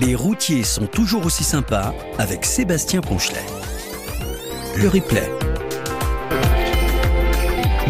[0.00, 3.44] Les routiers sont toujours aussi sympas avec Sébastien Ponchelet.
[4.76, 5.30] Le replay.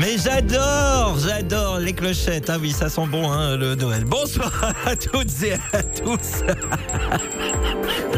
[0.00, 2.50] Mais j'adore, j'adore les clochettes.
[2.50, 4.04] Ah oui, ça sent bon, hein, le Noël.
[4.04, 4.52] Bonsoir
[4.84, 6.42] à toutes et à tous.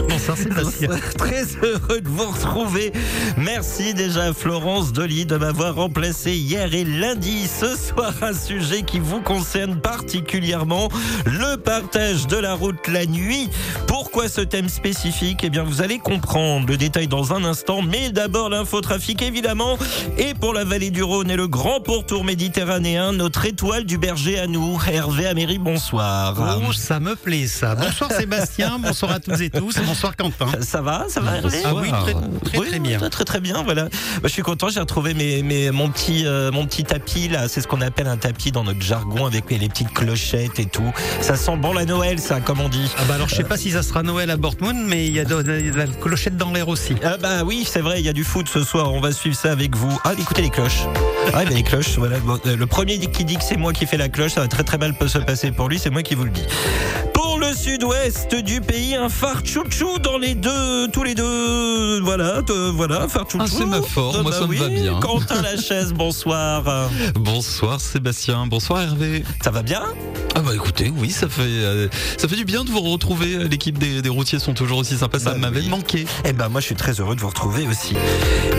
[1.18, 2.93] Très heureux de vous retrouver.
[3.36, 7.46] Merci déjà à Florence Dolly de m'avoir remplacé hier et lundi.
[7.46, 10.89] Ce soir, un sujet qui vous concerne particulièrement,
[11.26, 13.48] le partage de la route la nuit.
[13.86, 15.40] Pourquoi ce thème spécifique?
[15.44, 19.79] Eh bien, vous allez comprendre le détail dans un instant, mais d'abord l'infotrafic évidemment.
[20.18, 24.40] Et pour la vallée du Rhône et le grand pourtour méditerranéen, notre étoile du berger
[24.40, 26.58] à nous, Hervé Améry, bonsoir.
[26.66, 27.77] Oh, ça me plaît ça.
[27.77, 30.46] Bonsoir Sébastien, bonsoir à tous et tous, bonsoir Quentin.
[30.61, 32.98] Ça va, ça va Hervé Ah oui, très, très, Oui, très bien.
[32.98, 33.84] Très, très, très bien, voilà.
[33.84, 33.91] Bah,
[34.24, 37.48] je suis content, j'ai retrouvé mes, mes, mon, petit, euh, mon petit tapis, là.
[37.48, 40.66] C'est ce qu'on appelle un tapis dans notre jargon avec les, les petites clochettes et
[40.66, 40.92] tout.
[41.20, 42.91] Ça sent bon la Noël, ça, comme on dit.
[42.98, 45.20] Ah bah alors je sais pas si ça sera Noël à Dortmund, mais il y
[45.20, 46.94] a de, de- de la clochette dans l'air aussi.
[47.05, 49.36] Ah bah oui, c'est vrai, il y a du foot ce soir, on va suivre
[49.36, 49.98] ça avec vous.
[50.04, 50.82] Ah, écoutez les cloches.
[51.28, 52.19] Ah, bah, les cloches, voilà.
[52.20, 54.48] Bon, euh, le premier qui dit que c'est moi qui fais la cloche, ça va
[54.48, 56.44] très très mal se passer pour lui, c'est moi qui vous le dis.
[57.12, 62.42] Pour le sud-ouest du pays, un phare chouchou dans les deux, tous les deux, voilà,
[62.42, 63.44] de- voilà, un phare chouchou.
[63.44, 65.00] Ah, c'est ma forme, moi, ça me va bien.
[65.00, 66.90] Quentin Lachaise, bonsoir.
[67.14, 69.24] Bonsoir Sébastien, bonsoir Hervé.
[69.42, 69.82] Ça va bien?
[70.34, 73.48] Ah bah écoutez, oui, ça fait euh, ça fait du bien de vous retrouver.
[73.48, 75.68] L'équipe des, des routiers sont toujours aussi sympas, ça Bah m'avait oui.
[75.68, 76.04] manqué.
[76.26, 77.94] Eh ben moi je suis très heureux de vous retrouver aussi.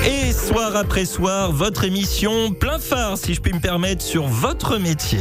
[0.08, 4.78] Et soir après soir, votre émission plein phare, si je puis me permettre, sur votre
[4.78, 5.20] métier.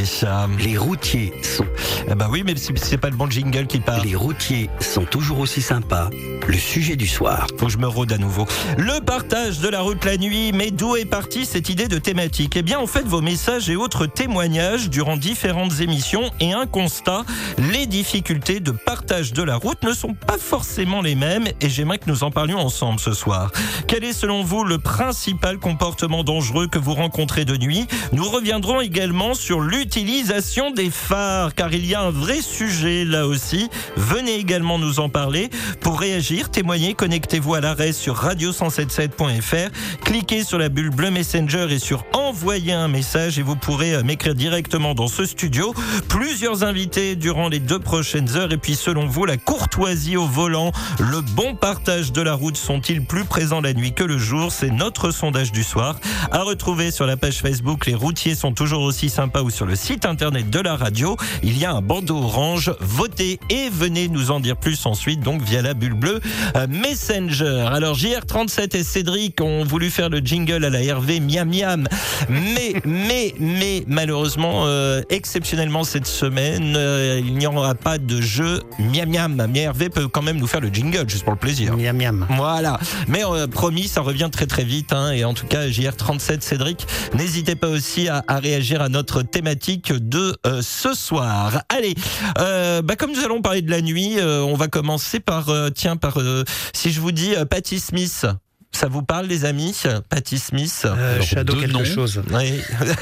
[0.59, 1.67] Les routiers sont,
[2.11, 4.05] Eh ben oui, mais c'est pas le bon jingle qui part.
[4.05, 6.11] les routiers sont toujours aussi sympas.
[6.47, 7.47] Le sujet du soir.
[7.59, 8.47] Faut que je me rôde à nouveau.
[8.79, 12.57] Le partage de la route la nuit, mais d'où est partie cette idée de thématique?
[12.57, 17.25] Eh bien, en fait, vos messages et autres témoignages durant différentes émissions et un constat,
[17.73, 21.99] les difficultés de partage de la route ne sont pas forcément les mêmes et j'aimerais
[21.99, 23.51] que nous en parlions ensemble ce soir.
[23.89, 27.87] Quel est selon vous le principal comportement dangereux que vous rencontrez de nuit?
[28.13, 33.27] Nous reviendrons également sur l'utilisation des phares car il y a un vrai sujet là
[33.27, 33.56] aussi.
[33.97, 35.51] Venez également nous en parler.
[35.81, 39.71] Pour réagir, témoigner, connectez-vous à l'arrêt sur radio177.fr.
[40.05, 44.03] Cliquez sur la bulle bleu Messenger et sur envoyer un message et vous pourrez euh,
[44.03, 45.75] m'écrire directement dans ce studio.
[46.09, 50.73] Plusieurs invités durant les deux prochaines heures et puis selon vous, la courtoisie au volant,
[50.99, 54.53] le bon partage de la route sont-ils plus présents la nuit que le jour?
[54.53, 55.97] C'est notre sondage du soir.
[56.31, 59.77] À retrouver sur la page Facebook, les routiers sont toujours aussi sympas ou sur le
[59.77, 61.17] site internet de la radio.
[61.43, 62.73] Il y a un bandeau orange.
[62.81, 66.21] Votez et venez nous en dire plus ensuite, donc via la bulle bleue
[66.57, 67.67] euh, Messenger.
[67.73, 71.87] Alors JR37 et Cédric ont voulu faire le jingle à la Hervé miam miam,
[72.29, 78.63] mais mais mais malheureusement euh, exceptionnellement cette semaine euh, il n'y aura pas de jeu
[78.79, 79.47] miam miam.
[79.53, 81.77] Mais Hervé peut quand même nous faire le jingle juste pour le plaisir.
[81.77, 82.27] Miam miam.
[82.37, 82.79] Voilà.
[83.09, 84.93] Mais euh, promis, ça revient très très vite.
[84.93, 85.13] hein.
[85.13, 89.93] et en tout cas, JR37 Cédric, n'hésitez pas aussi à, à réagir à notre thématique
[89.93, 91.63] de euh, ce soir.
[91.69, 91.95] Allez,
[92.39, 95.71] euh, bah, comme nous allons parler de la nuit, euh, on va commencer par, euh,
[95.71, 98.27] tiens, par, euh, si je vous dis euh, Patti Smith.
[98.73, 99.75] Ça vous parle, les amis
[100.11, 100.83] Patti Smith?
[100.85, 101.85] Euh, Shadow deux quelque noms.
[101.85, 102.21] chose.
[102.31, 102.61] oui.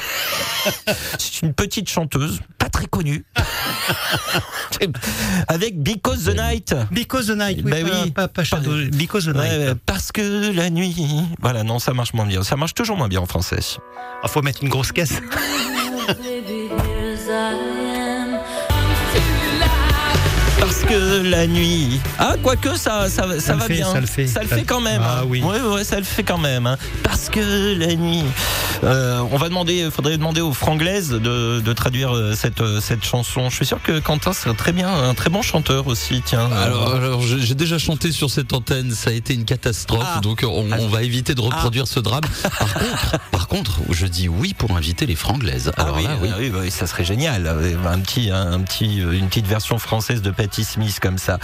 [1.18, 3.24] C'est une petite chanteuse, pas très connue,
[5.48, 6.74] avec Because the Night.
[6.92, 8.10] Because the night, oui, Bah pas, oui.
[8.12, 9.50] pas, pas Shadow, Because the night.
[9.52, 10.94] Ouais, parce que la nuit.
[11.40, 12.44] Voilà, non, ça marche moins bien.
[12.44, 13.58] Ça marche toujours moins bien en français.
[14.22, 15.14] Ah, faut mettre une grosse caisse.
[20.86, 22.00] que la nuit.
[22.18, 23.90] Ah, quoique ça, ça, ça, va fait, bien.
[23.92, 24.26] ça le fait.
[24.26, 25.02] Ça le fait quand même.
[25.04, 25.26] Ah hein.
[25.28, 25.42] oui.
[25.42, 26.66] Ouais, ouais, ça le fait quand même.
[26.66, 26.76] hein.
[27.02, 28.22] Parce que la nuit.
[28.82, 33.04] Euh, on va demander, faudrait demander aux franglaises de, de traduire euh, cette, euh, cette
[33.04, 33.48] chanson.
[33.48, 36.22] Je suis sûr que Quentin serait très bien, un très bon chanteur aussi.
[36.24, 36.50] Tiens.
[36.52, 40.20] Alors, alors j'ai déjà chanté sur cette antenne, ça a été une catastrophe, Ah.
[40.20, 42.24] donc on, on va éviter de reproduire ce drame.
[42.42, 45.72] Par contre, par contre, je dis oui pour inviter les franglaises.
[45.76, 46.28] Ah Alors oui, là, oui.
[46.32, 47.46] ah oui, oui, ça serait génial.
[47.86, 51.38] Un petit, un petit, une petite version française de Patti Smith comme ça.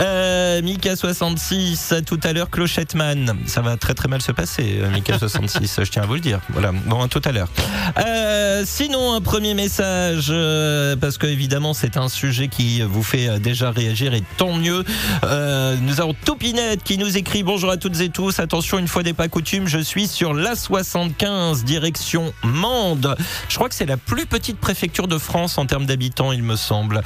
[0.00, 3.36] Euh, Mika 66, à tout à l'heure, Clochetteman.
[3.46, 5.80] Ça va très très mal se passer, euh, Mika 66.
[5.84, 6.40] je tiens à vous le dire.
[6.50, 6.72] Voilà.
[6.86, 7.48] Bon, à tout à l'heure.
[7.98, 10.32] Euh, sinon, un premier message,
[11.00, 14.84] parce que évidemment, c'est un sujet qui vous fait déjà réagir et tant mieux.
[15.22, 18.38] Nous avons Topinette qui nous écrit bonjour à toutes et tous.
[18.38, 23.16] Attention, une fois n'est pas coutume, je suis sur la 75 direction Mende.
[23.48, 26.56] Je crois que c'est la plus petite préfecture de France en termes d'habitants, il me
[26.56, 27.02] semble.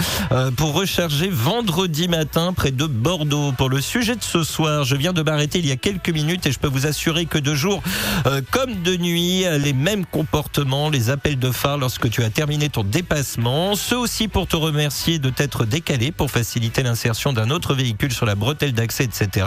[0.56, 1.65] Pour recharger vendredi
[2.08, 3.52] matin près de Bordeaux.
[3.52, 6.46] Pour le sujet de ce soir, je viens de m'arrêter il y a quelques minutes
[6.46, 7.82] et je peux vous assurer que de jour
[8.26, 12.68] euh, comme de nuit, les mêmes comportements, les appels de phare lorsque tu as terminé
[12.68, 13.74] ton dépassement.
[13.74, 18.26] Ce aussi pour te remercier de t'être décalé pour faciliter l'insertion d'un autre véhicule sur
[18.26, 19.46] la bretelle d'accès, etc.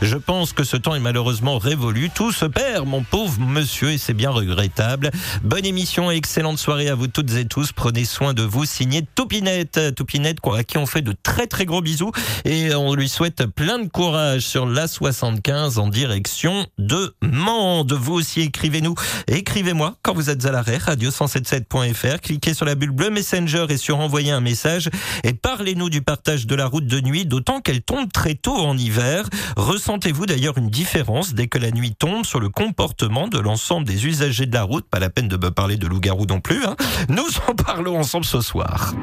[0.00, 2.10] Je pense que ce temps est malheureusement révolu.
[2.14, 5.10] Tout se perd, mon pauvre monsieur, et c'est bien regrettable.
[5.42, 7.72] Bonne émission et excellente soirée à vous toutes et tous.
[7.72, 8.64] Prenez soin de vous.
[8.64, 9.94] Signé Toupinette.
[9.94, 12.12] Toupinette, à qui on fait de très très gros bisous
[12.44, 17.92] et on lui souhaite plein de courage sur la 75 en direction de Mende.
[17.92, 18.94] Vous aussi, écrivez-nous.
[19.26, 22.20] Écrivez-moi quand vous êtes à l'arrêt, radio177.fr.
[22.20, 24.88] Cliquez sur la bulle bleue Messenger et sur envoyer un message
[25.24, 28.76] et parlez-nous du partage de la route de nuit, d'autant qu'elle tombe très tôt en
[28.76, 29.28] hiver.
[29.56, 34.06] Ressentez-vous d'ailleurs une différence dès que la nuit tombe sur le comportement de l'ensemble des
[34.06, 34.88] usagers de la route?
[34.88, 36.64] Pas la peine de me parler de loup-garou non plus.
[36.64, 36.76] Hein.
[37.08, 38.94] Nous en parlons ensemble ce soir.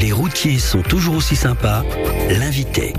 [0.00, 1.82] Les routiers sont toujours aussi sympas.
[2.28, 2.92] L'invité.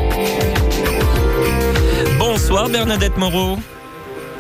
[2.17, 3.59] Bonsoir Bernadette Moreau.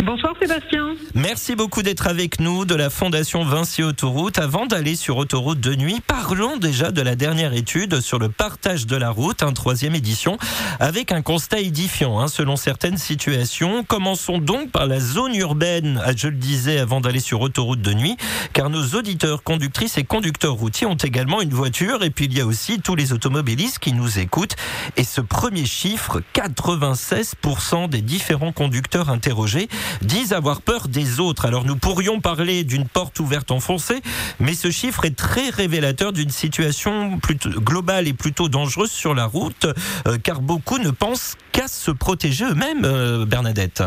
[0.05, 0.95] Bonsoir Sébastien.
[1.15, 4.37] Merci beaucoup d'être avec nous de la Fondation Vinci Autoroute.
[4.37, 8.85] Avant d'aller sur Autoroute de nuit, parlons déjà de la dernière étude sur le partage
[8.85, 10.37] de la route, un troisième édition,
[10.79, 13.83] avec un constat édifiant hein, selon certaines situations.
[13.83, 17.93] Commençons donc par la zone urbaine, ah, je le disais avant d'aller sur Autoroute de
[17.93, 18.17] nuit,
[18.53, 22.41] car nos auditeurs, conductrices et conducteurs routiers ont également une voiture et puis il y
[22.41, 24.55] a aussi tous les automobilistes qui nous écoutent.
[24.95, 29.67] Et ce premier chiffre, 96% des différents conducteurs interrogés
[30.01, 31.45] disent avoir peur des autres.
[31.45, 34.01] Alors nous pourrions parler d'une porte ouverte enfoncée,
[34.39, 39.25] mais ce chiffre est très révélateur d'une situation plutôt globale et plutôt dangereuse sur la
[39.25, 39.67] route,
[40.07, 43.83] euh, car beaucoup ne pensent qu'à se protéger eux-mêmes, euh, Bernadette.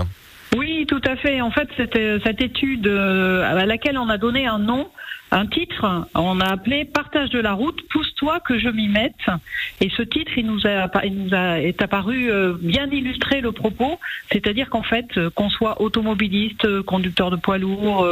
[0.57, 1.41] Oui, tout à fait.
[1.41, 4.89] En fait, cette, cette étude euh, à laquelle on a donné un nom,
[5.33, 9.15] un titre, on a appelé Partage de la route, pousse-toi que je m'y mette.
[9.81, 13.99] Et ce titre, il nous, a, est apparu euh, bien illustrer le propos,
[14.33, 18.05] c'est-à-dire qu'en fait, euh, qu'on soit automobiliste, conducteur de poids lourd,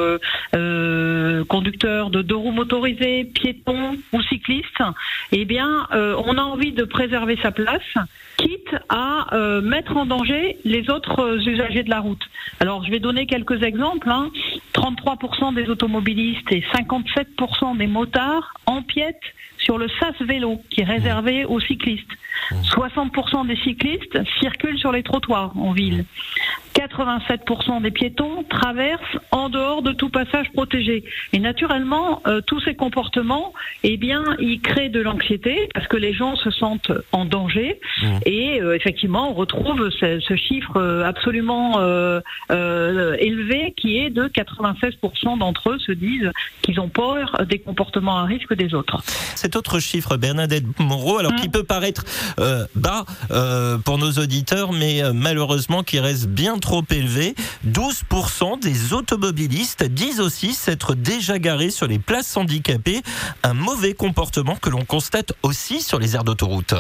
[0.55, 4.83] euh, conducteur de deux roues motorisées, piéton ou cycliste,
[5.33, 7.83] eh bien, on a envie de préserver sa place,
[8.37, 9.27] quitte à
[9.63, 12.23] mettre en danger les autres usagers de la route.
[12.61, 14.11] Alors, je vais donner quelques exemples.
[14.11, 14.31] Hein.
[14.75, 16.63] 33% des automobilistes et
[17.17, 19.21] 57% des motards empiètent
[19.59, 22.11] sur le SAS vélo qui est réservé aux cyclistes.
[22.53, 26.05] 60% des cyclistes circulent sur les trottoirs en ville.
[26.79, 29.01] 87% des piétons traversent
[29.33, 31.03] en dehors de tout passage protégé.
[31.33, 33.53] Et naturellement, euh, tous ces comportements,
[33.83, 37.81] eh bien, ils créent de l'anxiété parce que les gens se sentent en danger.
[38.27, 41.81] Et euh, effectivement, on retrouve ce, ce chiffre euh, absolument
[42.49, 46.31] élevé qui est de 96% d'entre eux se disent
[46.63, 49.03] qu'ils ont peur des comportements à risque des autres.
[49.35, 52.05] Cet autre chiffre, Bernadette Moreau, alors qui peut paraître
[52.75, 53.05] bas
[53.85, 57.35] pour nos auditeurs, mais malheureusement qui reste bien trop élevé.
[57.67, 63.03] 12% des automobilistes disent aussi s'être déjà garés sur les places handicapées,
[63.43, 66.75] un mauvais comportement que l'on constate aussi sur les aires d'autoroute.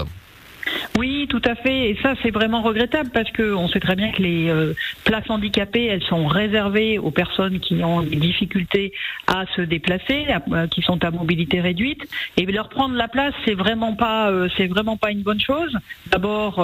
[0.98, 1.90] Oui, tout à fait.
[1.90, 4.74] Et ça, c'est vraiment regrettable parce que on sait très bien que les euh,
[5.04, 8.92] places handicapées, elles sont réservées aux personnes qui ont des difficultés
[9.28, 12.02] à se déplacer, euh, qui sont à mobilité réduite.
[12.36, 15.72] Et leur prendre la place, c'est vraiment pas, euh, c'est vraiment pas une bonne chose.
[16.08, 16.56] D'abord,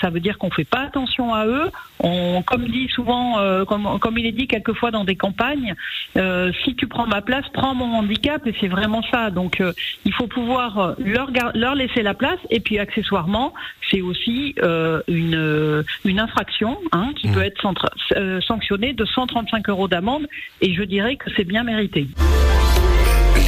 [0.00, 1.70] ça veut dire qu'on fait pas attention à eux.
[2.00, 3.36] On, comme dit souvent,
[3.66, 5.74] comme, comme il est dit quelquefois dans des campagnes,
[6.14, 8.46] si tu prends ma place, prends mon handicap.
[8.46, 9.30] Et c'est vraiment ça.
[9.30, 9.62] Donc,
[10.04, 12.38] il faut pouvoir leur, leur laisser la place.
[12.50, 13.52] Et puis, accessoirement,
[13.90, 17.32] c'est aussi euh, une, une infraction hein, qui Mmh.
[17.34, 20.26] peut être centra- euh, sanctionnée de 135 euros d'amende
[20.60, 22.06] et je dirais que c'est bien mérité.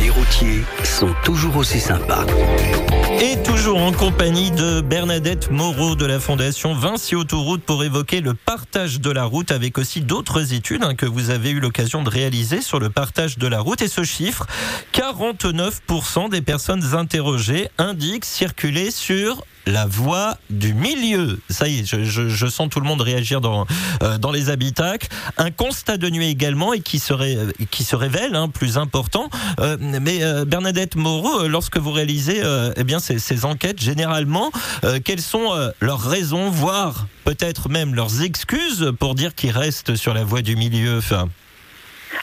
[0.01, 2.25] Les routiers sont toujours aussi sympas.
[3.23, 8.35] Et toujours en compagnie de Bernadette Moreau de la Fondation Vinci Autoroute pour évoquer le
[8.35, 12.11] partage de la route avec aussi d'autres études hein, que vous avez eu l'occasion de
[12.11, 13.83] réaliser sur le partage de la route.
[13.83, 14.47] Et ce chiffre,
[14.93, 21.41] 49% des personnes interrogées indiquent circuler sur la voie du milieu.
[21.49, 23.67] Ça y est, je, je- je sens tout le monde réagir dans,
[24.03, 25.09] euh, dans les habitacles.
[25.39, 27.39] Un constat de nuit également et qui se, ré-
[27.71, 29.31] qui se révèle hein, plus important.
[29.61, 33.81] Euh, mais euh, Bernadette Moreau, euh, lorsque vous réalisez euh, eh bien ces, ces enquêtes,
[33.81, 34.51] généralement,
[34.85, 39.97] euh, quelles sont euh, leurs raisons, voire peut-être même leurs excuses pour dire qu'ils restent
[39.97, 41.29] sur la voie du milieu Enfin,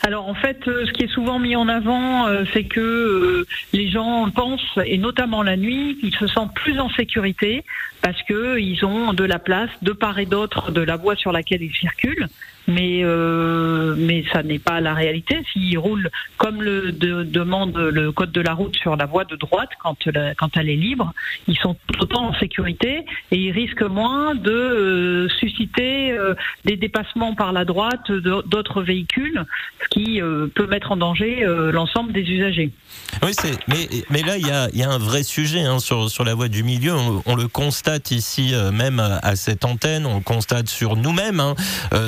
[0.03, 3.48] Alors en fait, euh, ce qui est souvent mis en avant, euh, c'est que euh,
[3.74, 7.63] les gens pensent, et notamment la nuit, qu'ils se sentent plus en sécurité
[8.01, 11.31] parce que ils ont de la place de part et d'autre de la voie sur
[11.31, 12.27] laquelle ils circulent.
[12.67, 15.41] Mais euh, mais ça n'est pas la réalité.
[15.51, 19.35] S'ils roulent comme le de- demande le code de la route sur la voie de
[19.35, 19.97] droite quand
[20.37, 21.11] quand elle est libre,
[21.47, 27.33] ils sont autant en sécurité et ils risquent moins de euh, susciter euh, des dépassements
[27.33, 29.43] par la droite d'autres véhicules,
[29.83, 30.21] ce qui
[30.55, 32.71] peut mettre en danger l'ensemble des usagers.
[33.23, 33.57] Oui, c'est.
[33.67, 36.33] Mais, mais là, il y a, y a un vrai sujet hein, sur, sur la
[36.33, 36.93] voie du milieu.
[37.25, 40.05] On, le constate ici, même à cette antenne.
[40.05, 41.55] On le constate sur nous-mêmes, hein,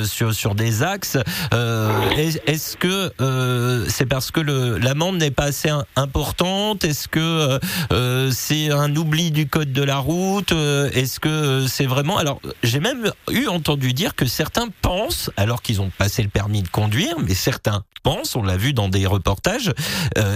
[0.04, 1.16] sur, sur des axes.
[1.54, 6.84] Euh, est- Est-ce que euh, c'est parce que l'amende n'est pas assez im- importante?
[6.84, 7.58] Est-ce que
[7.92, 10.52] euh, c'est un oubli du code de la route?
[10.52, 15.80] Est-ce que c'est vraiment Alors, j'ai même eu entendu dire que certains pensent, alors qu'ils
[15.80, 19.72] ont passé le permis de conduire, mais certains pensent, on l'a vu dans des reportages,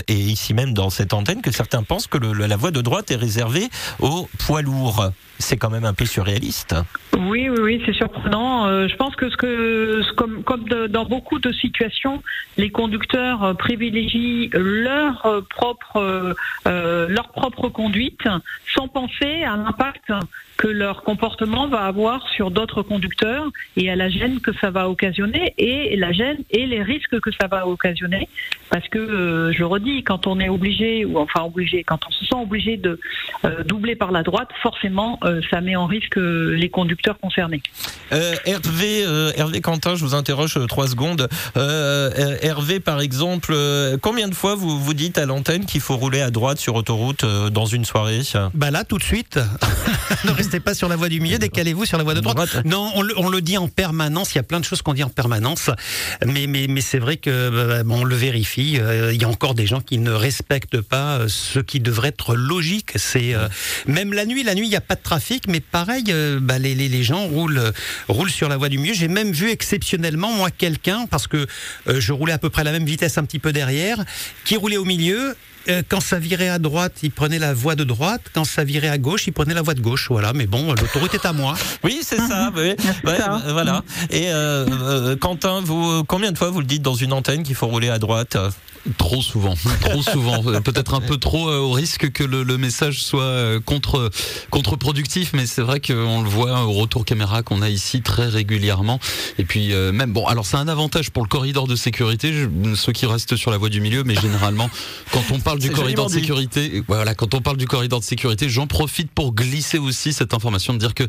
[0.08, 3.16] et ici même dans cette antenne, que certains pensent que la voie de droite est
[3.16, 3.68] réservée
[4.00, 5.10] aux poids lourds.
[5.38, 6.74] C'est quand même un peu surréaliste.
[7.16, 8.66] Oui, oui, oui, c'est surprenant.
[8.66, 12.22] Euh, je pense que ce que, comme, dans beaucoup de situations,
[12.56, 16.34] les conducteurs euh, privilégient leur euh, propre,
[16.66, 18.28] leur propre conduite,
[18.74, 20.12] sans penser à l'impact
[20.58, 23.46] que leur comportement va avoir sur d'autres conducteurs
[23.76, 27.30] et à la gêne que ça va occasionner et la gêne et les risques que
[27.40, 28.28] ça va occasionner.
[28.68, 32.10] Parce que, euh, je le redis, quand on est obligé, ou enfin obligé, quand on
[32.10, 33.00] se sent obligé de
[33.44, 37.62] euh, doubler par la droite, forcément, euh, ça met en risque euh, les conducteurs concernés.
[38.12, 41.28] Euh, Hervé, euh, Hervé Quentin, je vous interroge euh, trois secondes.
[41.56, 46.20] Hervé, par exemple, euh, combien de fois vous vous dites à l'antenne qu'il faut rouler
[46.20, 48.20] à droite sur autoroute euh, dans une soirée?
[48.54, 49.38] Bah là, tout de suite,
[50.48, 52.36] restez pas sur la voie du milieu, décalez-vous sur la voie de droite.
[52.36, 52.64] Droite.
[52.64, 54.32] Non, on le, on le dit en permanence.
[54.34, 55.68] Il y a plein de choses qu'on dit en permanence,
[56.24, 58.78] mais mais mais c'est vrai que euh, on le vérifie.
[58.80, 62.08] euh, Il y a encore des gens qui ne respectent pas euh, ce qui devrait
[62.08, 62.92] être logique.
[62.96, 63.48] C'est euh,
[63.86, 64.42] même la nuit.
[64.42, 67.02] La nuit, il n'y a pas de trafic, mais pareil, euh, bah, les, les les
[67.02, 67.72] gens roulent
[68.08, 68.94] roulent sur la voie du milieu.
[68.94, 71.46] J'ai même vu exceptionnellement moi quelqu'un parce que
[71.88, 74.02] euh, je roulais à peu près à la même vitesse un petit peu derrière,
[74.46, 75.36] qui roulait au milieu
[75.68, 78.22] euh, quand ça virait à droite, il prenait la voie de droite.
[78.32, 80.08] Quand ça virait à gauche, il prenait la voie de gauche.
[80.10, 81.54] Voilà, mais bon, l'autoroute est à moi.
[81.84, 82.50] Oui, c'est ça.
[82.56, 82.74] oui.
[83.04, 83.42] Ouais, ça.
[83.46, 83.82] euh, voilà.
[84.10, 87.54] Et euh, euh, Quentin, vous, combien de fois vous le dites dans une antenne qu'il
[87.54, 88.36] faut rouler à droite
[88.96, 90.42] Trop souvent, trop souvent.
[90.62, 94.08] Peut-être un peu trop euh, au risque que le, le message soit euh, contre
[94.50, 98.98] contre-productif, mais c'est vrai qu'on le voit au retour caméra qu'on a ici très régulièrement.
[99.38, 102.74] Et puis euh, même bon, alors c'est un avantage pour le corridor de sécurité, je-
[102.74, 104.70] ceux qui restent sur la voie du milieu, mais généralement
[105.12, 106.44] quand on parle du C'est corridor de joliment dit.
[106.54, 110.34] sécurité, voilà, quand on parle du corridor de sécurité, j'en profite pour glisser aussi cette
[110.34, 111.04] information de dire que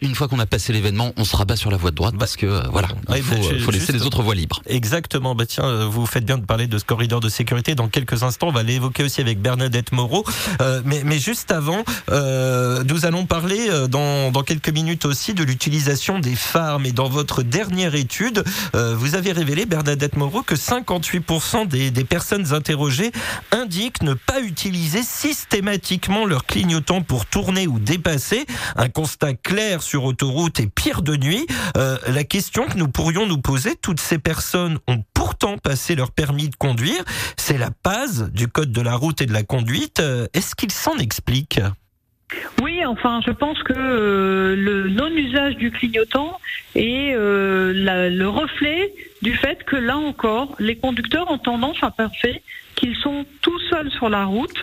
[0.00, 2.36] une fois qu'on a passé l'événement, on se rabat sur la voie de droite parce
[2.36, 4.62] que euh, voilà, Ouais, il faut, bah, euh, faut juste- laisser les autres voies libres.
[4.66, 5.34] Exactement.
[5.34, 7.74] Bah tiens, euh, vous faites bien de parler de ce corridor de sécurité.
[7.74, 10.24] Dans quelques instants, on va l'évoquer aussi avec Bernadette Moreau.
[10.62, 15.44] Euh, mais, mais juste avant, euh, nous allons parler dans, dans quelques minutes aussi de
[15.44, 16.80] l'utilisation des phares.
[16.80, 18.42] Mais dans votre dernière étude,
[18.74, 23.12] euh, vous avez révélé, Bernadette Moreau, que 58% des, des personnes interrogées
[23.52, 28.46] indiquent ne pas utiliser systématiquement leur clignotant pour tourner ou dépasser.
[28.76, 31.46] Un constat clair sur autoroute et pire de nuit.
[31.76, 36.10] Euh, la question que nous pourrions nous poser, toutes ces personnes ont pourtant passé leur
[36.10, 37.04] permis de conduire.
[37.36, 40.00] C'est la base du code de la route et de la conduite.
[40.00, 41.60] Euh, Est-ce qu'ils s'en expliquent?
[42.62, 46.38] Oui, enfin, je pense que euh, le non-usage du clignotant
[46.74, 51.90] est euh, la- le reflet du fait que là encore, les conducteurs ont tendance à
[51.90, 52.42] penser
[52.74, 54.60] qu'ils sont tout seuls sur la route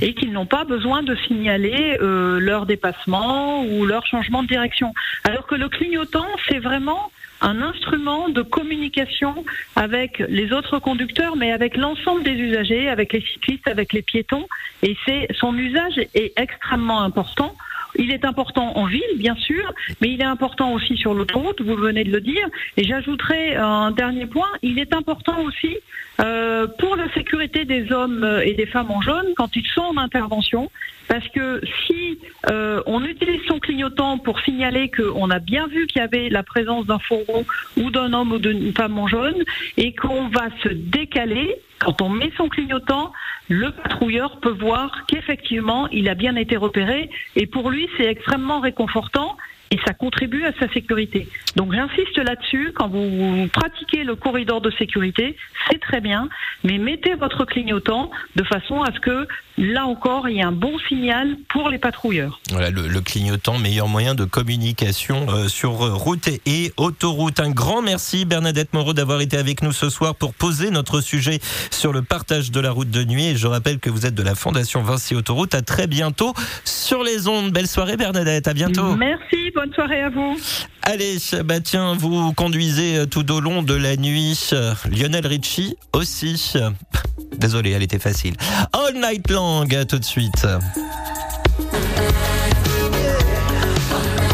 [0.00, 4.92] et qu'ils n'ont pas besoin de signaler euh, leur dépassement ou leur changement de direction.
[5.24, 7.10] Alors que le clignotant, c'est vraiment
[7.42, 9.44] un instrument de communication
[9.76, 14.46] avec les autres conducteurs, mais avec l'ensemble des usagers, avec les cyclistes, avec les piétons.
[14.82, 17.54] Et c'est son usage est extrêmement important.
[17.96, 21.76] Il est important en ville, bien sûr, mais il est important aussi sur l'autoroute, vous
[21.76, 22.46] venez de le dire.
[22.76, 25.76] Et j'ajouterai un dernier point, il est important aussi
[26.20, 29.96] euh, pour la sécurité des hommes et des femmes en jaune quand ils sont en
[29.96, 30.70] intervention,
[31.08, 32.18] parce que si
[32.50, 36.42] euh, on utilise son clignotant pour signaler qu'on a bien vu qu'il y avait la
[36.42, 37.44] présence d'un fourgon
[37.76, 39.42] ou d'un homme ou d'une femme en jaune,
[39.76, 43.12] et qu'on va se décaler, quand on met son clignotant,
[43.48, 47.10] le patrouilleur peut voir qu'effectivement, il a bien été repéré.
[47.36, 49.36] Et pour lui, c'est extrêmement réconfortant.
[49.72, 51.26] et ça contribue à sa sécurité.
[51.56, 55.34] Donc j'insiste là-dessus, quand vous pratiquez le corridor de sécurité,
[55.70, 56.28] c'est très bien,
[56.62, 59.26] mais mettez votre clignotant de façon à ce que,
[59.58, 62.40] là encore, il y ait un bon signal pour les patrouilleurs.
[62.50, 67.40] Voilà, le, le clignotant, meilleur moyen de communication euh, sur euh, route et, et autoroute.
[67.40, 71.38] Un grand merci Bernadette Moreau d'avoir été avec nous ce soir pour poser notre sujet
[71.70, 73.26] sur le partage de la route de nuit.
[73.26, 75.54] Et je rappelle que vous êtes de la Fondation Vinci Autoroute.
[75.54, 77.52] À très bientôt sur les ondes.
[77.52, 78.96] Belle soirée Bernadette, à bientôt.
[78.96, 80.38] Merci, bonne soirée à vous.
[80.84, 84.50] Allez, bah tiens, vous conduisez euh, tout au long de la nuit.
[84.90, 86.54] Lionel Richie aussi.
[87.38, 88.34] Désolé, elle était facile.
[88.72, 90.46] All Night Long, à tout de suite.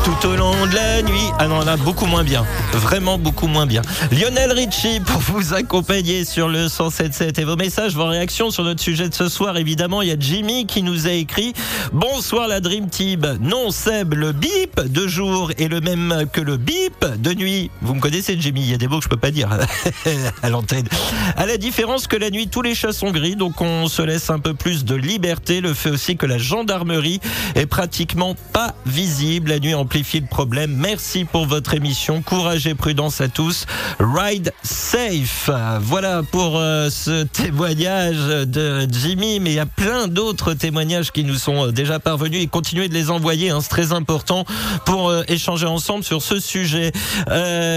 [0.08, 1.28] Tout au long de la nuit.
[1.38, 2.42] Ah non, là, beaucoup moins bien.
[2.72, 3.82] Vraiment beaucoup moins bien.
[4.10, 8.80] Lionel Richie pour vous accompagner sur le 107.7 et vos messages, vos réactions sur notre
[8.80, 9.58] sujet de ce soir.
[9.58, 11.52] Évidemment, il y a Jimmy qui nous a écrit
[11.92, 13.36] Bonsoir la Dream Team.
[13.42, 17.70] Non, Seb, le bip de jour est le même que le bip de nuit.
[17.82, 18.62] Vous me connaissez, Jimmy.
[18.62, 19.50] Il y a des mots que je peux pas dire
[20.42, 20.88] à l'antenne.
[21.36, 24.30] À la différence que la nuit, tous les chats sont gris, donc on se laisse
[24.30, 25.60] un peu plus de liberté.
[25.60, 27.20] Le fait aussi que la gendarmerie
[27.56, 29.50] est pratiquement pas visible.
[29.50, 30.74] La nuit le problème.
[30.76, 32.22] Merci pour votre émission.
[32.22, 33.66] Courage et prudence à tous.
[33.98, 35.50] Ride safe.
[35.80, 41.24] Voilà pour euh, ce témoignage de Jimmy, mais il y a plein d'autres témoignages qui
[41.24, 43.50] nous sont euh, déjà parvenus et continuez de les envoyer.
[43.50, 44.44] hein, c'est très important
[44.86, 46.92] pour euh, échanger ensemble sur ce sujet.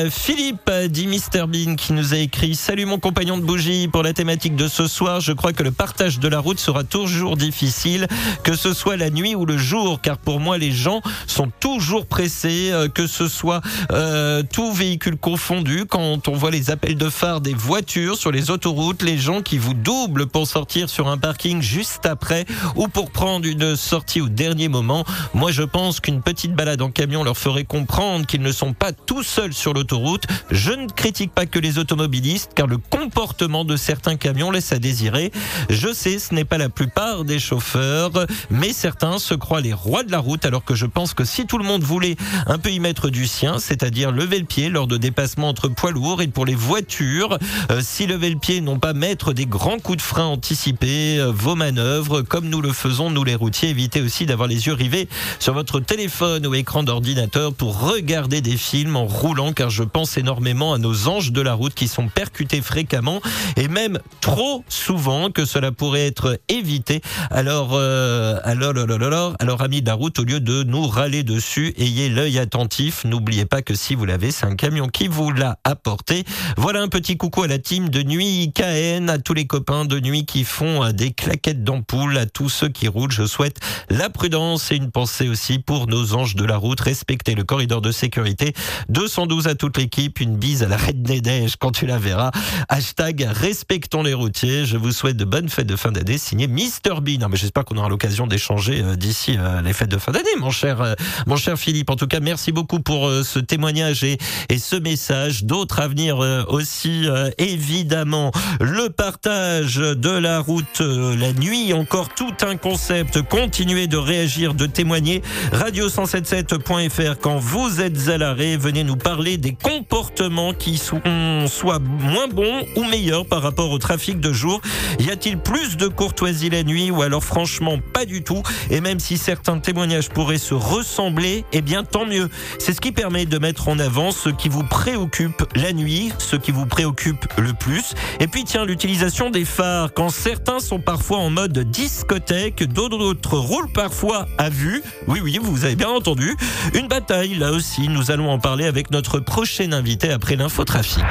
[0.09, 4.13] Philippe dit Mr Bean qui nous a écrit Salut mon compagnon de bougie pour la
[4.13, 5.21] thématique de ce soir.
[5.21, 8.07] Je crois que le partage de la route sera toujours difficile,
[8.43, 12.05] que ce soit la nuit ou le jour, car pour moi les gens sont toujours
[12.11, 15.85] pressés, euh, que ce soit euh, tout véhicule confondu.
[15.89, 19.57] Quand on voit les appels de phare des voitures sur les autoroutes, les gens qui
[19.57, 24.27] vous doublent pour sortir sur un parking juste après ou pour prendre une sortie au
[24.27, 25.05] dernier moment.
[25.33, 28.91] Moi, je pense qu'une petite balade en camion leur ferait comprendre qu'ils ne sont pas
[28.91, 30.25] tout seuls sur l'autoroute.
[30.51, 34.79] Je ne critique pas que les automobilistes, car le comportement de certains camions laisse à
[34.79, 35.31] désirer.
[35.69, 38.11] Je sais, ce n'est pas la plupart des chauffeurs,
[38.49, 41.45] mais certains se croient les rois de la route, alors que je pense que si
[41.45, 42.00] tout le monde voulait
[42.47, 45.91] un peu y mettre du sien, c'est-à-dire lever le pied lors de dépassements entre poids
[45.91, 47.37] lourds et pour les voitures,
[47.71, 51.31] euh, si lever le pied non pas mettre des grands coups de frein anticipés, euh,
[51.31, 55.07] vos manœuvres, comme nous le faisons nous les routiers, évitez aussi d'avoir les yeux rivés
[55.39, 60.17] sur votre téléphone ou écran d'ordinateur pour regarder des films en roulant, car je pense
[60.17, 63.21] énormément à nos anges de la route qui sont percutés fréquemment
[63.57, 67.01] et même trop souvent que cela pourrait être évité.
[67.29, 70.87] Alors, euh, alors, alors, alors, alors, alors, amis de la route, au lieu de nous
[70.87, 73.03] râler dessus, ayez l'œil attentif.
[73.05, 76.23] N'oubliez pas que si vous l'avez, c'est un camion qui vous l'a apporté.
[76.57, 79.99] Voilà un petit coucou à la team de nuit KN, à tous les copains de
[79.99, 83.11] nuit qui font euh, des claquettes d'ampoule, à tous ceux qui roulent.
[83.11, 83.59] Je souhaite
[83.89, 86.79] la prudence et une pensée aussi pour nos anges de la route.
[86.79, 88.53] Respectez le corridor de sécurité.
[88.89, 90.19] 212 à toute l'équipe.
[90.19, 92.31] Une bise à la Reine des Neiges quand tu la verras.
[92.69, 94.65] Hashtag respectons les routiers.
[94.65, 96.17] Je vous souhaite de bonnes fêtes de fin d'année.
[96.17, 97.19] Signé Mister B.
[97.19, 100.35] Non, mais j'espère qu'on aura l'occasion d'échanger euh, d'ici euh, les fêtes de fin d'année,
[100.39, 101.70] mon cher, mon cher Philippe.
[101.87, 104.17] En tout cas, merci beaucoup pour euh, ce témoignage et,
[104.57, 105.45] ce message.
[105.45, 108.31] D'autres à venir euh, aussi, euh, évidemment.
[108.59, 113.21] Le partage de la route la nuit, encore tout un concept.
[113.21, 115.21] Continuez de réagir, de témoigner.
[115.53, 121.01] Radio177.fr quand vous êtes à l'arrêt, venez nous parler des comportements qui sont
[121.47, 124.61] soit moins bons ou meilleurs par rapport au trafic de jour.
[124.99, 128.43] Y a-t-il plus de courtoisie la nuit ou alors franchement pas du tout?
[128.69, 132.27] Et même si certains témoignages pourraient se ressembler, eh bien tant mieux.
[132.57, 136.35] C'est ce qui permet de mettre en avant ce qui vous préoccupe la nuit, ce
[136.35, 137.93] qui vous préoccupe le plus.
[138.19, 139.93] Et puis tiens, l'utilisation des phares.
[139.93, 144.81] Quand certains sont parfois en mode discothèque, d'autres roulent parfois à vue.
[145.07, 146.35] Oui, oui, vous avez bien entendu.
[146.73, 151.05] Une bataille, là aussi, nous allons en parler avec notre prochain invité après l'infotrafic.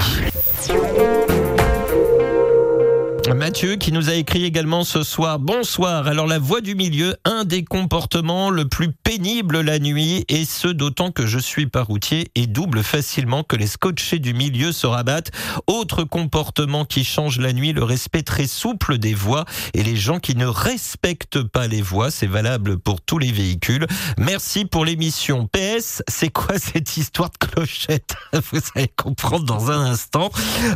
[3.35, 5.39] Mathieu qui nous a écrit également ce soir.
[5.39, 6.07] Bonsoir.
[6.07, 10.69] Alors la voie du milieu, un des comportements le plus pénible la nuit et ce
[10.69, 14.87] d'autant que je suis pas routier et double facilement que les scotchés du milieu se
[14.87, 15.31] rabattent.
[15.67, 20.19] Autre comportement qui change la nuit, le respect très souple des voies et les gens
[20.19, 22.11] qui ne respectent pas les voies.
[22.11, 23.87] C'est valable pour tous les véhicules.
[24.19, 25.47] Merci pour l'émission.
[25.47, 28.15] PS, c'est quoi cette histoire de clochette?
[28.53, 30.31] Vous allez comprendre dans un instant.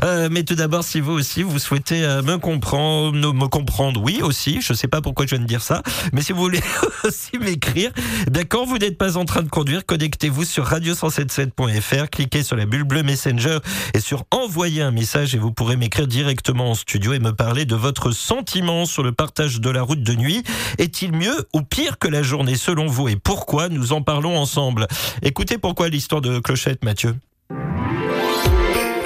[0.04, 4.20] Euh, mais tout d'abord, si vous aussi vous souhaitez euh, me comprendre, me comprendre, oui
[4.20, 4.60] aussi.
[4.60, 6.60] Je sais pas pourquoi je viens de dire ça, mais si vous voulez
[7.04, 7.90] aussi m'écrire,
[8.30, 12.84] d'accord, vous n'êtes pas en train de conduire, connectez-vous sur radio177.fr, cliquez sur la bulle
[12.84, 13.60] bleue Messenger
[13.94, 17.64] et sur envoyer un message et vous pourrez m'écrire directement en studio et me parler
[17.64, 20.42] de votre sentiment sur le partage de la route de nuit.
[20.76, 24.86] Est-il mieux ou pire que la journée selon vous et pourquoi Nous en parlons ensemble?
[25.22, 27.16] Écoutez pourquoi l'histoire de Clochette, Mathieu.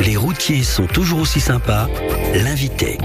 [0.01, 1.87] Les routiers sont toujours aussi sympas.
[2.35, 2.99] L'invité.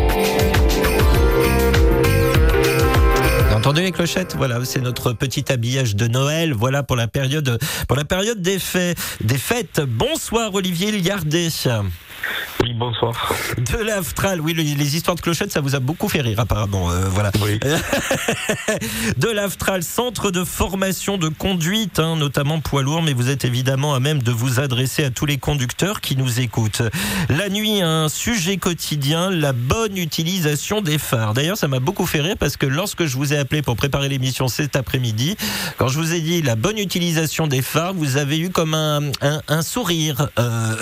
[3.63, 6.53] Entendu les clochettes Voilà, c'est notre petit habillage de Noël.
[6.53, 9.81] Voilà pour la période, pour la période des fêtes.
[9.87, 11.47] Bonsoir Olivier Liardet.
[12.61, 13.33] Oui, bonsoir.
[13.57, 16.91] De l'Aftral, oui, le- les histoires de clochettes, ça vous a beaucoup fait rire apparemment.
[16.91, 17.31] euh, voilà.
[17.41, 17.59] Oui.
[19.17, 23.93] de l'Aftral, centre de formation de conduite, hein, notamment poids lourd, mais vous êtes évidemment
[23.95, 26.81] à même de vous adresser à tous les conducteurs qui nous écoutent.
[27.29, 31.33] La nuit, un sujet quotidien, la bonne utilisation des phares.
[31.33, 34.09] D'ailleurs, ça m'a beaucoup fait rire parce que lorsque je vous ai appelé pour préparer
[34.09, 35.35] l'émission cet après-midi,
[35.77, 39.01] quand je vous ai dit la bonne utilisation des phares, vous avez eu comme un,
[39.21, 40.75] un, un sourire euh,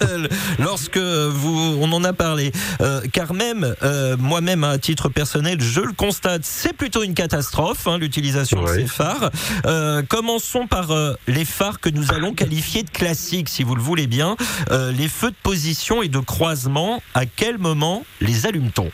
[0.58, 2.52] lorsque vous, on en a parlé.
[2.80, 7.86] Euh, car même euh, moi-même à titre personnel, je le constate, c'est plutôt une catastrophe
[7.86, 9.30] hein, l'utilisation de ces phares.
[9.66, 10.88] Euh, commençons par
[11.26, 14.36] les phares que nous allons qualifier de classiques, si vous le voulez bien.
[14.70, 17.02] Les feux de position et de croisement.
[17.14, 18.90] À quel moment les allume-t-on?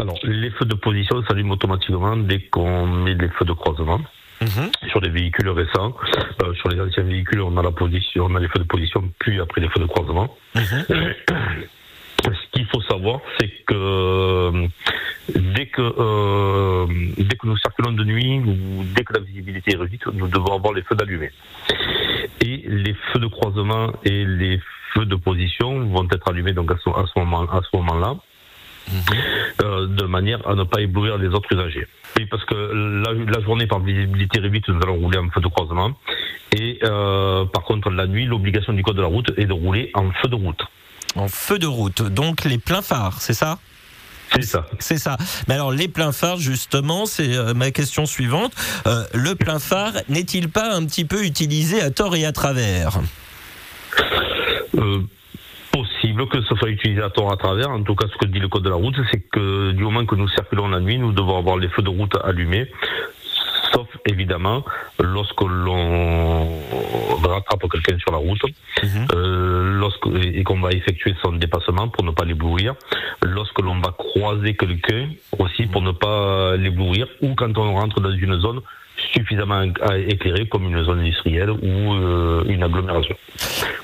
[0.00, 4.00] Alors, les feux de position s'allument automatiquement dès qu'on met les feux de croisement.
[4.88, 5.94] Sur les véhicules récents,
[6.42, 9.02] Euh, sur les anciens véhicules, on a la position, on a les feux de position,
[9.18, 10.36] puis après les feux de croisement.
[12.24, 14.66] Ce qu'il faut savoir, c'est que euh,
[15.28, 16.86] dès que euh,
[17.18, 20.54] dès que nous circulons de nuit ou dès que la visibilité est réduite, nous devons
[20.56, 21.30] avoir les feux d'allumés.
[22.40, 24.58] Et les feux de croisement et les
[24.94, 28.14] feux de position vont être allumés donc à ce, à ce moment à ce moment-là.
[29.62, 31.86] Euh, de manière à ne pas éblouir les autres usagers.
[32.16, 35.48] Oui, parce que la, la journée par visibilité réduite, nous allons rouler en feu de
[35.48, 35.92] croisement.
[36.56, 39.90] Et euh, par contre, la nuit, l'obligation du code de la route est de rouler
[39.94, 40.62] en feu de route.
[41.16, 43.58] En feu de route, donc les pleins phares, c'est ça?
[44.32, 44.66] C'est ça.
[44.80, 45.16] C'est ça.
[45.48, 48.52] Mais alors les pleins phares, justement, c'est euh, ma question suivante.
[48.86, 53.00] Euh, le plein phare n'est-il pas un petit peu utilisé à tort et à travers?
[54.76, 55.00] Euh,
[55.74, 57.70] possible que ce soit utilisé à tort à travers.
[57.70, 60.04] En tout cas, ce que dit le code de la route, c'est que du moment
[60.06, 62.66] que nous circulons la nuit, nous devons avoir les feux de route allumés.
[63.72, 64.64] Sauf évidemment
[65.02, 66.46] lorsque l'on
[67.22, 68.40] rattrape quelqu'un sur la route,
[68.82, 69.06] Mhm.
[69.14, 72.74] euh, lorsque, et qu'on va effectuer son dépassement pour ne pas l'éblouir,
[73.22, 75.08] lorsque l'on va croiser quelqu'un
[75.38, 78.60] aussi pour ne pas l'éblouir, ou quand on rentre dans une zone
[79.12, 79.62] suffisamment
[80.08, 83.16] éclairée comme une zone industrielle ou euh, une agglomération.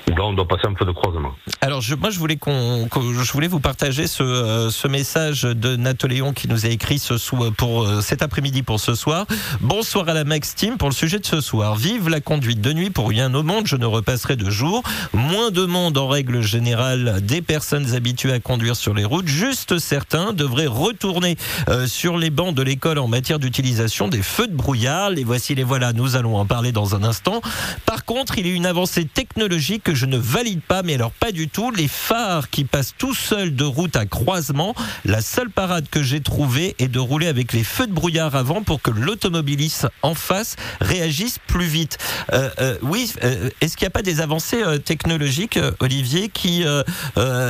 [0.07, 1.33] Là, on doit passer un feu de croisement.
[1.61, 6.33] Alors je, moi je voulais qu'on, je voulais vous partager ce, euh, message de Napoléon
[6.33, 9.25] qui nous a écrit ce soir pour euh, cet après-midi pour ce soir.
[9.61, 11.75] Bonsoir à la Max Team pour le sujet de ce soir.
[11.75, 13.67] Vive la conduite de nuit pour rien au monde.
[13.67, 14.83] Je ne repasserai de jour.
[15.13, 19.27] Moins de monde en règle générale des personnes habituées à conduire sur les routes.
[19.27, 21.37] Juste certains devraient retourner
[21.85, 25.09] sur les bancs de l'école en matière d'utilisation des feux de brouillard.
[25.11, 25.93] Les voici les voilà.
[25.93, 27.41] Nous allons en parler dans un instant.
[27.85, 31.11] Par contre, il y a une avancée technologique que je ne valide pas, mais alors
[31.11, 31.71] pas du tout.
[31.71, 34.75] Les phares qui passent tout seuls de route à croisement.
[35.05, 38.63] La seule parade que j'ai trouvée est de rouler avec les feux de brouillard avant
[38.63, 41.97] pour que l'automobiliste en face réagisse plus vite.
[42.33, 46.63] Euh, euh, oui, euh, est-ce qu'il n'y a pas des avancées technologiques, Olivier, qui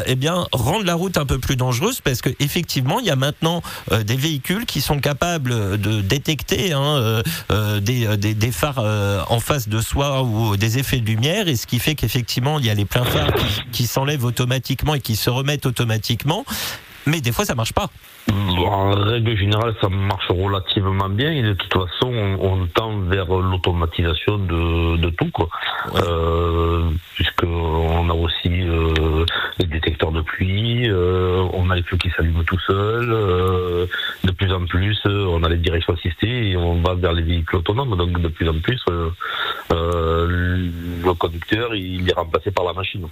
[0.05, 2.01] eh bien, rendent la route un peu plus dangereuse?
[2.01, 3.61] Parce qu'effectivement, il y a maintenant
[4.05, 7.21] des véhicules qui sont capables de détecter hein,
[7.79, 11.47] des, euh, des, des phares euh, en face de soi ou des effets de lumière,
[11.47, 14.95] et ce qui fait qu'effectivement, il y a les pleins phares qui, qui s'enlèvent automatiquement
[14.95, 16.45] et qui se remettent automatiquement.
[17.05, 17.89] Mais des fois, ça marche pas.
[18.29, 23.25] En règle générale, ça marche relativement bien et de toute façon, on, on tend vers
[23.25, 25.49] l'automatisation de, de tout, quoi.
[25.95, 29.25] Euh, puisque on a aussi euh,
[29.59, 33.09] les détecteurs de pluie, euh, on a les feux qui s'allument tout seuls.
[34.23, 37.59] de plus en plus, on a les directions assistées et on va vers les véhicules
[37.59, 37.97] autonomes.
[37.97, 38.81] Donc, de plus en plus,
[39.69, 43.07] le conducteur, il est remplacé par la machine.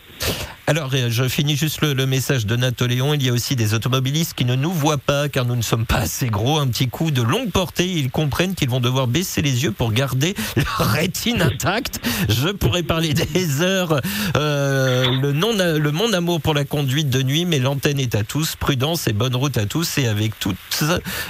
[0.68, 3.16] Alors, je finis juste le, le message de Napoléon.
[3.16, 5.86] Il y a aussi des automobilistes qui ne nous voient pas car nous ne sommes
[5.86, 6.60] pas assez gros.
[6.60, 7.88] Un petit coup de longue portée.
[7.88, 12.00] Ils comprennent qu'ils vont devoir baisser les yeux pour garder leur rétine intacte.
[12.30, 14.02] Je pourrais parler des heures.
[14.36, 18.24] Euh, le, non, le mon amour pour la conduite de nuit, mais l'antenne est à
[18.24, 18.56] tous.
[18.56, 20.58] Prudence et bonne route à tous et avec toutes.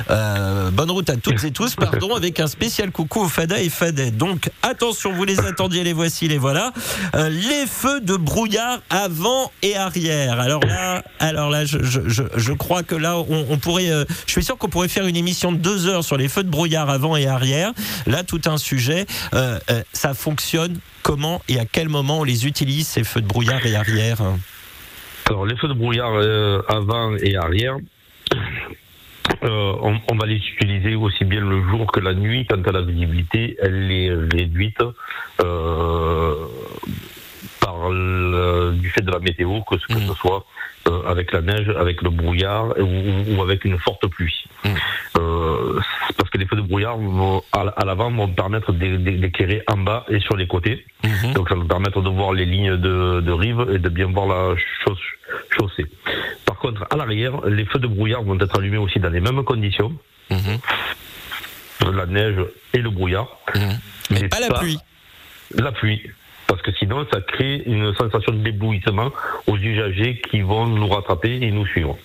[0.09, 3.69] euh, bonne route à toutes et tous, pardon, avec un spécial coucou aux Fada et
[3.69, 4.11] Fadet.
[4.11, 6.73] Donc, attention, vous les attendiez, les voici, les voilà.
[7.15, 10.39] Euh, les feux de brouillard avant et arrière.
[10.39, 12.01] Alors là, alors là, je, je,
[12.35, 15.51] je, crois que là, on pourrait, euh, je suis sûr qu'on pourrait faire une émission
[15.51, 17.71] de deux heures sur les feux de brouillard avant et arrière.
[18.07, 19.05] Là, tout un sujet.
[19.33, 23.27] Euh, euh, ça fonctionne comment et à quel moment on les utilise ces feux de
[23.27, 24.17] brouillard et arrière?
[25.29, 26.13] Alors, les feux de brouillard
[26.69, 27.75] avant et arrière,
[29.43, 32.81] euh, on, on va les utiliser aussi bien le jour que la nuit quand la
[32.81, 34.81] visibilité elle est réduite
[35.41, 36.33] euh,
[37.59, 40.07] par le- du fait de la météo, que ce, que Mhm.
[40.07, 40.45] ce soit
[41.07, 44.43] avec la neige, avec le brouillard ou, ou avec une forte pluie.
[44.65, 44.75] Mhm.
[45.19, 45.79] Euh,
[46.17, 49.77] parce que les feux de brouillard vont, à, l'avant vont permettre d'é- d'é- d'éclairer en
[49.77, 50.85] bas et sur les côtés.
[51.03, 51.33] Mhm.
[51.33, 54.27] Donc ça va permettre de voir les lignes de, de rive et de bien voir
[54.27, 54.99] la chausse-
[55.57, 55.85] chaussée.
[56.45, 59.43] Par contre, à l'arrière, les feux de brouillard vont être allumés aussi dans les mêmes
[59.43, 59.93] conditions,
[60.31, 60.59] Mhm.
[61.95, 62.35] la neige
[62.73, 63.27] et le brouillard.
[63.55, 64.77] Mais Mais pas la pluie.
[65.55, 66.01] La pluie.
[66.49, 69.11] Parce que sinon, ça crée une sensation d'éblouissement
[69.47, 71.95] aux usagers qui vont nous rattraper et nous suivre.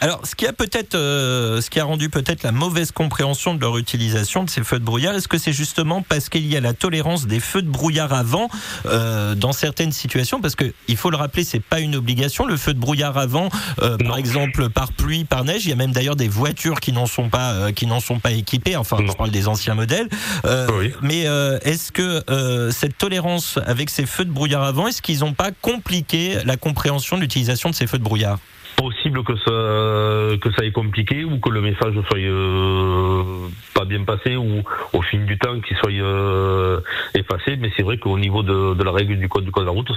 [0.00, 3.60] Alors, ce qui a peut-être, euh, ce qui a rendu peut-être la mauvaise compréhension de
[3.60, 6.60] leur utilisation de ces feux de brouillard, est-ce que c'est justement parce qu'il y a
[6.60, 8.48] la tolérance des feux de brouillard avant
[8.86, 10.40] euh, dans certaines situations?
[10.40, 12.44] Parce que il faut le rappeler, c'est pas une obligation.
[12.44, 13.48] Le feu de brouillard avant,
[13.82, 16.90] euh, par exemple, par pluie, par neige, il y a même d'ailleurs des voitures qui
[16.92, 18.74] n'en sont pas, euh, qui n'en sont pas équipées.
[18.76, 19.12] Enfin, Non.
[19.12, 20.08] je parle des anciens modèles.
[20.44, 20.92] Euh, Oui.
[21.02, 25.20] Mais euh, est-ce que euh, cette tolérance avec ces feux de brouillard avant, est-ce qu'ils
[25.20, 28.38] n'ont pas compliqué la compréhension de l'utilisation de ces feux de brouillard?
[28.76, 33.22] Possible que ça, que ça ait compliqué ou que le message soit euh,
[33.74, 34.62] pas bien passé ou
[34.94, 36.80] au fil du temps qu'il soit euh,
[37.14, 37.56] effacé.
[37.56, 39.90] Mais c'est vrai qu'au niveau de, la règle du code du de la route,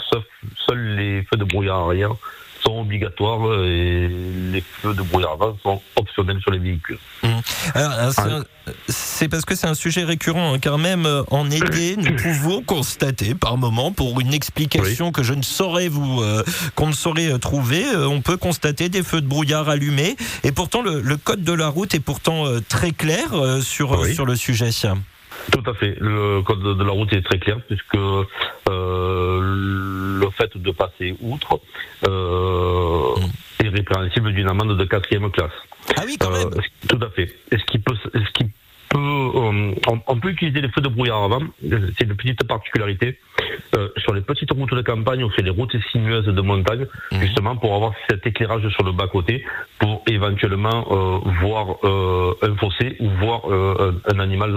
[0.68, 2.12] seuls les feux de brouillard arrière
[2.66, 4.08] sont obligatoires et
[4.52, 6.98] les feux de brouillard avant sont optionnels sur les véhicules.
[7.74, 8.44] Alors, euh,
[8.88, 12.62] c'est parce que c'est un sujet récurrent, hein, car même euh, en été, nous pouvons
[12.62, 16.44] constater par moment, pour une explication que je ne saurais vous, euh,
[16.76, 20.52] qu'on ne saurait euh, trouver, euh, on peut constater des feux de brouillard allumés, et
[20.52, 24.04] pourtant le, le code de la route est pourtant euh, très clair euh, sur euh,
[24.04, 24.16] Oui.
[24.16, 24.72] sur le sujet.
[25.52, 25.96] Tout à fait.
[26.00, 29.40] Le code de la route est très clair puisque euh,
[30.20, 31.60] le fait de passer outre
[32.08, 33.16] euh,
[33.64, 35.52] est répréhensible d'une amende de quatrième classe.
[35.98, 36.62] Ah oui, quand Euh, même.
[36.90, 37.34] tout à fait.
[37.52, 38.46] Et ce qui peut, ce qui
[38.90, 41.42] peut, euh, on, on peut utiliser les feux de brouillard avant.
[41.98, 43.18] C'est une petite particularité
[43.78, 47.20] Euh, sur les petites routes de campagne ou sur les routes sinueuses de montagne, Mhm.
[47.22, 49.46] justement pour avoir cet éclairage sur le bas côté,
[49.80, 51.66] pour éventuellement euh, voir
[52.42, 54.52] un fossé ou voir un, un animal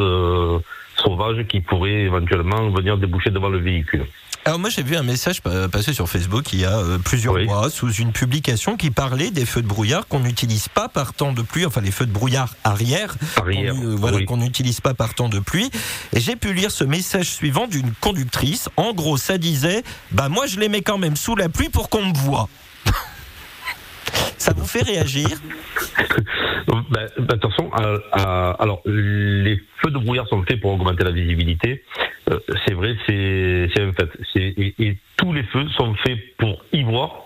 [0.97, 4.05] sauvage qui pourrait éventuellement venir déboucher devant le véhicule.
[4.45, 7.35] Alors moi j'ai vu un message pa- passer sur Facebook il y a euh, plusieurs
[7.35, 7.45] Oui.
[7.45, 11.33] mois sous une publication qui parlait des feux de brouillard qu'on n'utilise pas par temps
[11.35, 14.25] de pluie, enfin les feux de brouillard arrière, Arrière, qu'on, euh, voilà, oui.
[14.25, 15.71] qu'on n'utilise pas par temps de pluie.
[16.15, 18.71] Et j'ai pu lire ce message suivant d'une conductrice.
[18.77, 21.91] En gros, ça disait Bah, moi, je les mets quand même sous la pluie pour
[21.91, 22.49] qu'on me voit.
[24.37, 25.29] Ça vous fait réagir
[26.91, 31.83] Ben, ben, attention, alors les feux de brouillard sont faits pour augmenter la visibilité.
[32.31, 34.11] Euh, c'est vrai, c'est un fait.
[34.37, 37.25] Et, tous les feux sont faits pour y voir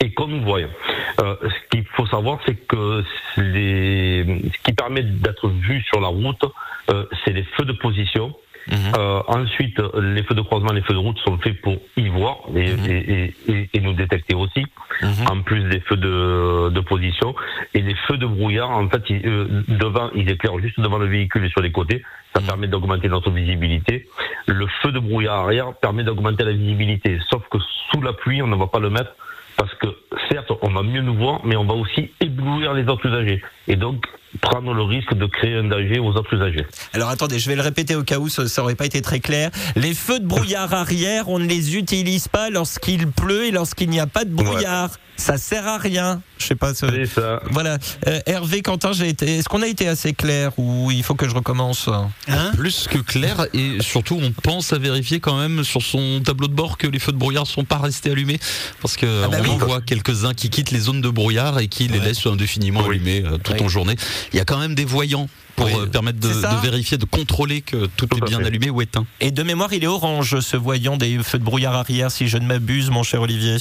[0.00, 0.60] et qu'on nous voie.
[0.60, 3.04] Euh, ce qu'il faut savoir, c'est que
[3.36, 6.42] ce qui permet d'être vu sur la route,
[6.90, 8.34] euh, c'est les feux de position.
[8.72, 12.38] Euh, ensuite, les feux de croisement, les feux de route sont faits pour y voir
[12.54, 12.86] et, Mhm.
[12.90, 14.64] et- et- et- nous détecter aussi
[15.02, 15.26] Mhm.
[15.30, 17.34] en plus des feux de, de position.
[17.74, 21.06] Et les feux de brouillard, en fait, ils, euh, devant, ils éclairent juste devant le
[21.06, 22.02] véhicule et sur les côtés.
[22.34, 22.46] Ça Mhm.
[22.48, 24.08] permet d'augmenter notre visibilité.
[24.46, 27.18] Le feu de brouillard arrière permet d'augmenter la visibilité.
[27.30, 27.58] Sauf que
[27.92, 29.12] sous la pluie, on ne va pas le mettre
[29.56, 29.86] parce que
[30.28, 33.40] certes, on va mieux nous voir, mais on va aussi éblouir les autres usagers.
[33.68, 34.04] Et donc,
[34.36, 36.66] prendre le risque de créer un danger aux autres usagers.
[36.92, 39.20] Alors attendez, je vais le répéter au cas où ça ça aurait pas été très
[39.20, 39.50] clair.
[39.74, 44.00] Les feux de brouillard arrière, on ne les utilise pas lorsqu'il pleut et lorsqu'il n'y
[44.00, 44.90] a pas de brouillard.
[45.16, 46.20] Ça sert à rien.
[46.38, 46.74] Je sais pas.
[46.74, 47.40] ce- C'est ça.
[47.50, 47.78] Voilà.
[48.06, 49.38] Euh, Hervé, Quentin, j'ai été.
[49.38, 51.88] Est-ce qu'on a été assez clair ou il faut que je recommence?
[52.28, 52.50] Hein?
[52.56, 56.52] Plus que clair et surtout on pense à vérifier quand même sur son tableau de
[56.54, 58.38] bord que les feux de brouillard sont pas restés allumés
[58.82, 59.50] parce que Ah bah on oui.
[59.50, 62.96] en voit quelques-uns qui quittent les zones de brouillard et qui les laissent indéfiniment Oui.
[62.96, 63.62] allumés euh, tout Oui.
[63.62, 63.96] en journée.
[64.32, 65.72] Il y a quand même des voyants pour Oui.
[65.78, 68.46] euh, permettre de, ça vérifier, de contrôler que tout, Tout est bien fait.
[68.46, 69.06] allumé ou éteint.
[69.20, 72.36] Et de mémoire, il est orange, ce voyant des feux de brouillard arrière, si je
[72.36, 73.56] ne m'abuse, mon cher Olivier.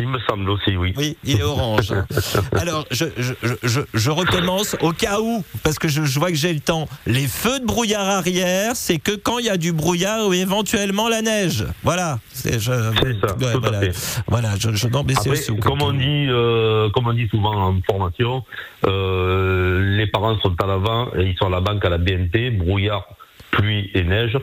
[0.00, 0.94] Il me semble aussi, oui.
[0.96, 1.92] Oui, il est orange.
[2.52, 6.36] Alors, je, je, je, je- recommence au cas où, parce que je, je vois que
[6.36, 6.88] j'ai le temps.
[7.06, 11.08] Les feux de brouillard arrière, c'est que quand il y a du brouillard ou éventuellement
[11.08, 11.64] la neige.
[11.82, 12.18] Voilà.
[12.32, 13.14] C'est ça, ouais,
[13.52, 13.78] tout voilà.
[13.78, 14.22] à fait.
[14.26, 17.54] Voilà, je, je, non, mais Après, c'est- comme on dit, euh, comme on dit souvent
[17.68, 18.44] en formation,
[18.86, 22.50] euh, les parents sont à l'avant et ils sont à la banque à la BNP.
[22.50, 23.04] Brouillard,
[23.50, 24.36] pluie et neige.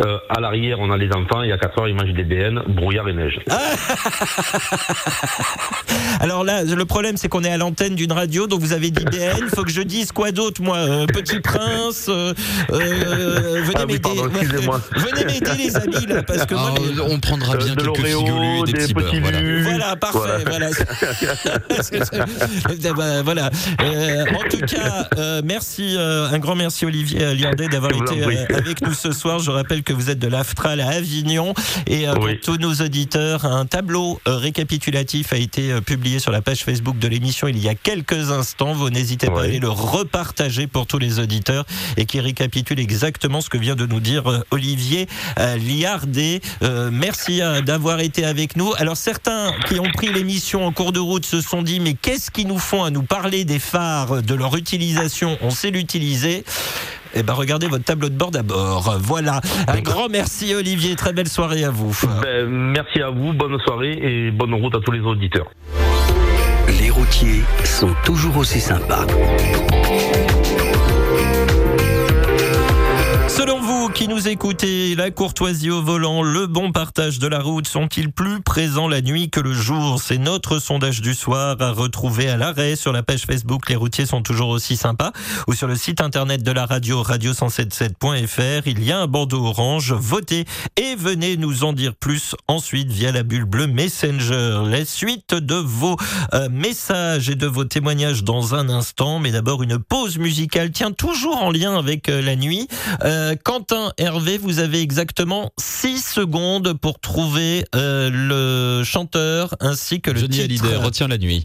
[0.00, 2.60] Euh, à l'arrière, on a les enfants et à 4 heures, ils mangent des BN,
[2.68, 3.38] brouillard et neige.
[6.20, 9.04] Alors là, le problème, c'est qu'on est à l'antenne d'une radio, donc vous avez dit
[9.04, 9.48] BN.
[9.54, 12.06] Faut que je dise quoi d'autre, moi Euh, Petit Prince.
[12.08, 12.32] euh,
[12.72, 14.08] euh, venez Ah m'aider.
[14.96, 18.06] venez m'aider, les amis, là, parce que moi, Ah, les- on prendra bien de quelques
[18.06, 19.40] figolus et des, des petits petits Voilà.
[19.62, 20.44] Voilà, parfait.
[20.46, 20.68] Voilà.
[23.24, 23.50] Voilà.
[24.40, 28.82] En tout cas, euh, merci, euh, un grand merci Olivier Liandet d'avoir été euh, avec
[28.82, 29.38] nous ce soir.
[29.38, 31.54] Je rappelle que vous êtes de l'Aftral à Avignon
[31.86, 32.36] et euh, Oui.
[32.36, 36.64] pour tous nos auditeurs, un tableau euh, récapitulatif a été euh, publié sur la page
[36.64, 38.72] Facebook de l'émission il y a quelques instants.
[38.72, 41.64] Vous n'hésitez pas à aller le repartager pour tous les auditeurs
[41.96, 45.06] et qui récapitule exactement ce que vient de nous dire Olivier
[45.38, 46.40] Liardet.
[46.62, 48.72] Euh, merci d'avoir été avec nous.
[48.78, 52.30] Alors certains qui ont pris l'émission en cours de route se sont dit mais qu'est-ce
[52.30, 55.38] qu'ils nous font à nous parler des phares, de leur utilisation?
[55.42, 56.44] On sait l'utiliser.
[57.14, 58.96] Eh ben regardez votre tableau de bord d'abord.
[59.00, 59.40] Voilà.
[59.68, 60.96] Un grand merci Olivier.
[60.96, 61.96] Très belle soirée à vous.
[62.22, 65.50] Ben, merci à vous, bonne soirée et bonne route à tous les auditeurs.
[66.80, 69.06] Les routiers sont toujours aussi sympas.
[73.30, 77.66] Selon vous qui nous écoutez, la courtoisie au volant, le bon partage de la route
[77.66, 80.02] sont-ils plus présents la nuit que le jour?
[80.02, 84.04] C'est notre sondage du soir à retrouver à l'arrêt sur la page Facebook Les routiers
[84.04, 85.12] sont toujours aussi sympas
[85.46, 88.62] ou sur le site internet de la radio radio177.fr.
[88.66, 89.92] Il y a un bandeau orange.
[89.92, 90.44] Votez
[90.76, 94.62] et venez nous en dire plus ensuite via la bulle bleue Messenger.
[94.66, 95.96] La suite de vos
[96.34, 100.72] euh, messages et de vos témoignages dans un instant, mais d'abord une pause musicale.
[100.72, 102.66] Tiens, toujours en lien avec euh, la nuit.
[103.04, 110.10] Euh, Quentin Hervé, vous avez exactement 6 secondes pour trouver euh, le chanteur ainsi que
[110.10, 110.64] le Johnny titre.
[110.64, 111.44] Hallyday, retiens la nuit.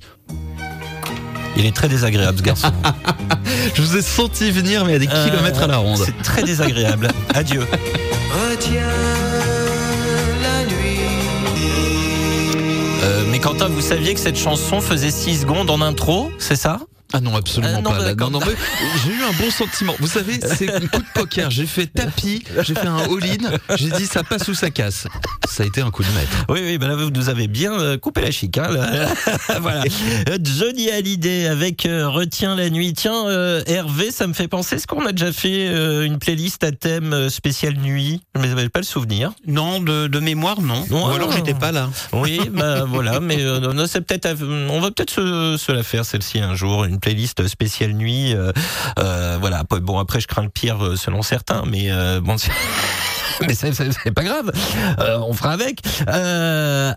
[1.57, 2.71] Il est très désagréable ce garçon.
[3.73, 6.01] Je vous ai senti venir, mais à des Euh, kilomètres à la ronde.
[6.03, 7.07] C'est très désagréable.
[7.33, 7.65] Adieu.
[13.03, 16.79] Euh, mais Quentin, vous saviez que cette chanson faisait 6 secondes en intro, c'est ça?
[17.17, 17.97] Ah non, absolument Ah non, pas.
[17.97, 18.31] bah, Là, non, d'accord.
[18.31, 18.55] non, mais
[19.03, 19.93] j'ai eu un bon sentiment.
[19.99, 21.49] Vous savez, c'est un coup de poker.
[21.49, 25.07] J'ai fait tapis, j'ai fait un all-in, j'ai dit ça passe ou ça casse.
[25.49, 26.45] Ça a été un coup de maître.
[26.49, 28.57] Oui, oui, ben là, vous nous avez bien euh, coupé la chic.
[28.57, 29.07] Hein, là.
[29.61, 29.83] voilà.
[30.41, 32.93] Johnny Hallyday avec euh, Retiens la nuit.
[32.93, 36.63] Tiens, euh, Hervé, ça me fait penser, est-ce qu'on a déjà fait euh, une playlist
[36.63, 38.21] à thème spécial nuit?
[38.37, 39.31] Mais j'avais pas le souvenir.
[39.47, 40.85] Non, de, de mémoire, non.
[40.89, 41.35] Non, Ou alors ah.
[41.35, 41.89] j'étais pas là.
[42.13, 44.33] Oui, bah voilà, mais euh, non, c'est peut-être, à-
[44.69, 48.33] on va peut-être se, se la faire celle-ci un jour, une playlist spéciale nuit.
[48.33, 48.51] euh,
[48.97, 49.63] euh, voilà.
[49.69, 52.35] Bon, après, je crains le pire euh, selon certains, mais euh, bon.
[53.41, 54.49] Mais c'est- pas grave,
[55.19, 55.81] on fera avec.
[56.07, 56.95] Ah,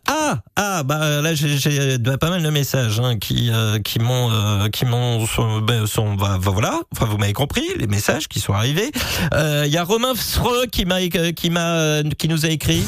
[0.57, 3.51] ah, bah là j'ai pas mal de messages hein, qui
[3.85, 6.79] qui m'ont qui m'ont sont, ben, sont- bah, bah, voilà.
[6.94, 8.92] Enfin vous m'avez compris les messages qui sont arrivés.
[9.33, 11.01] Il y a Romain Fsreux qui m'a
[11.35, 12.85] qui m'a qui nous a écrit.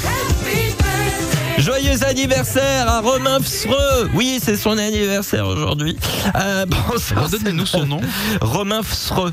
[1.61, 5.96] Joyeux anniversaire à Romain Fsreux Oui, c'est son anniversaire aujourd'hui.
[6.35, 8.01] Euh, bonsoir, Redonnez-nous son nom.
[8.40, 9.33] Romain Fsreux.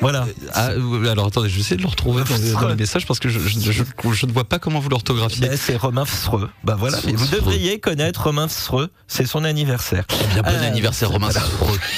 [0.00, 0.26] Voilà.
[0.52, 3.06] Ah, euh, alors attendez, je vais essayer de le retrouver dans les, dans les messages
[3.06, 5.48] parce que je, je, je- je ne vois pas comment vous l'orthographiez.
[5.48, 6.50] Ben, c'est Romain Fsreux.
[6.64, 7.10] Bah voilà, Fsreux.
[7.12, 8.90] mais vous devriez connaître Romain Fsreux.
[9.08, 10.04] C'est son anniversaire.
[10.34, 11.30] Bien bon Euh, anniversaire Romain.
[11.30, 11.78] Sfreux.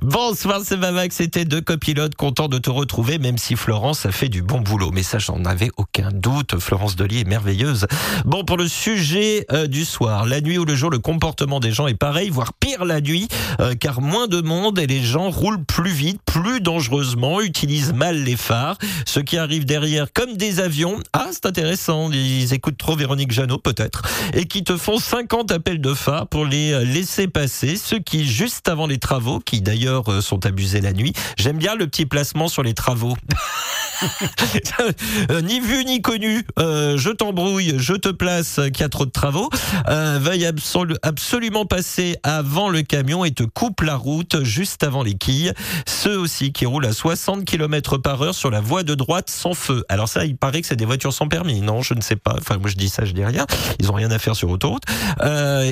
[0.00, 1.16] Bonsoir, c'est Mamax.
[1.16, 4.90] C'était deux copilotes contents de te retrouver, même si Florence a fait du bon boulot.
[4.92, 6.58] Mais ça, j'en avais aucun doute.
[6.58, 7.86] Florence Dely est merveilleuse.
[8.24, 11.72] Bon, pour le sujet euh, du soir, la nuit ou le jour, le comportement des
[11.72, 13.28] gens est pareil, voire pire la nuit,
[13.60, 18.22] euh, car moins de monde et les gens roulent plus vite, plus dangereusement, utilisent mal
[18.22, 18.78] les phares.
[19.06, 23.58] Ceux qui arrivent derrière, comme des avions, ah, c'est intéressant, ils écoutent trop Véronique Jeannot,
[23.58, 24.02] peut-être,
[24.34, 27.76] et qui te font 50 appels de phare pour les euh, laisser passer.
[27.76, 31.74] Ceux qui, juste avant les travaux, qui d'ailleurs euh, sont abusés la nuit, j'aime bien
[31.74, 33.16] le petit placement sur les travaux.
[35.30, 39.04] Euh, ni vu ni connu, euh, je t'embrouille, je te place, qu'il y a trop
[39.06, 39.50] de travaux,
[39.88, 45.02] euh, veuille absolu- absolument passer avant le camion et te coupe la route juste avant
[45.02, 45.52] les quilles.
[45.86, 49.54] Ceux aussi qui roulent à 60 km par heure sur la voie de droite sans
[49.54, 49.84] feu.
[49.88, 51.60] Alors ça, il paraît que c'est des voitures sans permis.
[51.60, 52.36] Non, je ne sais pas.
[52.38, 53.46] Enfin, moi je dis ça, je dis rien.
[53.80, 54.84] Ils ont rien à faire sur autoroute.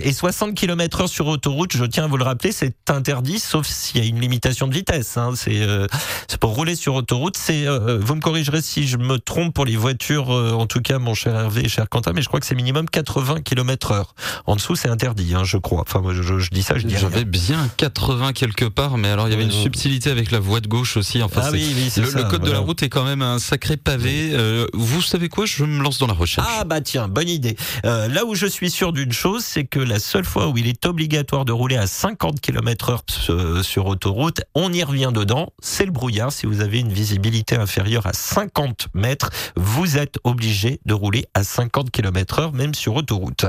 [0.03, 3.67] Et 60 km heure sur autoroute, je tiens à vous le rappeler, c'est interdit, sauf
[3.67, 5.17] s'il y a une limitation de vitesse.
[5.17, 5.33] Hein.
[5.35, 5.87] C'est euh,
[6.29, 7.37] c'est pour rouler sur autoroute.
[7.39, 10.81] C'est, euh, vous me corrigerez si je me trompe pour les voitures, euh, en tout
[10.83, 13.93] cas, mon cher Hervé et cher Quentin, mais je crois que c'est minimum 80 km
[13.93, 14.15] heure.
[14.47, 15.81] En dessous, c'est interdit, hein, je crois.
[15.83, 16.97] Enfin, moi, je, je- je dis ça, je dis.
[16.99, 20.39] J'avais bien 80 quelque part, mais alors il y avait une Euh, subtilité avec la
[20.41, 21.23] voie de gauche aussi.
[21.23, 23.23] Enfin, Ah oui, oui, c'est le, ça, le code de la route est quand même
[23.23, 24.33] un sacré pavé.
[24.35, 25.47] Euh, vous savez quoi?
[25.47, 26.47] Je me lance dans la recherche.
[26.59, 27.57] Ah bah tiens, bonne idée.
[27.87, 30.67] Euh, là où je suis sûr d'une chose, c'est que la seule fois où il
[30.69, 33.03] est obligatoire de rouler à 50 km heure
[33.37, 34.43] euh, sur autoroute.
[34.55, 35.53] On y revient dedans.
[35.61, 36.33] C'est le brouillard.
[36.33, 41.45] Si vous avez une visibilité inférieure à 50 mètres, vous êtes obligé de rouler à
[41.45, 43.47] 50 km heure, même sur autoroute.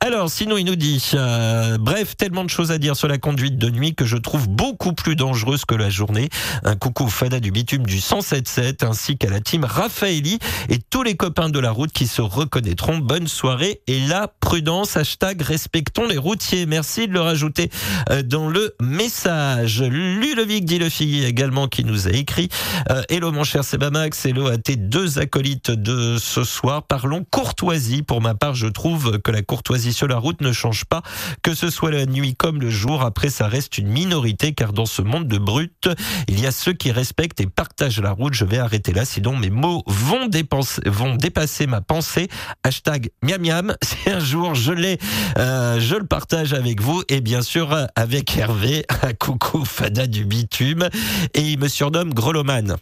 [0.00, 3.58] Alors, sinon, il nous dit, euh, bref, tellement de choses à dire sur la conduite
[3.58, 6.28] de nuit que je trouve beaucoup plus dangereuse que la journée.
[6.64, 11.16] Un coucou Fada du bitume du 107.7 ainsi qu'à la team Raffaelli et tous les
[11.16, 12.98] copains de la route qui se reconnaîtront.
[12.98, 14.96] Bonne soirée et la prudence.
[14.96, 16.66] Hashtag respectons les routiers.
[16.66, 17.70] Merci de le rajouter
[18.10, 19.21] euh, dans le message.
[19.24, 22.48] Ludovic dit le fille également qui nous a écrit.
[22.90, 26.82] Euh, hello mon cher Sebamax, hello à tes deux acolytes de ce soir.
[26.82, 28.02] Parlons courtoisie.
[28.02, 31.02] Pour ma part, je trouve que la courtoisie sur la route ne change pas,
[31.42, 33.02] que ce soit la nuit comme le jour.
[33.02, 35.88] Après, ça reste une minorité car dans ce monde de brutes,
[36.28, 38.34] il y a ceux qui respectent et partagent la route.
[38.34, 42.28] Je vais arrêter là, sinon mes mots vont, dépasser ma pensée.
[42.64, 43.74] Hashtag miam miam.
[43.82, 44.98] Si un jour je l'ai,
[45.38, 48.84] euh, je le partage avec vous et bien sûr avec Hervé.
[49.18, 50.88] Coucou Fada du bitume
[51.34, 52.76] et il me surnomme Greloman.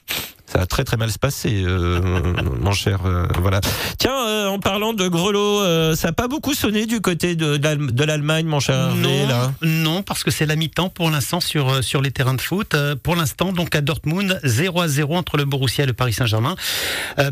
[0.52, 2.00] Ça va très très mal se passer, euh,
[2.60, 3.06] mon cher.
[3.06, 3.60] euh, voilà.
[3.98, 7.56] Tiens, euh, en parlant de grelots, euh, ça n'a pas beaucoup sonné du côté de,
[7.56, 9.52] de l'Allemagne, mon cher Hervé, Non, là.
[9.62, 12.74] non, parce que c'est la mi-temps pour l'instant sur, sur les terrains de foot.
[13.04, 16.56] Pour l'instant, donc à Dortmund, 0 à 0 entre le Borussia et le Paris Saint-Germain.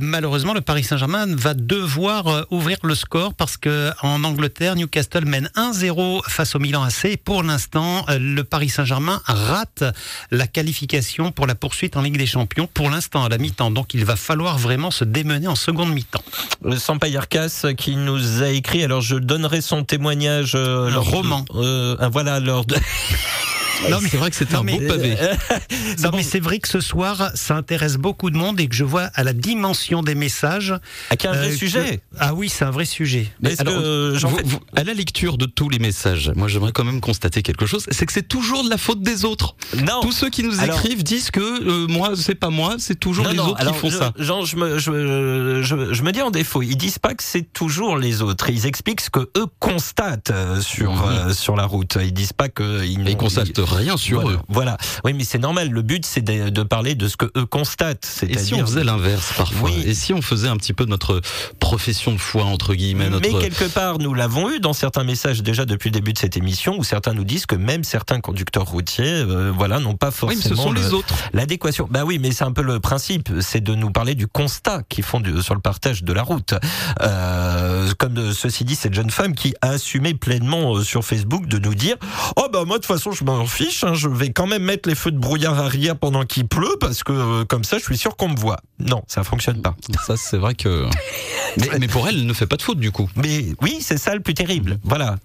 [0.00, 5.50] Malheureusement, le Paris Saint-Germain va devoir ouvrir le score parce que en Angleterre, Newcastle mène
[5.56, 7.06] 1-0 face au Milan AC.
[7.06, 9.82] Et pour l'instant, le Paris Saint-Germain rate
[10.30, 12.68] la qualification pour la poursuite en Ligue des Champions.
[12.72, 13.70] Pour l'instant, à la mi-temps.
[13.70, 16.22] Donc, il va falloir vraiment se démener en seconde mi-temps.
[16.62, 20.52] Le Sampayarkas qui nous a écrit, alors je donnerai son témoignage.
[20.54, 21.44] Euh, Un de- roman.
[21.54, 22.76] euh, voilà, de.
[23.91, 25.16] Non, mais- c'est vrai que c'était un mais- beau pavé.
[26.03, 28.85] Non, mais c'est vrai que ce soir, ça intéresse beaucoup de monde et que je
[28.85, 30.74] vois à la dimension des messages.
[31.11, 31.97] Ah, qui est un vrai euh, sujet.
[31.99, 33.29] que- Ah oui, c'est un vrai sujet.
[33.41, 36.85] Mais alors, que vous- vous- à la lecture de tous les messages, moi j'aimerais quand
[36.85, 39.57] même constater quelque chose, c'est que c'est toujours de la faute des autres.
[39.76, 40.01] Non.
[40.03, 43.24] Tous ceux qui nous Alors- écrivent disent que euh, moi c'est pas moi, c'est toujours
[43.24, 44.12] Non, les non, autres alors, qui font je- ça.
[44.18, 46.62] Jean, je me, je, je, je me dis en défaut.
[46.62, 48.51] Ils disent pas que c'est toujours les autres.
[48.51, 51.97] Ils expliquent ce que eux constatent euh, sur euh, sur la route.
[52.01, 54.40] Ils disent pas que ils, Et n'ont- ils constatent rien sur voilà, eux.
[54.48, 54.78] Voilà.
[55.04, 55.70] Oui, mais c'est normal.
[55.70, 58.24] Le but, c'est de, de parler de ce que eux constatent.
[58.28, 59.82] Et si on faisait l'inverse parfois Oui.
[59.86, 61.20] Et si on faisait un petit peu notre
[61.60, 65.42] profession de foi entre guillemets, notre Mais quelque part, nous l'avons eu dans certains messages
[65.42, 68.66] déjà depuis le début de cette émission, où certains nous disent que même certains conducteurs
[68.66, 71.14] routiers, euh, voilà, n'ont pas oui, forcément mais ce sont le- les autres.
[71.32, 71.88] L'adéquation.
[71.90, 75.04] Bah oui, mais c'est un peu le principe, c'est de nous parler du constat qu'ils
[75.04, 76.54] font du- sur le partage de la route.
[77.02, 81.46] Euh, comme de- ceci dit, cette jeune femme qui a assumé pleinement euh, sur Facebook
[81.46, 81.96] de nous dire
[82.36, 84.88] Oh bah moi de toute façon je m'en fiche, hein, je vais quand même mettre
[84.88, 87.98] les feux de brouillard arrière pendant qu'il pleut parce que euh, comme ça je suis
[87.98, 88.61] sûr qu'on me voit.
[88.78, 89.74] Non, ça fonctionne pas.
[90.06, 90.86] Ça c'est vrai que.
[91.56, 93.11] Mais, mais pour elle, elle ne fait pas de faute du coup.
[93.16, 94.78] Mais oui, c'est ça le plus terrible.
[94.84, 95.16] Voilà.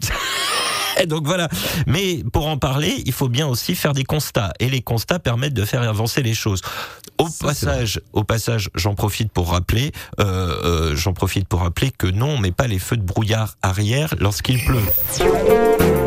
[1.02, 1.48] Et donc voilà.
[1.86, 4.54] Mais pour en parler, il faut bien aussi faire des constats.
[4.60, 6.62] Et les constats permettent de faire avancer les choses.
[7.20, 10.24] Au passage, au passage, j'en profite pour rappeler, euh,
[10.64, 14.16] euh, j'en profite pour rappeler que non, on met pas les feux de brouillard arrière
[14.20, 16.03] lorsqu'il pleut.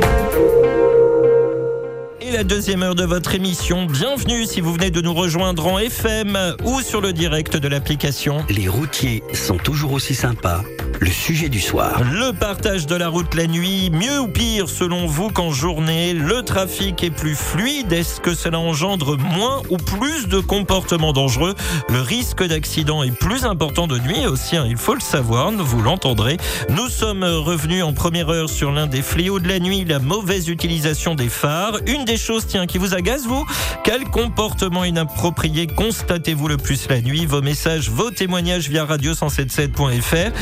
[2.37, 6.37] La deuxième heure de votre émission, bienvenue si vous venez de nous rejoindre en FM
[6.67, 8.45] ou sur le direct de l'application.
[8.51, 10.63] Les routiers sont toujours aussi sympas.
[11.01, 12.01] Le sujet du soir.
[12.11, 16.43] Le partage de la route la nuit, mieux ou pire selon vous qu'en journée Le
[16.43, 21.55] trafic est plus fluide Est-ce que cela engendre moins ou plus de comportements dangereux?
[21.91, 25.83] Le risque d'accident est plus important de nuit aussi, hein, il faut le savoir, vous
[25.83, 26.39] l'entendrez.
[26.71, 30.49] Nous sommes revenus en première heure sur l'un des fléaux de la nuit, la mauvaise
[30.49, 31.79] utilisation des phares.
[31.87, 33.45] Une des choses, tiens, qui vous agace, vous?
[33.85, 37.27] Quel comportement inapproprié constatez-vous le plus la nuit?
[37.27, 40.33] Vos messages, vos témoignages via radio177.fr.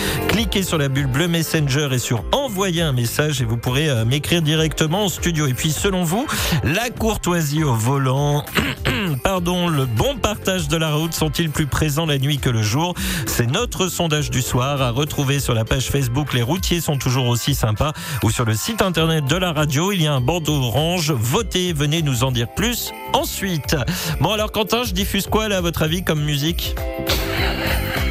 [0.44, 4.04] Cliquez sur la bulle bleue Messenger et sur envoyer un message et vous pourrez euh,
[4.04, 5.46] m'écrire directement en studio.
[5.46, 6.26] Et puis, selon vous,
[6.62, 8.44] la courtoisie au volant,
[9.24, 12.92] pardon, le bon partage de la route sont-ils plus présents la nuit que le jour?
[13.24, 16.34] C'est notre sondage du soir à retrouver sur la page Facebook.
[16.34, 19.92] Les routiers sont toujours aussi sympas ou sur le site internet de la radio.
[19.92, 21.10] Il y a un bandeau orange.
[21.10, 23.76] Votez, venez nous en dire plus ensuite.
[24.20, 26.74] Bon, alors, Quentin, je diffuse quoi là, à votre avis, comme musique?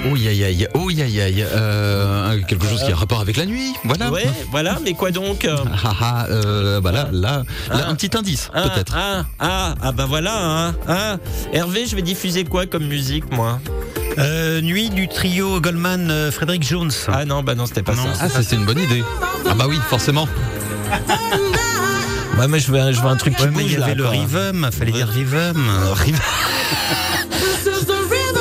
[0.06, 3.74] Oh aïe aïe, oh aïe aïe, euh, quelque chose qui a rapport avec la nuit,
[3.84, 4.12] voilà.
[4.12, 7.90] Ouais, voilà, mais quoi donc Ah ah, euh, bah là, là, là, Ah.
[7.90, 8.94] un petit indice, Ah, peut-être.
[8.96, 10.68] Ah, ah, ah, bah voilà.
[10.68, 11.20] Hein, hein.
[11.54, 13.60] Hervé, je vais diffuser quoi comme musique, moi?
[14.20, 16.92] Euh, nuit du trio Goldman euh, Frédéric Jones.
[17.08, 18.20] Ah non, bah non, c'était pas Non, ça.
[18.26, 19.04] Ah, ça c'est une bonne idée.
[19.50, 20.28] Ah bah oui, forcément.
[22.40, 23.86] Ouais, mais je veux, je veux un truc qui Ouais, mais bouge il y là.
[23.86, 24.12] avait le quoi.
[24.12, 25.68] Rhythm, fallait dire Rhythm.
[25.70, 26.20] Euh, Riv-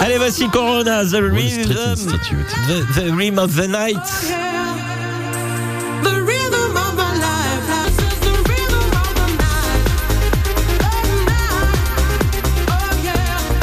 [0.05, 3.97] Allez, voici Corona, The Rhythm, the, the Rhythm of the Night.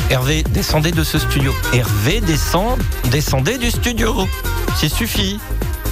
[0.09, 1.53] Hervé, descendez de ce studio.
[1.73, 2.79] Hervé, descend,
[3.11, 4.25] descendez du studio.
[4.77, 5.41] C'est suffit.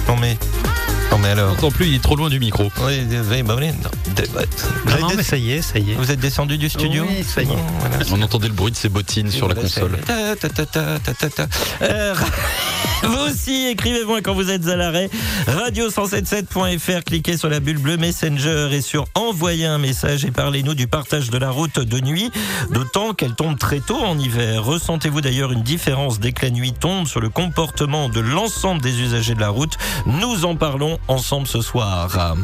[0.08, 0.38] Non mais
[1.10, 1.56] non mais alors.
[1.72, 2.64] Plus, il est trop loin du micro.
[2.82, 3.00] Oui,
[3.30, 3.90] oui, bah, non.
[4.34, 4.42] Bah,
[4.86, 5.94] vous, Non, mais ça y est, ça y est.
[5.94, 7.48] vous êtes descendu du studio Oui, ça y est.
[7.48, 7.96] Bon, voilà.
[8.12, 9.98] On entendait le bruit de ses bottines sur la Voilà, console.
[11.82, 12.14] Euh,
[13.02, 15.08] vous aussi, écrivez-moi quand vous êtes à l'arrêt.
[15.46, 20.86] Radio177.fr, cliquez sur la bulle bleue Messenger et sur envoyer un message et parlez-nous du
[20.86, 22.30] partage de la route de nuit,
[22.70, 24.64] d'autant qu'elle tombe très tôt en hiver.
[24.64, 29.00] Ressentez-vous d'ailleurs une différence dès que la nuit tombe sur le comportement de l'ensemble des
[29.00, 29.76] usagers de la route?
[30.06, 32.36] Nous en parlons ensemble ce soir.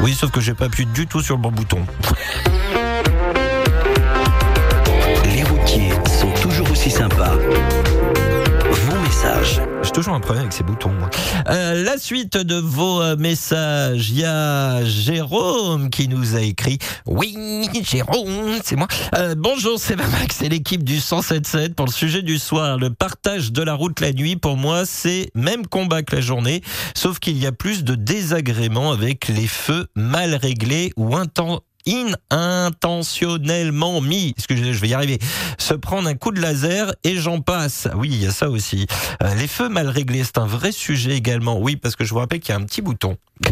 [0.00, 1.84] Oui, sauf que j'ai pas appuyé du tout sur le bon bouton.
[5.24, 7.32] Les routiers sont toujours aussi sympas.
[9.96, 10.92] Toujours un problème avec ces boutons.
[11.48, 16.78] Euh, la suite de vos euh, messages, il y a Jérôme qui nous a écrit.
[17.06, 18.88] Oui, Jérôme, c'est moi.
[19.14, 22.76] Euh, bonjour, c'est Max, c'est l'équipe du 177 pour le sujet du soir.
[22.76, 26.60] Le partage de la route la nuit, pour moi, c'est même combat que la journée,
[26.94, 31.60] sauf qu'il y a plus de désagréments avec les feux mal réglés ou inten-
[32.30, 34.34] intentionnellement mis.
[34.36, 35.18] Excusez, je vais y arriver.
[35.58, 37.88] Se prendre un coup de laser et j'en passe.
[37.94, 38.86] Oui, il y a ça aussi.
[39.22, 41.58] Euh, les feux mal réglés, c'est un vrai sujet également.
[41.58, 43.16] Oui, parce que je vous rappelle qu'il y a un petit bouton.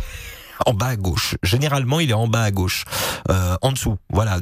[0.67, 1.37] En bas à gauche.
[1.43, 2.85] Généralement, il est en bas à gauche,
[3.31, 3.97] euh, en dessous.
[4.11, 4.39] Voilà,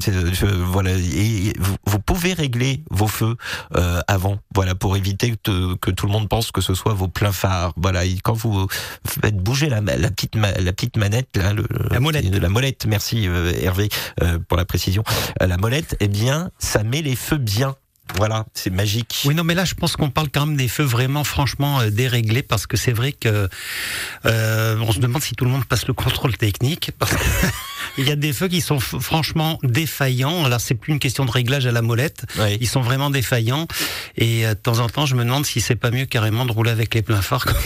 [0.67, 0.91] voilà.
[0.93, 3.37] Et vous, vous pouvez régler vos feux
[3.77, 7.09] euh, avant, voilà, pour éviter que, que tout le monde pense que ce soit vos
[7.09, 7.73] pleins phares.
[7.77, 8.67] Voilà, et quand vous
[9.07, 12.25] faites bouger la, la petite la petite manette, là, le, La molette.
[12.35, 12.87] la molette.
[12.87, 13.89] Merci euh, Hervé
[14.23, 15.03] euh, pour la précision.
[15.41, 17.75] Euh, la molette, eh bien, ça met les feux bien.
[18.17, 19.23] Voilà, c'est magique.
[19.25, 21.91] Oui, non, mais là, je pense qu'on parle quand même des feux vraiment, franchement, euh,
[21.91, 23.49] déréglés, parce que c'est vrai que
[24.27, 26.91] euh, on se demande si tout le monde passe le contrôle technique.
[27.99, 30.45] il y a des feux qui sont franchement défaillants.
[30.45, 32.25] Alors, c'est plus une question de réglage à la molette.
[32.39, 32.57] Ouais.
[32.61, 33.67] Ils sont vraiment défaillants.
[34.17, 36.53] Et euh, de temps en temps, je me demande si c'est pas mieux carrément de
[36.53, 37.45] rouler avec les pleins phares.
[37.45, 37.57] Comme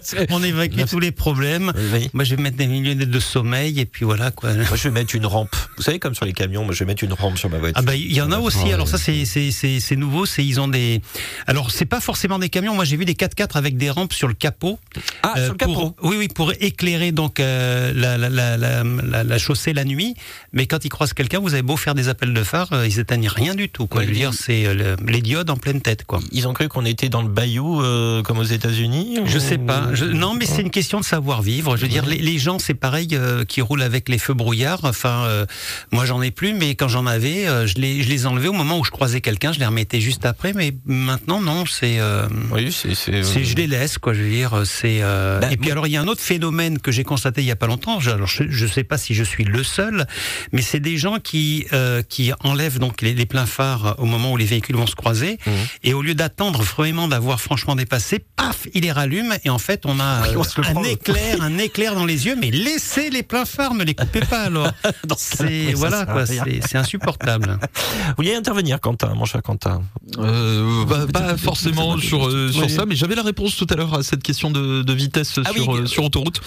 [0.00, 0.26] ça.
[0.30, 1.72] on évacue tous les problèmes.
[1.92, 2.10] Oui.
[2.12, 4.52] Moi, je vais mettre des minutes de sommeil, et puis voilà, quoi.
[4.54, 5.54] Moi, je vais mettre une rampe.
[5.76, 7.76] Vous savez, comme sur les camions, moi, je vais mettre une rampe sur ma voiture.
[7.78, 8.72] Ah bah il y en a aussi.
[8.72, 10.26] Alors ça c'est c'est c'est c'est nouveau.
[10.26, 11.00] C'est ils ont des.
[11.46, 12.74] Alors c'est pas forcément des camions.
[12.74, 14.78] Moi j'ai vu des 4x4 avec des rampes sur le capot.
[15.22, 15.72] Ah, Euh, sur le capot.
[15.74, 19.84] pour- oui oui pour éclairer donc euh, la, la, la, la, la- la chaussée la
[19.84, 20.14] nuit.
[20.52, 22.98] Mais quand ils croisent quelqu'un, vous avez beau faire des appels de phare, euh, ils
[22.98, 23.86] éteignent rien du tout.
[23.86, 24.02] Quoi.
[24.02, 26.20] Je veux dire c'est euh, le- les diodes en pleine tête quoi.
[26.32, 29.18] Ils ont cru qu'on était dans le bayou euh, comme aux États-Unis.
[29.24, 29.88] Je ou- sais pas.
[29.92, 31.76] Je- non, mais c'est une question de savoir-vivre.
[31.76, 34.80] Je veux dire, les, les gens, c'est pareil, euh, qui roulent avec les feux brouillards.
[34.84, 35.46] Enfin, euh,
[35.92, 38.52] moi, j'en ai plus, mais quand j'en avais, euh, je les, je les enlevais au
[38.52, 40.52] moment où je croisais quelqu'un, je les remettais juste après.
[40.52, 42.94] Mais maintenant, non, c'est, euh, Oui, c'est.
[42.94, 44.14] je les laisse, quoi.
[44.14, 44.98] Je veux dire, c'est.
[45.02, 47.46] euh, Ben, et puis alors, il y a un autre phénomène que j'ai constaté il
[47.46, 48.00] y a pas longtemps.
[48.00, 50.06] Je, alors, je, je sais pas si je suis le seul,
[50.52, 54.32] mais c'est des gens qui euh, qui enlèvent donc les, les pleins phares au moment
[54.32, 55.52] où les véhicules vont se croiser, Mhm.
[55.84, 59.82] et au lieu d'attendre vraiment d'avoir franchement dépassé, paf, il les rallume, et en fait,
[59.86, 60.84] on a Oui, on euh, un prend.
[60.84, 62.36] éclair, un éclair dans les yeux.
[62.40, 64.70] Mais laissez les pleins phares, ne les coupez pas alors.
[65.16, 67.58] C'est voilà quoi, c'est insupportable.
[68.08, 69.82] Vous vouliez intervenir, Quentin, mon cher Quentin
[70.18, 72.70] Euh, bah, pas forcément sur, euh, sur Oui.
[72.70, 75.50] ça, mais j'avais la réponse tout à l'heure à cette question de, de vitesse Ah
[75.52, 75.80] sur, oui.
[75.80, 76.40] euh, sur autoroute.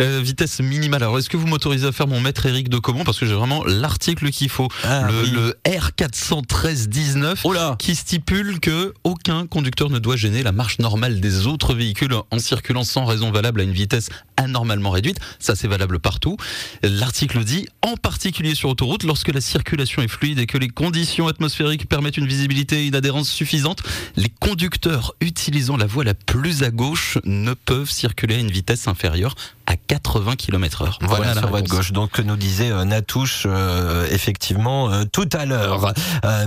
[0.00, 1.02] Euh, vitesse minimale.
[1.02, 3.34] Alors, est-ce que vous m'autorisez à faire mon maître Eric de Comont Parce que j'ai
[3.34, 4.68] vraiment l'article qu'il faut.
[4.84, 5.30] Ah, le, oui.
[5.30, 11.20] le R413-19 Oh là qui stipule que aucun conducteur ne doit gêner la marche normale
[11.20, 15.18] des autres véhicules en circulant sans raison valable à une vitesse anormalement réduite.
[15.38, 16.36] Ça, c'est valable partout.
[16.82, 21.28] L'article dit, en particulier sur autoroute, lorsque la circulation est fluide et que les conditions
[21.28, 23.82] atmosphériques permettent une visibilité et une adhérence suffisante,
[24.16, 28.88] les conducteurs utilisant la voie la plus à gauche ne peuvent circuler à une vitesse
[28.88, 29.34] inférieure
[29.66, 30.98] à 80 km heure.
[31.02, 31.92] Voilà, droite gauche.
[31.92, 35.92] Donc que nous disait euh, Natouche euh, effectivement euh, tout à l'heure.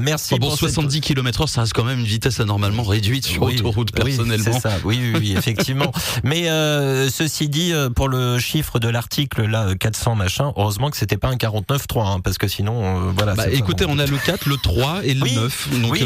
[0.02, 0.36] merci.
[0.36, 3.92] Oh, bon, 70 km/h, ça reste quand même une vitesse anormalement réduite sur oui, autoroute
[3.92, 4.52] personnellement.
[4.54, 4.72] Oui, ça.
[4.84, 5.92] oui, oui, oui effectivement.
[6.24, 6.48] Mais
[7.10, 11.36] ceci dit, pour le chiffre de l'article là 400 machin, heureusement que c'était pas un
[11.36, 13.36] 49.3 hein, parce que sinon euh, voilà.
[13.36, 15.70] Bah, écoutez, on a le 4, le 3 et le 9.
[15.82, 16.06] Donc oui, eu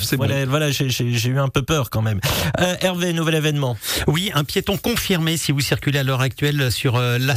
[0.00, 0.50] c'est voilà, bon.
[0.50, 2.20] Voilà, j'ai eu un peu peur quand même.
[2.60, 3.76] Euh, Hervé, nouvel événement.
[4.06, 7.36] Oui, un piéton confirmé si vous circulez à l'heure actuelle sur la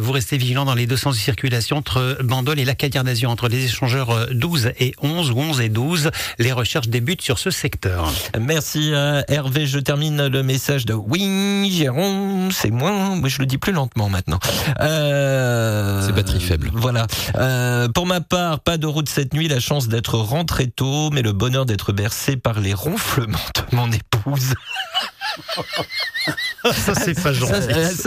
[0.00, 3.30] vous restez vigilant dans les deux sens de circulation entre Bandol et la Cadière d'Azur,
[3.30, 6.10] entre les échangeurs euh, 12 et 11 ou 11 et 12.
[6.38, 8.12] Les recherches débutent sur ce secteur.
[8.40, 9.66] Merci euh, Hervé.
[9.66, 13.14] Je termine le message de Oui, Jérôme, c'est moi.
[13.22, 14.40] Mais je le dis plus lentement maintenant.
[14.80, 16.02] Euh...
[16.04, 16.70] C'est batterie faible.
[16.74, 17.06] Voilà.
[17.36, 19.48] Euh, pour ma part, pas de route cette nuit.
[19.48, 23.90] La chance d'être rentré tôt, mais le bonheur d'être bercé par les ronflements de mon
[23.92, 24.54] épouse.
[26.64, 27.52] Ça, c'est pas gentil.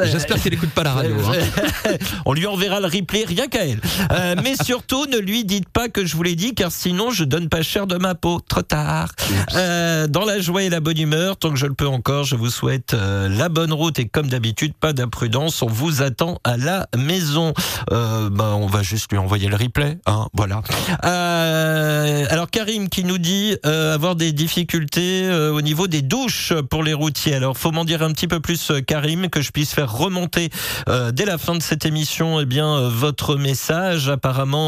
[0.04, 1.16] J'espère qu'elle écoute pas la radio.
[1.16, 1.92] hein.
[2.26, 3.80] On lui enverra le replay rien qu'à elle.
[4.12, 7.24] Euh, mais surtout, ne lui dites pas que je vous l'ai dit, car sinon, je
[7.24, 8.40] donne pas cher de ma peau.
[8.48, 9.10] Trop tard.
[9.56, 12.36] Euh, dans la joie et la bonne humeur, tant que je le peux encore, je
[12.36, 15.62] vous souhaite euh, la bonne route et comme d'habitude, pas d'imprudence.
[15.62, 17.54] On vous attend à la maison.
[17.92, 19.98] Euh, ben, on va juste lui envoyer le replay.
[20.06, 20.62] Hein, voilà.
[21.06, 26.54] Euh, alors Karim qui nous dit euh, avoir des difficultés euh, au niveau des douches
[26.70, 27.36] pour les routiers.
[27.36, 30.50] Alors faut m'en dire un petit peu plus euh, Karim que je puisse faire remonter
[30.88, 34.10] euh, dès la fin de cette émission eh bien euh, votre message.
[34.10, 34.60] Apparemment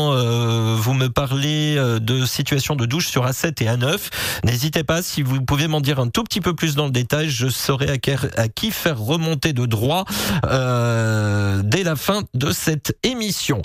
[0.76, 3.98] vous me parlez de situation de douche sur A7 et A9.
[4.44, 7.30] N'hésitez pas si vous pouvez m'en dire un tout petit peu plus dans le détail,
[7.30, 10.06] je saurai à, qui faire remonter de droit
[10.44, 13.62] dès la fin de cette émission.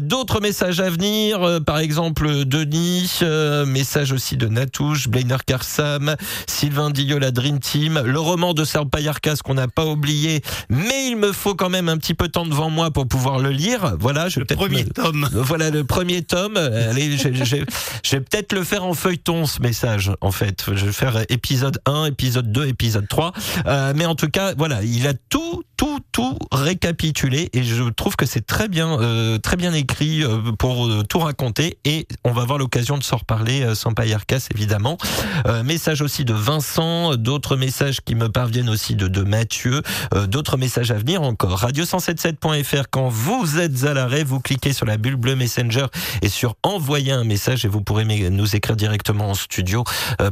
[0.00, 3.20] D'autres messages à venir, par exemple Denis,
[3.66, 8.88] message aussi de Natouche, Blainer Karsam, Sylvain Dillot, la Dream Team, le roman de Serge
[8.90, 12.32] Payarkas qu'on n'a pas oublié, mais il me faut quand même un petit peu de
[12.32, 13.96] temps devant moi pour pouvoir le lire.
[13.98, 15.26] Voilà, je vais peut-être Premier me- tome.
[15.32, 16.56] voilà le premier tome.
[16.58, 17.56] Allez, je, je- je-
[18.04, 20.64] je vais peut-être le faire en feuilleton ce message en fait.
[20.74, 23.32] Je vais faire épisode 1, épisode 2, épisode 3.
[23.66, 28.16] Euh, mais en tout cas, voilà, il a tout, tout, tout récapitulé et je trouve
[28.16, 32.32] que c'est très bien, euh, très bien écrit euh, pour euh, tout raconter et on
[32.32, 34.98] va avoir l'occasion de s'en reparler euh, sans Payarcas évidemment.
[35.46, 39.82] Euh, message aussi de Vincent, d'autres messages qui me parviennent aussi de, de Mathieu,
[40.14, 41.62] euh, d'autres messages à venir encore.
[41.62, 45.86] Radio177.fr quand vous êtes à l'arrêt, vous cliquez sur la bulle bleue Messenger
[46.22, 49.84] et sur envoyer un message et vous pourrez nous écrire directement en studio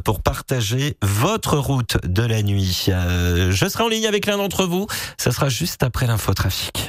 [0.04, 2.86] pour partager votre route de la nuit.
[2.88, 4.86] Je serai en ligne avec l'un d'entre vous,
[5.36, 6.88] sera juste après l'infotrafic.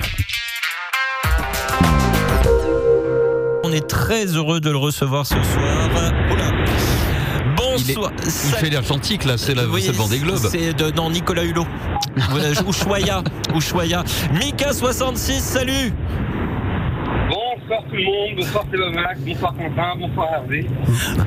[3.66, 5.90] On est très heureux de le recevoir ce soir.
[6.32, 6.52] Oula.
[7.78, 8.12] Il, est- Bonsoir.
[8.24, 10.38] il fait l'Atlantique, là, c'est la le Vendée Globe.
[10.50, 11.68] C'est de non Nicolas Hulot.
[12.30, 13.22] Voilà, Ushuaïa,
[13.54, 14.06] Ushuaïa.
[14.32, 15.92] Mika 66, salut.
[17.28, 20.68] Bonsoir tout le monde, bonsoir Sébastien, bonsoir Quentin, bonsoir Hervé.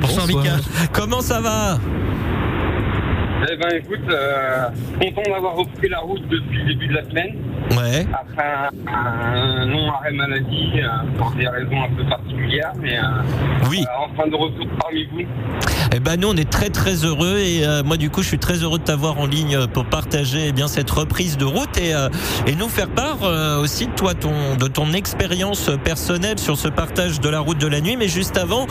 [0.01, 0.57] Bonsoir, Mika.
[0.95, 1.79] Comment ça va?
[3.53, 4.69] Eh ben écoute, euh,
[5.01, 7.35] content d'avoir repris la route depuis le début de la semaine,
[7.77, 8.07] Ouais.
[8.13, 10.89] après un, un long arrêt maladie euh,
[11.19, 13.03] pour des raisons un peu particulières, mais euh,
[13.69, 13.85] Oui.
[13.99, 15.23] enfin de retour parmi vous.
[15.93, 18.39] Eh ben nous on est très très heureux et euh, moi du coup je suis
[18.39, 21.93] très heureux de t'avoir en ligne pour partager eh bien cette reprise de route et
[22.47, 23.19] et nous faire part
[23.61, 27.67] aussi de toi ton de ton expérience personnelle sur ce partage de la route de
[27.67, 27.97] la nuit.
[27.97, 28.67] Mais juste avant,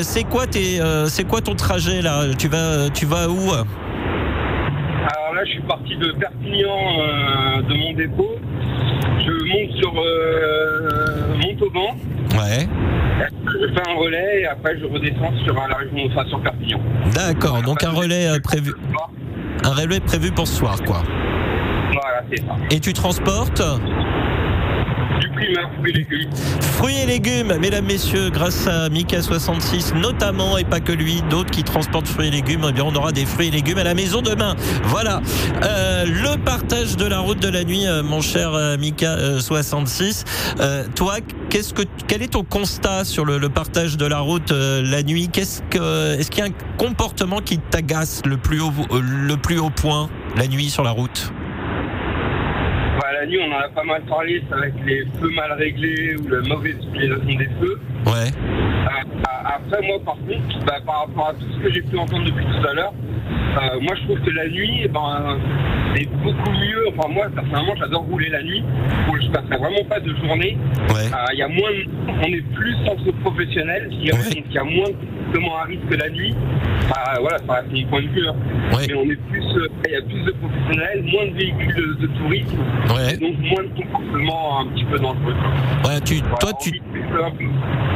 [0.00, 2.22] c'est quoi tes c'est quoi ton trajet là?
[2.38, 3.50] Tu vas tu vas où
[5.42, 8.36] là je suis parti de Perpignan euh, de mon dépôt,
[9.26, 11.96] je monte sur euh, Montauban,
[12.34, 12.66] Ouais.
[13.46, 16.80] je fais un relais et après je redescends sur euh, la région, enfin sur Perpignan.
[17.14, 17.62] D'accord.
[17.62, 18.72] Donc un relais euh, prévu
[19.64, 21.02] un relais prévu pour ce soir quoi.
[21.92, 22.56] Voilà, c'est ça.
[22.70, 23.62] Et tu transportes?
[25.42, 25.70] Primeur,
[26.60, 27.56] fruits et légumes.
[27.60, 32.30] Mesdames, messieurs, grâce à Mika66 notamment, et pas que lui, d'autres qui transportent fruits et
[32.30, 34.54] légumes, eh bien, on aura des fruits et légumes à la maison demain.
[34.84, 35.20] Voilà.
[35.64, 40.24] Euh, le partage de la route de la nuit, euh, mon cher euh, Mika66.
[40.60, 41.16] Euh, toi,
[41.50, 45.28] qu'est-ce que, quel est ton constat sur le, partage de la route la nuit?
[45.34, 50.84] Est-ce qu'il y a un comportement qui t'agace le plus haut point la nuit sur
[50.84, 51.32] la route?
[53.40, 56.76] On en a pas mal parlé, c'est avec les feux mal réglés ou la mauvaise
[56.76, 57.80] utilisation des feux.
[58.06, 58.28] Ouais.
[58.28, 62.24] Euh, après, moi, par contre, bah, par rapport à tout ce que j'ai pu entendre
[62.26, 65.38] depuis tout à l'heure, euh, moi, je trouve que la nuit, eh ben,
[65.94, 66.88] c'est beaucoup mieux.
[66.96, 68.62] Enfin, moi, personnellement, j'adore rouler la nuit.
[69.10, 70.56] Où je passerai vraiment pas de journée.
[70.90, 71.06] Ouais.
[71.12, 71.88] Euh, Il y a moins, de-
[72.22, 73.88] on est plus entre professionnels.
[73.92, 74.22] Il y a, Ouais.
[74.34, 76.34] donc, il y a moins de comportements à risque la nuit.
[76.84, 78.28] Enfin, voilà, ça reste mon point de vue.
[78.28, 78.34] hein.
[78.76, 78.86] Ouais.
[78.88, 82.06] Mais on est plus, euh, il y a plus de professionnels, moins de véhicules de,
[82.06, 82.58] de tourisme.
[82.94, 83.14] Ouais.
[83.14, 85.34] Et donc moins de comportements un petit peu dangereux.
[85.84, 86.80] Ouais, tu, Voilà, toi, tu,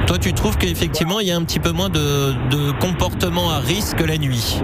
[0.06, 3.58] Toi, tu trouves qu'effectivement, il y a un petit peu moins de, de comportement à
[3.58, 4.62] risque la nuit?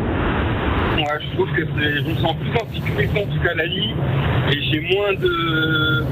[1.21, 3.95] Je trouve que je me sens plus en sécurité en tout cas la nuit
[4.51, 6.05] et j'ai moins de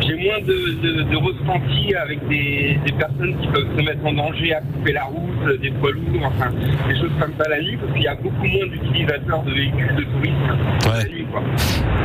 [0.00, 4.12] j'ai moins de, de, de ressenti avec des, des personnes qui peuvent se mettre en
[4.12, 6.50] danger à couper la route, des poids lourds, enfin
[6.88, 9.96] des choses comme ça la nuit parce qu'il y a beaucoup moins d'utilisateurs de véhicules
[9.96, 11.02] de tourisme Ouais.
[11.02, 11.42] la nuit quoi.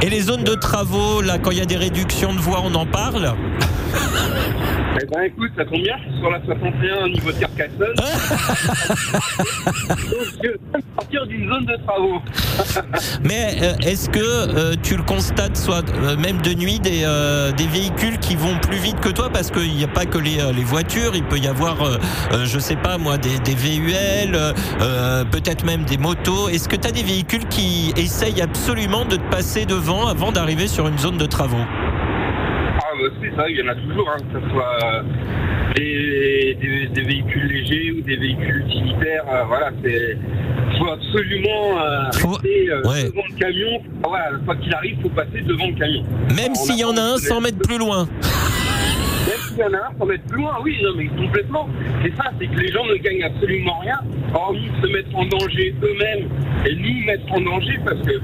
[0.01, 2.73] Et les zones de travaux, là, quand il y a des réductions de voies, on
[2.75, 3.31] en parle?
[5.03, 7.93] Eh ben écoute, ça tombe bien, sur la 61 au niveau de Carcassonne.
[9.89, 10.47] Donc je
[10.95, 12.21] sortir d'une zone de travaux.
[13.23, 17.05] Mais euh, est-ce que euh, tu le constates, soit euh, même de nuit, des,
[17.57, 19.29] des véhicules qui vont plus vite que toi?
[19.29, 21.75] Parce qu'il n'y a pas que les, les voitures, il peut y avoir,
[22.45, 24.37] je sais pas moi, des, des VUL,
[25.31, 26.47] peut-être même des motos.
[26.47, 30.67] Est-ce que tu as des véhicules qui essayent absolument de te passer devant avant d'arriver
[30.67, 31.65] sur une zone de travaux?
[33.35, 35.03] Ça, il y en a toujours, hein, que ce soit euh,
[35.75, 39.23] des, des- des véhicules légers ou des véhicules utilitaires.
[39.31, 40.17] euh, voilà, c'est
[40.77, 43.03] faut absolument euh, Faut- rester euh, ouais.
[43.05, 43.81] devant le camion.
[44.03, 46.03] Voilà, quoi qu'il arrive, faut passer devant le camion.
[46.35, 48.07] Même s'il y en a un 100 mètres plus loin.
[49.53, 51.69] S'il y en a un, faut mettre plus loin, oui, non, mais complètement.
[52.03, 53.99] C'est ça, c'est que les gens ne gagnent absolument rien,
[54.33, 56.27] hormis se mettre en danger eux-mêmes
[56.65, 58.19] et nous mettre en danger parce que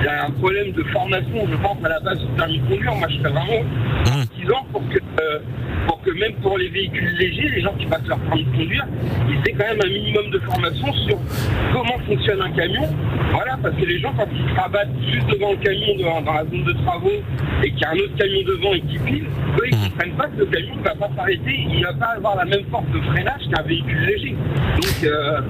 [0.00, 2.68] il y a un problème de formation, je pense, à la base du permis de
[2.68, 2.94] conduire.
[2.94, 3.64] Moi, je serais vraiment
[3.98, 4.24] Mmh.
[4.24, 5.38] partisan pour que, euh,
[5.86, 8.86] pour que même pour les véhicules légers, les gens qui passent leur permis de conduire,
[9.28, 11.18] ils aient quand même un minimum de formation sur
[11.72, 12.88] comment fonctionne un camion.
[13.32, 16.32] Voilà, parce que les gens, quand ils se rabattent juste devant le camion dans, dans
[16.32, 17.10] la zone de travaux
[17.62, 19.24] et qu'il y a un autre camion devant et qui pile,
[19.58, 21.92] eux, ils ne comprennent pas que le camion ne va pas s'arrêter, il ne va
[21.94, 24.36] pas avoir la même force de freinage qu'un véhicule léger.
[24.76, 25.40] Donc, euh,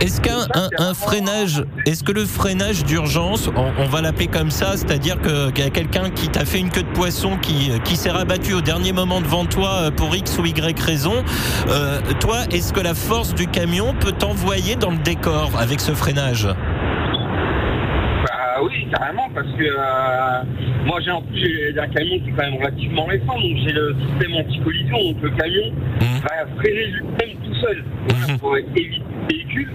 [0.00, 4.50] Est-ce qu'un un, un freinage, est-ce que le freinage d'urgence, on, on va l'appeler comme
[4.50, 7.96] ça, c'est-à-dire qu'il y a quelqu'un qui t'a fait une queue de poisson, qui, qui
[7.96, 11.24] s'est rabattu au dernier moment devant toi euh, pour X ou Y raison,
[11.68, 15.92] euh, toi, est-ce que la force du camion peut t'envoyer dans le décor avec ce
[15.92, 16.48] freinage?
[18.90, 20.42] Carrément, parce que euh,
[20.86, 23.94] moi j'ai en plus un camion qui est quand même relativement récent, donc j'ai le
[24.08, 26.20] système anti-collision, donc le camion Mhm.
[26.22, 28.38] va freiner lui-même tout seul Voilà, Mhm.
[28.38, 29.68] pour éviter le véhicule.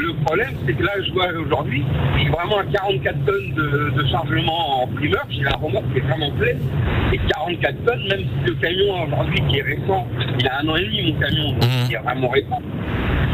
[0.00, 1.84] Le problème, c'est que là, je vois aujourd'hui,
[2.18, 6.02] j'ai vraiment un 44 tonnes de, de chargement en primeur, j'ai la remorque qui est
[6.02, 6.58] vraiment pleine,
[7.12, 10.06] et 44 tonnes, même si le camion aujourd'hui qui est récent,
[10.38, 11.86] il a un an et demi mon camion, donc Mhm.
[11.88, 12.62] il est vraiment récent,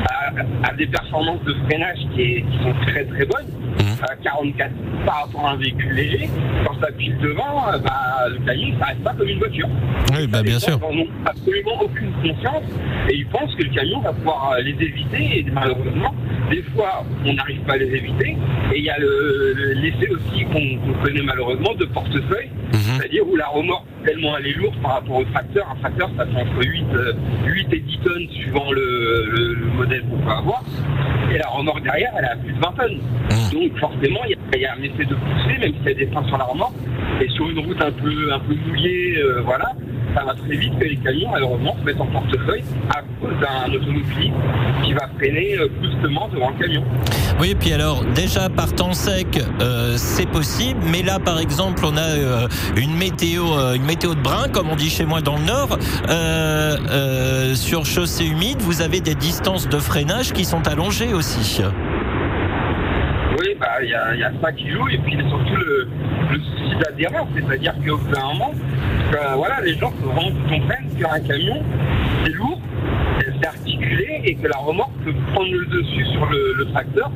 [0.08, 3.46] a, a des performances de freinage qui, est- qui sont très très bonnes.
[3.78, 3.96] Mhm.
[4.08, 4.70] À 44
[5.06, 6.28] par rapport à un véhicule léger,
[6.66, 9.68] quand ça pile devant, euh, bah, le camion ça reste pas comme une voiture.
[10.14, 10.78] Oui, bah, bien sûr.
[10.78, 12.64] n'en ont absolument aucune conscience
[13.08, 16.14] et ils pensent que le camion va pouvoir euh, les éviter et malheureusement,
[16.50, 18.36] des fois, on n'arrive pas à les éviter.
[18.74, 20.52] Et il y a le- le- l'effet aussi qu'on
[20.92, 22.80] qu'on connaît malheureusement de portefeuille, Mhm.
[23.32, 26.36] Où la remorque, tellement elle est lourde par rapport au tracteur, un tracteur ça fait
[26.36, 27.12] entre 8, euh,
[27.46, 30.62] 8 et 10 tonnes suivant le, le- le modèle qu'on peut avoir.
[31.32, 32.98] Et la remorque derrière, elle a plus de 20 tonnes.
[33.30, 33.60] Mhm.
[33.70, 35.90] Donc forcément, il y, a- il y a un effet de poussée, même s'il y
[35.90, 36.74] a des freins sur la remorque.
[37.20, 39.72] Et sur une route un peu, un peu mouillée, euh, voilà,
[40.14, 43.72] ça va très vite que les camions, malheureusement, se mettent en portefeuille à cause d'un
[43.72, 44.34] automobiliste
[44.84, 46.84] qui va freiner euh, brusquement devant le camion.
[47.40, 51.96] Oui, puis alors déjà par temps sec, euh, c'est possible, mais là par exemple, on
[51.96, 52.46] a euh,
[52.76, 55.78] une météo, euh, une météo de brin, comme on dit chez moi dans le Nord.
[57.54, 61.62] Sur chaussée humide, vous avez des distances de freinage qui sont allongées aussi.
[63.38, 65.88] Oui, bah, il y, a, y a ça qui joue, et puis surtout le,
[66.30, 68.52] le souci d'adhérence, c'est-à-dire qu'au bout d'un moment,
[69.14, 69.92] euh, voilà, les gens
[70.48, 71.62] comprennent qu'un camion,
[72.24, 72.60] c'est lourd,
[73.20, 77.10] c'est articulé, et que la remorque peut prendre le dessus sur le tracteur,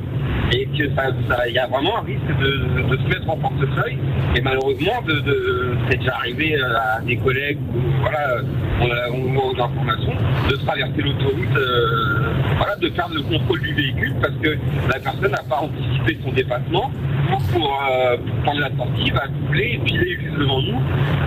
[0.51, 3.37] et que ça, ça- il y a vraiment un risque de, de se mettre en
[3.37, 3.97] portefeuille,
[4.35, 8.41] et malheureusement, de, de, c'est déjà arrivé euh, à des collègues, ou, voilà,
[8.81, 10.13] on, a, on voit aux informations,
[10.49, 14.49] de traverser l'autoroute, euh, voilà, de perdre le contrôle du véhicule parce que
[14.91, 16.91] la personne n'a pas anticipé son dépassement
[17.31, 20.79] ou pour, euh, pour prendre la sortie, va doubler et piler juste devant nous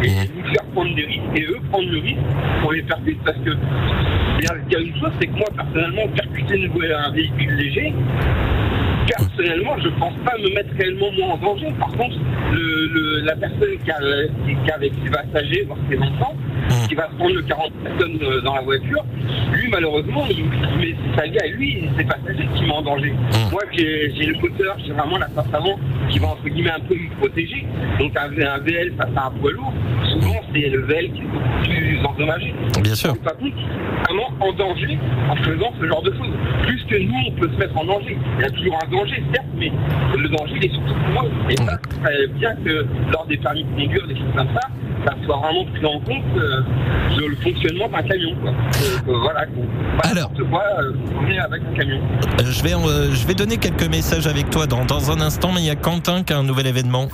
[0.03, 2.16] et nous faire prendre des risques et eux prendre le risque
[2.62, 3.51] pour les percuter parce que
[4.39, 7.93] il y a- a une chose, c'est que moi personnellement, percuter un véhicule léger,
[9.16, 11.72] personnellement, je pense pas me mettre réellement moi en danger.
[11.78, 12.16] Par contre,
[13.24, 13.98] la personne qui, a,
[14.46, 16.34] qui, qui avec ses passagers, voire ses enfants,
[16.89, 19.05] qui va se prendre le 40 tonnes euh, dans la voiture,
[19.53, 20.45] lui, malheureusement, il,
[20.79, 23.14] met sa vie à lui et ses passagers qui met en danger.
[23.51, 26.81] Moi, j'ai j'ai le moteur, j'ai vraiment la face avant qui va, entre guillemets, un
[26.81, 27.66] peu me protéger.
[27.99, 29.73] Donc, un, un VL face à un poids lourd,
[30.12, 32.55] souvent, c'est le VL qui est beaucoup plus endommagé.
[32.83, 33.16] Bien sûr.
[33.18, 33.57] Par contre,
[34.09, 34.99] vraiment en danger
[35.29, 36.33] en faisant ce genre de choses.
[36.62, 38.16] Plus que nous, on peut se mettre en danger.
[38.39, 39.71] Il y a toujours un danger, certes, mais
[40.16, 41.31] le danger, il est surtout pour eux.
[41.49, 44.68] Et ça, c'est bien que lors des permis de conduire, des choses comme ça,
[45.05, 46.61] ça soit vraiment pris en compte euh,
[47.16, 48.34] le fonctionnement d'un camion.
[48.42, 48.51] Quoi.
[48.51, 49.46] Euh, voilà,
[50.03, 50.30] pas Alors.
[50.51, 50.92] quoi, euh,
[51.44, 52.01] avec un camion.
[52.40, 55.61] Euh, Je vais, je vais donner quelques messages avec toi dans, dans un instant, mais
[55.61, 57.09] il y a Quentin qui a un nouvel événement.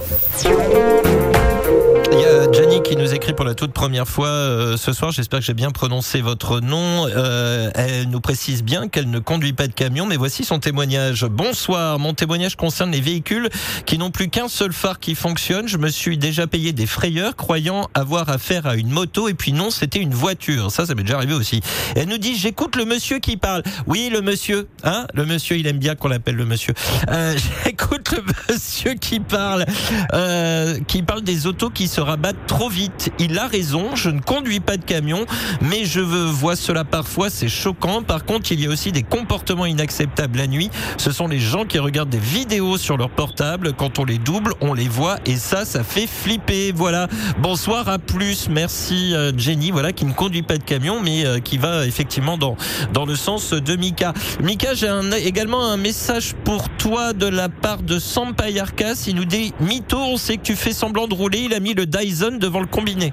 [2.12, 5.10] Il y a Jenny qui nous écrit pour la toute première fois euh, ce soir.
[5.10, 7.06] J'espère que j'ai bien prononcé votre nom.
[7.08, 11.24] Euh, elle nous précise bien qu'elle ne conduit pas de camion, mais voici son témoignage.
[11.26, 11.98] Bonsoir.
[11.98, 13.48] Mon témoignage concerne les véhicules
[13.84, 15.66] qui n'ont plus qu'un seul phare qui fonctionne.
[15.68, 19.52] Je me suis déjà payé des frayeurs croyant avoir affaire à une moto et puis
[19.52, 20.70] non, c'était une voiture.
[20.70, 21.60] Ça, ça m'est déjà arrivé aussi.
[21.94, 23.62] Elle nous dit j'écoute le monsieur qui parle.
[23.86, 24.68] Oui, le monsieur.
[24.84, 25.06] Hein?
[25.14, 26.74] Le monsieur, il aime bien qu'on l'appelle le monsieur.
[27.08, 29.66] Euh, j'écoute le monsieur qui parle,
[30.12, 33.12] euh, qui parle des autos qui se rabattent trop vite.
[33.18, 35.26] Il a raison, je ne conduis pas de camion,
[35.60, 38.02] mais je vois cela parfois, c'est choquant.
[38.02, 40.70] Par contre, il y a aussi des comportements inacceptables la nuit.
[40.98, 43.72] Ce sont les gens qui regardent des vidéos sur leur portable.
[43.72, 46.72] Quand on les double, on les voit et ça, ça fait flipper.
[46.74, 47.08] Voilà.
[47.38, 48.48] Bonsoir, à plus.
[48.48, 52.38] Merci euh, Jenny, voilà, qui ne conduit pas de camion, mais euh, qui va effectivement
[52.38, 52.56] dans,
[52.92, 54.14] dans le sens de Mika.
[54.40, 54.88] Mika, j'ai
[55.24, 59.04] également un message pour toi de la part de Sampayarkas.
[59.08, 61.40] Il nous dit Mytho, on sait que tu fais semblant de rouler.
[61.40, 63.12] Il a mis le Dyson devant le combiné.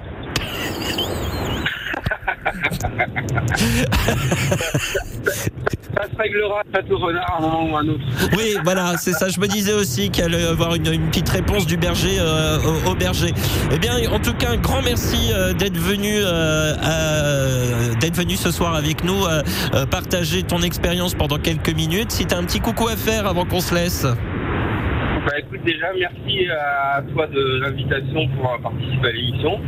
[5.94, 8.02] Ça se réglera, ça tout renard, un moment ou un autre.
[8.36, 9.28] Oui, voilà, c'est ça.
[9.28, 12.58] Je me disais aussi qu'il allait y avoir une, une petite réponse du berger euh,
[12.86, 13.32] au, berger.
[13.72, 18.50] Eh bien, en tout cas, un grand merci euh, d'être venu, euh, d'être venu ce
[18.50, 19.24] soir avec nous,
[19.90, 22.10] partager ton expérience pendant quelques minutes.
[22.10, 24.06] Si tu as un petit coucou à faire avant qu'on se laisse.
[25.26, 29.60] Bah écoute, déjà, merci à toi de l'invitation pour euh, participer à l'émission.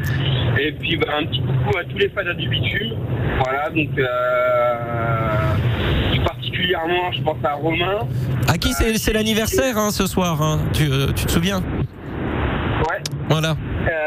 [0.60, 2.92] Et puis, bah, un petit coucou à tous les fans du bitume.
[3.42, 5.54] Voilà, donc, euh,
[6.10, 8.00] plus particulièrement, je pense à Romain.
[8.48, 11.58] À qui c'est c'est l'anniversaire hein, ce soir hein tu, euh, tu te souviens
[12.88, 13.02] Ouais.
[13.28, 13.50] Voilà.
[13.50, 14.06] Euh,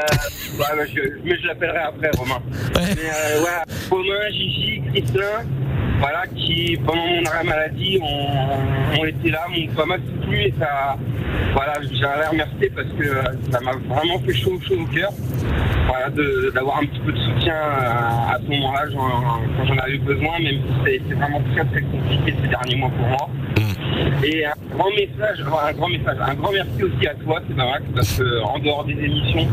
[0.58, 2.42] bah, je, mais je l'appellerai après, Romain.
[2.76, 2.96] Ouais.
[2.96, 5.46] Mais euh, voilà, Romain, Gigi, Christin,
[6.00, 10.54] voilà, qui pendant mon arrêt maladie ont, ont été là, m'ont pas mal soutenu et
[10.60, 10.98] ça,
[11.54, 15.12] voilà, j'aimerais les remercier parce que euh, ça m'a vraiment fait chaud, chaud au cœur.
[15.88, 16.10] Voilà,
[16.54, 20.60] d'avoir un petit peu de soutien à, à ce moment-là quand j'en avais besoin, même
[20.86, 23.30] si c'est vraiment très très compliqué ces derniers mois pour moi.
[24.24, 28.14] Et un grand message, un grand message, un grand merci aussi à toi, Max, parce
[28.18, 29.48] que en dehors des émissions,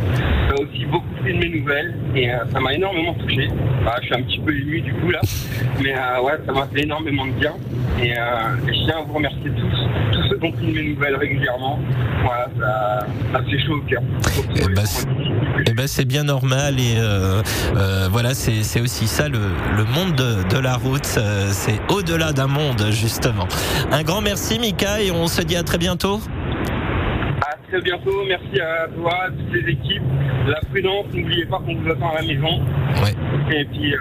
[0.48, 3.48] tu as aussi beaucoup fait de mes nouvelles et euh, ça m'a énormément touché.
[3.82, 5.20] Voilà, je suis un petit peu ému du coup là,
[5.82, 7.52] mais euh, ouais, ça m'a fait énormément de bien.
[8.02, 8.22] Et, euh,
[8.68, 11.78] et je tiens à vous remercier tous, tous ceux qui ont pris mes nouvelles régulièrement.
[12.24, 14.02] Voilà, ça, ça fait chaud au cœur.
[14.56, 15.06] Eh ben, c'est-
[15.68, 16.96] Eh ben c'est bien normal et
[18.10, 19.38] voilà c'est aussi ça le,
[19.94, 23.46] monde de, de la route c'est au-delà d'un monde justement.
[23.90, 26.20] Un grand merci Mika et on se dit à très bientôt.
[27.40, 30.02] À très bientôt, merci à toi, à toutes les équipes.
[30.46, 32.62] La prudence, n'oubliez pas qu'on vous attend à la maison.
[33.02, 33.14] Ouais.
[33.56, 33.98] Et puis, euh,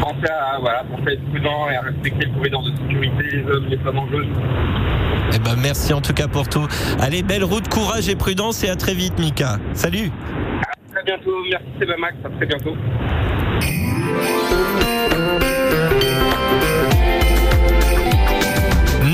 [0.00, 3.44] pensez à, voilà, pensez à être prudent et à respecter le corridor de sécurité, les
[3.44, 4.28] hommes, les femmes en jaune.
[5.32, 6.66] Eh ben merci en tout cas pour tout.
[7.00, 9.58] Allez belle route, courage et prudence et à très vite Mika.
[9.74, 10.10] Salut.
[10.62, 12.74] À très bientôt, merci Sébastien Max, à très bientôt.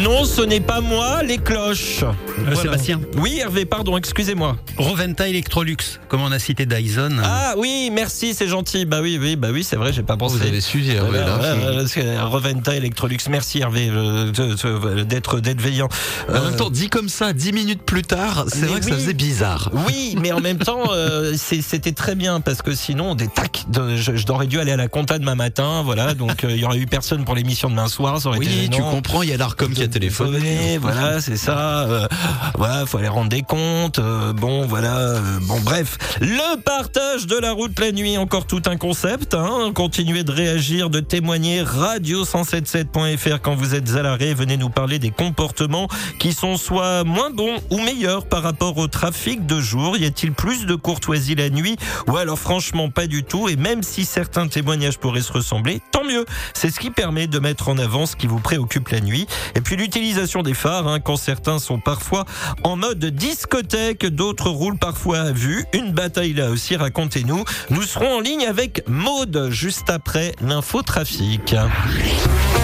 [0.05, 2.05] Non ce n'est pas moi les cloches.
[2.38, 2.57] Voilà.
[2.61, 3.00] Sébastien.
[3.16, 4.57] Oui Hervé pardon excusez-moi.
[4.76, 5.76] Roventa Electrolux,
[6.09, 7.16] comme on a cité Dyson.
[7.22, 8.84] Ah oui merci c'est gentil.
[8.84, 10.36] Bah oui oui bah oui c'est vrai j'ai pas pensé.
[10.36, 11.38] Vous avez suivi, Hervé, là.
[11.38, 13.16] ouais, c'est Reventa Electrolux.
[13.30, 14.30] Merci Hervé euh,
[15.05, 15.88] d'être d'être veillant.
[16.28, 18.86] En Euh, même temps, dit comme ça, dix minutes plus tard, c'est mais vrai que
[18.86, 19.70] ça faisait bizarre.
[19.86, 23.64] Oui, mais en même temps, euh, c'est- c'était très bien parce que sinon, des tacs,
[23.68, 24.12] de- je-
[24.46, 26.12] dû aller à la compta demain matin, voilà.
[26.12, 28.68] Donc euh, il y aurait eu personne pour l'émission demain soir, ça aurait été Oui,
[28.70, 30.76] tu comprends, il y a l'ARCOM qui a téléphoné.
[30.78, 31.84] Voilà, c'est ça.
[31.84, 32.09] Euh,
[32.57, 34.01] voilà, faut aller rendre des comptes.
[34.01, 34.99] euh, bon, voilà.
[34.99, 35.99] euh, bon, bref.
[36.20, 39.34] Le partage de la route la nuit, encore tout un concept.
[39.34, 39.70] Hein.
[39.72, 41.62] Continuez de réagir, de témoigner.
[41.62, 44.34] Radio177.fr quand vous êtes à l'arrêt.
[44.34, 45.86] Venez nous parler des comportements
[46.18, 49.97] qui sont soit moins bons ou meilleurs par rapport au trafic de jour.
[49.97, 51.76] Y a-t-il plus de courtoisie la nuit
[52.09, 53.49] ou alors franchement pas du tout?
[53.49, 56.24] Et même si certains témoignages pourraient se ressembler, tant mieux.
[56.53, 59.28] C'est ce qui permet de mettre en avant ce qui vous préoccupe la nuit.
[59.55, 62.24] Et puis l'utilisation des phares, hein, quand certains sont parfois
[62.62, 65.66] en mode discothèque, d'autres roulent parfois à vue.
[65.74, 67.45] Une bataille là aussi, racontez-nous.
[67.68, 71.55] Nous serons en ligne avec Maude juste après l'infotrafic.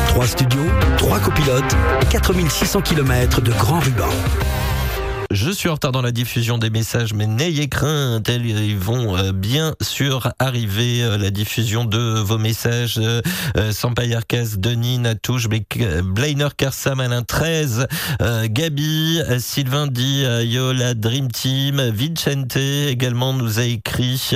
[0.09, 1.77] Trois studios, trois copilotes,
[2.09, 4.09] 4600 km de grand ruban.
[5.33, 9.31] Je suis en retard dans la diffusion des messages, mais n'ayez crainte, ils vont euh,
[9.31, 11.05] bien sûr arriver.
[11.05, 13.23] euh, La diffusion de vos messages, euh,
[13.57, 17.87] euh, Sampayarkas, Denis, Natouche, Blainer, Karsam, Alain 13,
[18.23, 24.33] euh, Gabi, Sylvain Di, Yola, Dream Team, Vicente également nous a écrit,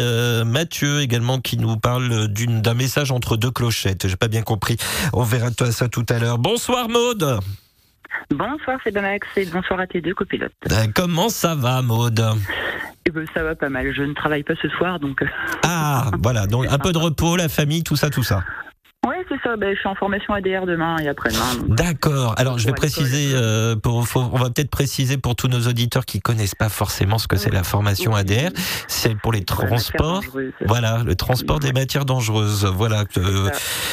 [0.47, 4.07] Mathieu également qui nous parle d'un message entre deux clochettes.
[4.07, 4.77] J'ai pas bien compris.
[5.13, 6.39] On verra ça tout à l'heure.
[6.39, 7.41] Bonsoir Maude.
[8.31, 10.53] Bonsoir, c'est Max et bonsoir à tes deux copilotes.
[10.71, 12.25] Euh, Comment ça va Maude
[13.07, 13.93] Eh ben, ça va pas mal.
[13.95, 15.23] Je ne travaille pas ce soir, donc.
[15.23, 15.27] euh,
[15.65, 18.43] Ah, voilà, donc un peu de repos, la famille, tout ça, tout ça.
[19.07, 19.55] Ouais, c'est ça.
[19.57, 21.67] Ben, je suis en formation ADR demain et après-demain.
[21.69, 22.35] D'accord.
[22.39, 26.07] Alors, je vais préciser, euh, pour, faut- on va peut-être préciser pour tous nos auditeurs
[26.07, 28.21] qui connaissent pas forcément ce que c'est la formation Oui.
[28.21, 28.49] ADR.
[28.89, 30.23] C'est pour les transports.
[30.65, 32.65] Voilà, le transport des matières dangereuses.
[32.65, 33.05] Voilà.
[33.19, 33.51] euh,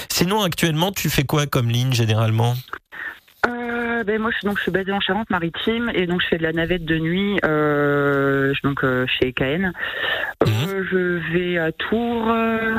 [0.10, 2.56] sinon, actuellement, tu fais quoi comme ligne généralement?
[4.02, 6.44] Euh, ben, moi, je, donc, je suis basée en Charente-Maritime et donc je fais de
[6.44, 9.72] la navette de nuit euh, donc, euh, chez KN.
[10.46, 10.84] Mhm.
[10.92, 10.98] je
[11.34, 12.26] vais à Tours,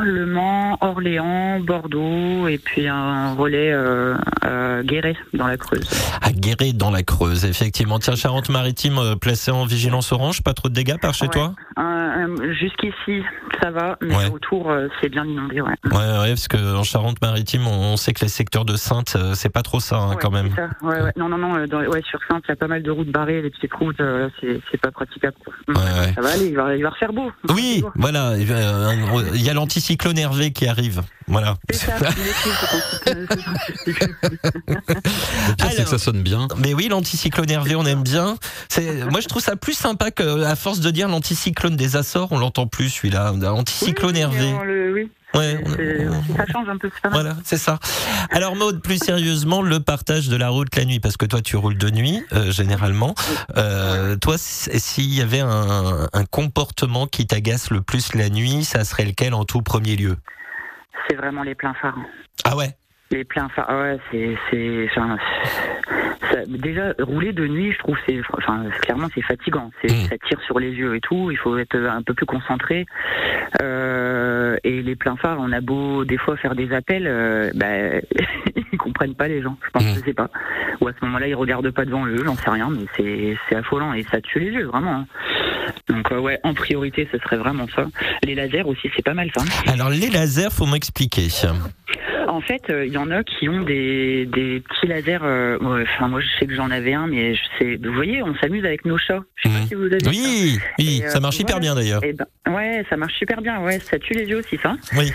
[0.02, 5.88] Le Mans, Orléans, Bordeaux et puis un relais à Guéret dans la Creuse.
[6.20, 8.00] À Guéret dans la Creuse, effectivement.
[8.00, 11.30] Tiens, Charente-Maritime placée en vigilance orange, pas trop de dégâts par chez Ouais.
[11.30, 11.54] toi?
[12.58, 13.22] Jusqu'ici,
[13.62, 14.30] ça va, mais Ouais.
[14.32, 15.60] autour, c'est bien inondé.
[15.60, 15.72] Ouais.
[15.84, 19.52] Ouais, ouais, parce que en Charente-Maritime, on, on sait que les secteurs de Sainte, c'est
[19.52, 20.50] pas trop ça hein, quand même.
[20.54, 20.68] ça.
[20.82, 21.11] Ouais, ouais.
[21.16, 21.56] Non, non, non.
[21.56, 23.72] euh, Dans, ouais, sur Sainte, il y a pas mal de routes barrées, les petites
[23.74, 25.36] routes, euh, c'est c'est pas praticable.
[25.44, 25.52] quoi.
[25.68, 26.12] Ouais, ouais.
[26.14, 27.30] Ça va aller, il va, il va refaire beau.
[27.50, 28.30] Oui, voilà.
[28.30, 28.92] euh,
[29.34, 31.02] Il y a l'anticyclone Hervé qui arrive.
[31.28, 31.54] Voilà.
[31.72, 31.96] Ça.
[31.98, 33.26] Le
[35.56, 36.48] pire, c'est que ça sonne bien.
[36.58, 38.36] Mais oui, l'anticyclone Hervé, on aime bien.
[38.68, 42.28] C'est, moi, je trouve ça plus sympa que, à force de dire l'anticyclone des Açores,
[42.32, 43.32] on l'entend plus celui-là.
[43.32, 44.52] Anticyclone Oui, Hervé.
[44.92, 47.20] oui, Ouais, on- c'est- on- ça change un peu, c'est pas mal.
[47.20, 47.78] Voilà, c'est ça.
[48.30, 51.56] Alors Maud, plus sérieusement, le partage de la route la nuit, parce que toi tu
[51.56, 53.14] roules de nuit euh, généralement.
[53.56, 58.84] Euh, toi, s'il y avait un, un comportement qui t'agace le plus la nuit, ça
[58.84, 60.16] serait lequel en tout premier lieu?
[61.08, 61.96] C'est vraiment les pleins phares.
[62.44, 62.76] Ah ouais?
[63.12, 65.16] Les pleins phares, ah ouais, c'est, c'est, enfin,
[66.30, 69.70] ça- déjà rouler de nuit, je trouve, c'est, enfin, clairement, c'est fatigant.
[69.82, 70.08] C'est, Mm.
[70.08, 71.30] Ça tire sur les yeux et tout.
[71.30, 72.86] Il faut être un peu plus concentré.
[73.60, 78.00] Euh, et les pleins phares, on a beau des fois faire des appels, euh, bah,
[78.72, 79.56] ils comprennent pas les gens.
[79.64, 79.94] Je pense, Mm.
[79.96, 80.30] je sais pas.
[80.80, 83.56] Ou à ce moment-là, ils regardent pas devant eux, j'en sais rien, mais c'est, c'est
[83.56, 84.94] affolant et ça tue les yeux, vraiment.
[85.00, 85.06] hein.
[85.88, 87.86] Donc euh, ouais, en priorité, ce serait vraiment ça.
[88.24, 89.44] Les lasers aussi, c'est pas mal ça.
[89.70, 91.28] Alors les lasers, faut m'expliquer.
[92.28, 95.18] En fait, euh, il y en a qui ont des, des petits lasers.
[95.22, 97.76] euh, ouais, Enfin, moi, je sais que j'en avais un, mais je sais.
[97.82, 99.20] Vous voyez, on s'amuse avec nos chats.
[99.36, 99.98] Je sais pas si vous avez.
[100.08, 101.60] Oui, oui, Et, euh, ça marche hyper voilà.
[101.60, 102.00] bien d'ailleurs.
[102.04, 103.60] Eh ben, ouais, ça marche super bien.
[103.60, 104.76] Ouais, ça tue les yeux aussi, ça.
[104.96, 105.10] Oui.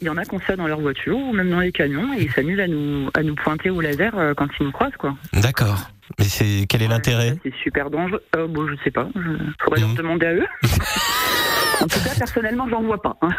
[0.00, 2.14] Il y en a qui ont ça dans leur voiture ou même dans les camions
[2.14, 4.96] et ils s'amusent à nous à nous pointer au laser euh, quand ils nous croisent,
[4.96, 5.14] quoi.
[5.32, 5.90] D'accord.
[6.18, 7.34] Mais c'est quel est l'intérêt?
[7.42, 8.22] C'est super dangereux.
[8.36, 9.08] Euh, bon, je sais pas.
[9.16, 9.20] Je...
[9.62, 9.86] Faudrait Mhm.
[9.88, 10.46] leur demander à eux.
[11.86, 13.16] en tout cas, personnellement, j'en vois pas.
[13.22, 13.30] hein.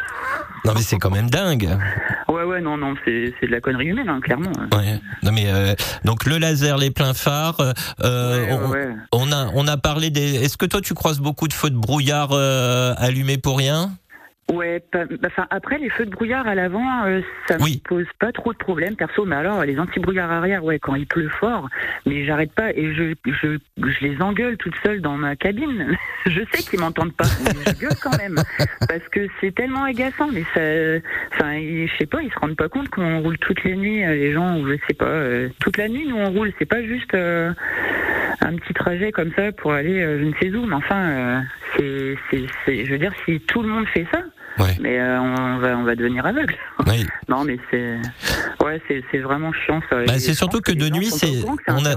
[0.65, 1.69] Non mais c'est quand même dingue.
[2.27, 4.51] Ouais, ouais, non, non, c'est de la connerie humaine, hein, clairement.
[4.75, 4.99] Ouais.
[5.23, 7.59] Non mais euh, donc le laser, les pleins phares.
[8.03, 8.89] euh, Ouais, on, ouais.
[9.13, 10.35] on a on a parlé des.
[10.35, 13.91] Est-ce que toi tu croises beaucoup de feux de brouillard euh, allumés pour rien?
[14.51, 17.19] Ouais, bah, enfin après les feux de brouillard à l'avant, euh,
[17.49, 17.81] ça Oui.
[17.83, 19.25] me pose pas trop de problèmes perso.
[19.25, 21.67] Mais alors les anti-brouillards arrière, ouais, quand il pleut fort,
[22.05, 25.97] mais j'arrête pas et je, je je les engueule toute seule dans ma cabine.
[26.27, 28.35] je sais qu'ils m'entendent pas, mais je gueule quand même
[28.87, 30.29] parce que c'est tellement agaçant.
[30.31, 30.61] Mais ça,
[31.33, 34.13] enfin, je sais pas, ils se rendent pas compte qu'on roule toutes les nuits, euh,
[34.15, 36.53] les gens, ou je sais pas, euh, toute la nuit nous on roule.
[36.57, 37.51] C'est pas juste euh,
[38.39, 41.39] un petit trajet comme ça pour aller euh, je ne sais où, mais enfin, euh,
[41.75, 44.23] c'est c'est c'est, je veux dire si tout le monde fait ça.
[44.59, 44.77] Ouais.
[44.81, 46.55] Mais euh, on va on va devenir aveugle.
[46.87, 47.05] Oui.
[47.29, 47.97] non mais c'est
[48.63, 48.81] ouais
[49.11, 50.03] c'est vraiment chiant ça.
[50.05, 51.95] Bah, c'est surtout que de nuit, c'est- on a-.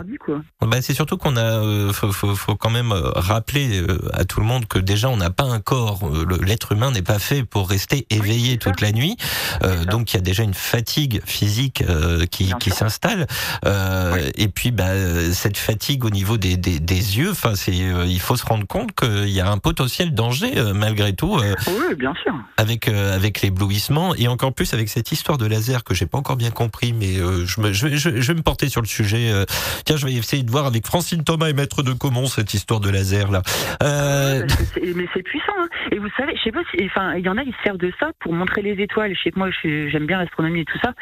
[0.66, 4.24] Bah, c'est surtout qu'on a, euh, faut, faut, faut quand même euh, rappeler euh, à
[4.24, 6.00] tout le monde que déjà on n'a pas un corps,
[6.44, 8.70] l'être humain n'est pas fait pour rester éveillé ça.
[8.70, 9.16] toute la nuit,
[9.62, 13.26] Euh, donc il y a déjà une fatigue physique euh, qui, qui s'installe,
[13.66, 14.92] Euh, et puis bah,
[15.32, 18.66] cette fatigue au niveau des, des, des yeux, enfin c'est, euh, il faut se rendre
[18.66, 21.38] compte qu'il y a un potentiel danger euh, malgré tout
[21.68, 22.34] Oui bien sûr.
[22.57, 26.18] Avec euh, avec l'éblouissement et encore plus avec cette histoire de laser que j'ai pas
[26.18, 28.80] encore bien compris, mais euh, je, me, je, vais- je, je vais me porter sur
[28.82, 29.30] le sujet.
[29.30, 29.44] euh.
[29.84, 32.80] tiens, je vais essayer de voir avec Francine Thomas et Maître de Comont cette histoire
[32.80, 33.42] de laser là.
[33.82, 35.53] Euh, c'est- mais c'est puissant.
[35.59, 35.68] hein.
[35.92, 37.78] Et vous savez, je sais pas si, enfin, il y en a qui se servent
[37.78, 39.14] de ça pour montrer les étoiles.
[39.16, 40.92] Je sais que moi, j'aime bien l'astronomie et tout ça.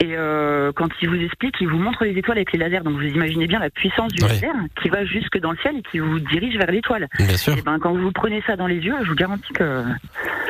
[0.00, 2.80] Et euh, quand ils vous expliquent, ils vous montrent les étoiles avec les lasers.
[2.84, 4.28] Donc vous imaginez bien la puissance du Ouais.
[4.30, 7.08] laser qui va jusque dans le ciel et qui vous dirige vers l'étoile.
[7.18, 7.56] bien sûr.
[7.58, 9.84] Et ben quand vous prenez ça dans les yeux, je vous garantis que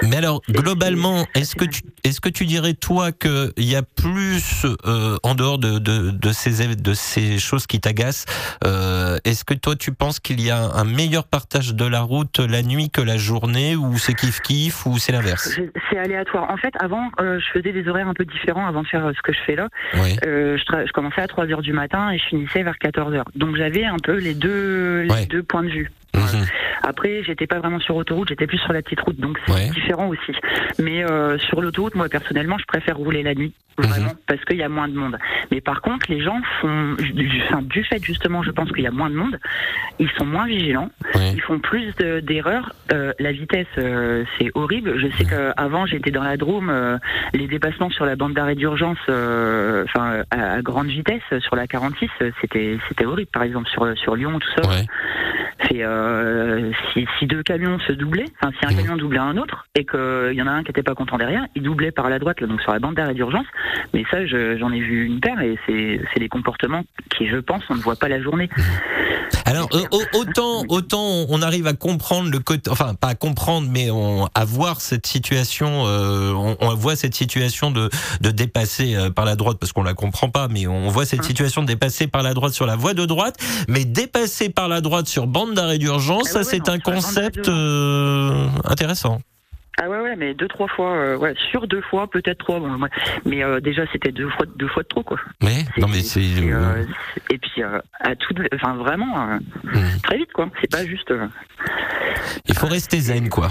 [0.08, 4.66] Mais alors, globalement, est-ce que tu est-ce que tu dirais toi qu'il y a plus
[4.86, 8.24] euh, en dehors de, de, de ces de ces choses qui t'agacent
[8.64, 12.38] euh, Est-ce que toi tu penses qu'il y a un meilleur partage de la route
[12.40, 15.58] la nuit que la journée ou c'est kiff kiff ou c'est l'inverse?
[15.90, 16.50] C'est aléatoire.
[16.50, 19.12] En fait, avant, euh, je faisais des horaires un peu différents avant de faire euh,
[19.16, 19.68] ce que je fais là.
[19.94, 20.16] Oui.
[20.26, 23.28] Euh, je, je commençais à 3 heures du matin et je finissais vers 14 heures.
[23.34, 25.26] Donc j'avais un peu les deux, les Ouais.
[25.26, 25.90] deux points de vue.
[26.14, 26.46] Mhm.
[26.84, 29.70] Après, j'étais pas vraiment sur autoroute, j'étais plus sur la petite route, donc c'est Ouais.
[29.70, 30.32] différent aussi.
[30.80, 33.86] Mais euh, sur l'autoroute, moi personnellement, je préfère rouler la nuit, Mhm.
[33.86, 35.16] vraiment, parce qu'il y a moins de monde.
[35.52, 38.86] Mais par contre, les gens font, du, enfin, du fait justement, je pense qu'il y
[38.88, 39.38] a moins de monde,
[40.00, 41.32] ils sont moins vigilants, Ouais.
[41.34, 42.72] ils font plus de- d'erreurs.
[42.92, 44.98] Euh, la vitesse, euh, c'est horrible.
[44.98, 46.98] Je sais qu'avant, j'étais dans la Drôme, euh,
[47.32, 51.68] les dépassements sur la bande d'arrêt d'urgence, euh, enfin à, à grande vitesse sur la
[51.68, 53.30] 46, euh, c'était c'était horrible.
[53.32, 54.68] Par exemple sur sur Lyon, tout ça.
[54.68, 54.84] Ouais.
[55.70, 58.76] C'est euh, si, si deux camions se doublaient, enfin si un Mhm.
[58.76, 61.46] camion doublait un autre et qu'il y en a un qui était pas content derrière,
[61.54, 63.46] il doublait par la droite là, donc sur la bande d'arrêt d'urgence.
[63.94, 66.84] Mais ça, je- j'en ai vu une paire et c'est c'est des comportements
[67.16, 68.48] qui, je pense, on ne voit pas la journée.
[69.44, 73.68] Alors euh, au- autant autant on arrive à comprendre le côté, enfin pas à comprendre,
[73.70, 77.90] mais on, à voir cette situation, euh, on, on voit cette situation de
[78.20, 81.24] de dépasser euh, par la droite parce qu'on la comprend pas, mais on voit cette
[81.24, 83.36] situation de dépasser par la droite sur la voie de droite,
[83.68, 88.48] mais dépasser par la droite sur bande d'arrêt d'urgence, Ah ça c'est un concept euh,
[88.64, 89.20] intéressant.
[89.80, 92.78] Ah ouais ouais mais deux trois fois euh, ouais sur deux fois peut-être trois bon,
[92.80, 92.88] ouais.
[93.24, 96.20] mais euh, déjà c'était deux fois deux fois de trop quoi Mais non mais c'est
[96.22, 96.84] et, euh,
[97.30, 100.00] et puis euh, à tout enfin vraiment euh, Mhm.
[100.02, 101.26] très vite quoi c'est pas juste euh,
[102.46, 103.50] il faut rester zen quoi.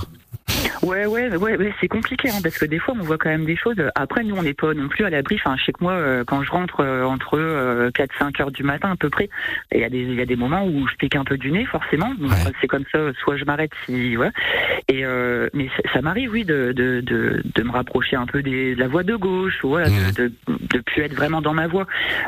[0.83, 3.45] Ouais, ouais, ouais, ouais c'est compliqué hein, parce que des fois on voit quand même
[3.45, 3.75] des choses.
[3.95, 5.35] Après, nous on n'est pas non plus à l'abri.
[5.43, 7.37] Enfin, je sais que moi, euh, quand je rentre euh, entre
[7.91, 9.29] 4-5 heures du matin à peu près,
[9.71, 11.51] il y a des il y a des moments où je pique un peu du
[11.51, 12.13] nez forcément.
[12.19, 12.51] Ouais.
[12.59, 12.99] C'est comme ça.
[13.23, 14.31] Soit je m'arrête si ouais.
[14.87, 18.41] Et euh, mais ça, ça m'arrive oui de, de de de me rapprocher un peu
[18.41, 21.67] des, de la voie de gauche ou voilà de, de plus être vraiment dans ma
[21.67, 21.85] voie.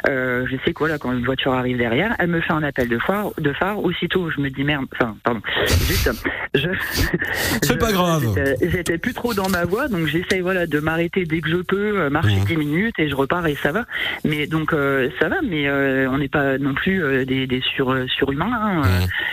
[0.09, 2.88] Euh, je sais que voilà quand une voiture arrive derrière, elle me fait un appel
[2.88, 3.32] de phare.
[3.38, 3.84] De phare.
[3.84, 4.86] Aussitôt, je me dis merde.
[4.93, 5.41] Enfin, pardon.
[5.88, 6.09] Juste,
[6.53, 6.69] je.
[7.61, 8.12] C'est pas grave.
[8.20, 11.57] J'étais- J'étais plus trop dans ma voie, donc j'essaye voilà de m'arrêter dès que je
[11.57, 12.45] peux, euh, marcher Mhm.
[12.45, 13.86] 10 minutes et je repars et ça va.
[14.24, 17.61] Mais donc euh, ça va, mais euh, on n'est pas non plus euh, des, des
[17.61, 18.51] sur surhumains.
[18.51, 18.82] hein.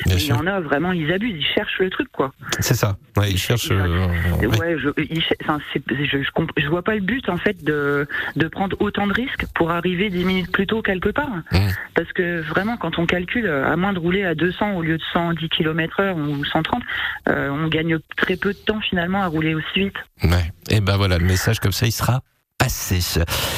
[0.06, 2.32] Mmh, Il y en a vraiment, ils abusent, ils cherchent le truc quoi.
[2.60, 2.96] C'est ça.
[3.16, 3.70] Ouais, ils cherchent.
[3.70, 4.06] euh,
[4.42, 4.76] ouais.
[4.78, 7.62] Je, ils cher- enfin, c'est- je, je, comp- je vois pas le but en fait
[7.64, 8.06] de
[8.36, 11.30] de prendre autant de risques pour arriver 10 minutes plus tôt quelque part.
[11.52, 11.70] Mhm.
[11.94, 15.02] Parce que vraiment, quand on calcule, à moins de rouler à 200 au lieu de
[15.12, 16.82] 110 km/h ou 130,
[17.28, 19.94] euh, on gagne très peu de temps finalement à rouler aussi vite.
[20.22, 20.52] Ouais.
[20.70, 22.20] Et ben voilà, le message comme ça, il sera
[22.58, 23.00] passé.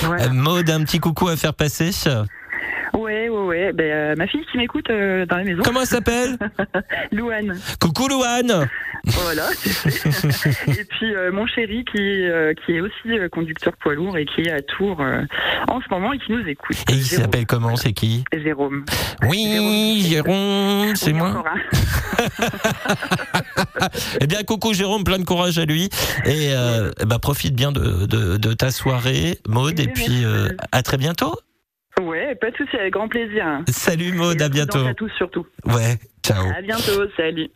[0.02, 0.24] Voilà.
[0.24, 1.90] Euh, Maud, un petit coucou à faire passer.
[2.94, 3.72] Ouais, ouais, ouais.
[3.72, 6.36] Ben, euh, ma fille qui m'écoute euh, dans la maison, Comment elle s'appelle
[7.12, 7.58] Louane.
[7.80, 8.68] Coucou Louane.
[9.04, 9.48] Voilà.
[10.68, 14.42] et puis euh, mon chéri qui, euh, qui est aussi conducteur poids lourd et qui
[14.42, 15.22] est à Tours euh,
[15.68, 16.76] en ce moment et qui nous écoute.
[16.90, 18.84] Et il s'appelle comment C'est qui Jérôme.
[19.28, 21.42] Oui, Jérôme, c'est moi.
[24.20, 25.88] Eh bien, coucou Jérôme, plein de courage à lui.
[26.24, 26.52] Et
[27.04, 29.78] ben, profite bien de, de, de ta soirée, Maud.
[29.80, 31.34] Et puis, euh, à très bientôt.
[32.00, 33.60] Ouais, pas de souci, avec grand plaisir.
[33.68, 34.86] Salut Maud, à bientôt.
[34.86, 35.46] À tous surtout.
[35.66, 36.48] Ouais, ciao.
[36.56, 37.50] À bientôt, salut.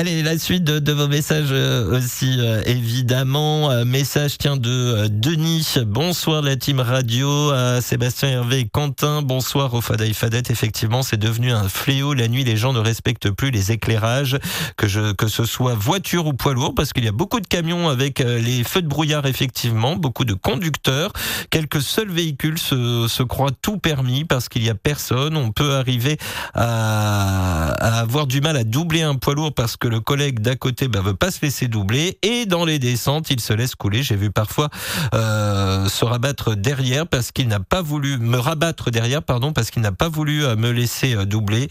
[0.00, 3.72] Allez, la suite de, vos messages euh, aussi, euh, évidemment.
[3.72, 5.74] Euh, message, tiens, de Denis.
[5.84, 7.50] Bonsoir la team radio.
[7.80, 9.22] Sébastien Hervé et Quentin.
[9.22, 10.52] Bonsoir au Fada et Fadette.
[10.52, 12.14] Effectivement, c'est devenu un fléau.
[12.14, 14.38] La nuit, les gens ne respectent plus les éclairages,
[14.76, 17.88] que, que ce soit voiture ou poids lourd, parce qu'il y a beaucoup de camions
[17.88, 21.12] avec les feux de brouillard, effectivement, beaucoup de conducteurs.
[21.50, 25.36] Quelques seuls véhicules se, croient tout permis parce qu'il y a personne.
[25.36, 26.18] On peut arriver
[26.54, 30.56] à, à avoir du mal à doubler un poids lourd parce que le collègue d'à
[30.56, 34.02] côté bah, veut pas se laisser doubler et dans les descentes il se laisse couler.
[34.02, 34.70] J'ai vu parfois
[35.14, 39.82] euh, se rabattre derrière parce qu'il n'a pas voulu me rabattre derrière pardon parce qu'il
[39.82, 41.68] n'a pas voulu euh, me laisser euh, doubler.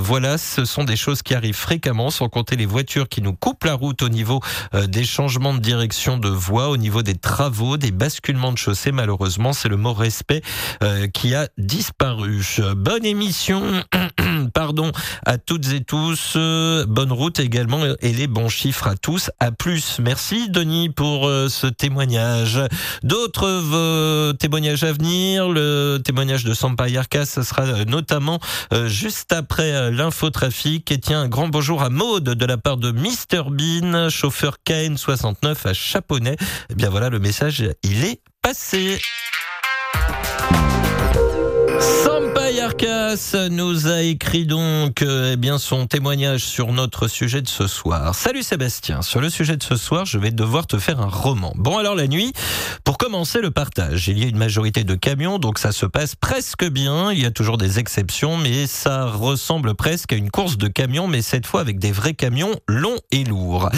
[0.00, 3.64] Voilà, ce sont des choses qui arrivent fréquemment sans compter les voitures qui nous coupent
[3.64, 4.40] la route au niveau
[4.86, 8.92] des changements de direction de voie, au niveau des travaux, des basculements de chaussée.
[8.92, 10.42] Malheureusement, c'est le mot respect
[11.12, 12.44] qui a disparu.
[12.76, 13.62] Bonne émission,
[14.48, 14.92] pardon,
[15.24, 16.34] à toutes et tous.
[16.36, 19.30] Euh, bonne route également et les bons chiffres à tous.
[19.40, 19.98] À plus.
[20.00, 22.60] Merci Denis pour euh, ce témoignage.
[23.02, 25.48] D'autres euh, témoignages à venir.
[25.48, 28.40] Le témoignage de Sampa Yarka, ce sera notamment
[28.86, 30.90] juste après l'infotrafic.
[30.90, 35.68] Et tiens, un grand bonjour à Maude de la part de Mr Bean, chauffeur KN69
[35.68, 36.36] à Chaponnet.
[36.70, 38.98] Eh bien voilà, le message, il est passé.
[41.80, 47.48] Sampa Yarkas nous a écrit donc euh, eh bien son témoignage sur notre sujet de
[47.48, 48.14] ce soir.
[48.14, 51.52] Salut Sébastien, sur le sujet de ce soir, je vais devoir te faire un roman.
[51.56, 52.32] Bon alors la nuit,
[52.84, 56.14] pour commencer le partage, il y a une majorité de camions donc ça se passe
[56.14, 60.58] presque bien, il y a toujours des exceptions mais ça ressemble presque à une course
[60.58, 63.70] de camions mais cette fois avec des vrais camions longs et lourds.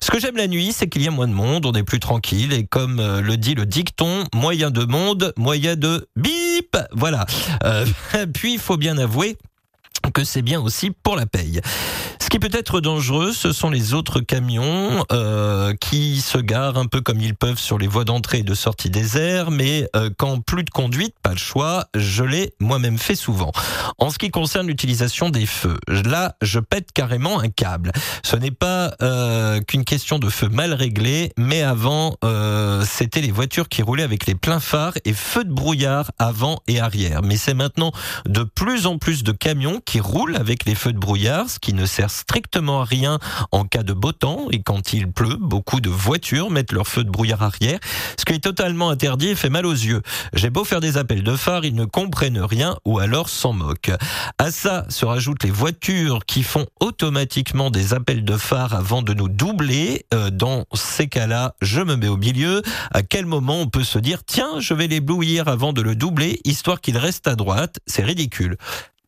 [0.00, 2.00] Ce que j'aime la nuit, c'est qu'il y a moins de monde, on est plus
[2.00, 6.76] tranquille et comme euh, le dit le dicton, moyen de monde, moyen de bip.
[6.92, 7.24] Voilà.
[7.64, 7.86] Euh,
[8.34, 9.36] puis il faut bien avouer
[10.14, 11.60] que c'est bien aussi pour la paye.
[12.20, 16.86] Ce qui peut être dangereux, ce sont les autres camions euh, qui se garent un
[16.86, 20.10] peu comme ils peuvent sur les voies d'entrée et de sortie des airs, mais euh,
[20.16, 23.52] quand plus de conduite, pas le choix, je l'ai moi-même fait souvent.
[23.98, 27.92] En ce qui concerne l'utilisation des feux, là, je pète carrément un câble.
[28.22, 33.32] Ce n'est pas euh, qu'une question de feu mal réglé, mais avant, euh, c'était les
[33.32, 37.22] voitures qui roulaient avec les pleins phares et feux de brouillard avant et arrière.
[37.22, 37.92] Mais c'est maintenant
[38.26, 41.74] de plus en plus de camions qui roulent avec les feux de brouillard, ce qui
[41.74, 43.18] ne sert strictement à rien
[43.52, 47.04] en cas de beau temps et quand il pleut, beaucoup de voitures mettent leur feu
[47.04, 47.78] de brouillard arrière,
[48.18, 50.02] ce qui est totalement interdit et fait mal aux yeux.
[50.32, 53.92] J'ai beau faire des appels de phare, ils ne comprennent rien ou alors s'en moquent.
[54.38, 59.14] À ça se rajoutent les voitures qui font automatiquement des appels de phare avant de
[59.14, 60.06] nous doubler.
[60.12, 62.62] Euh, dans ces cas-là, je me mets au milieu.
[62.90, 66.40] À quel moment on peut se dire tiens, je vais l'éblouir avant de le doubler,
[66.44, 67.78] histoire qu'il reste à droite?
[67.86, 68.56] C'est ridicule.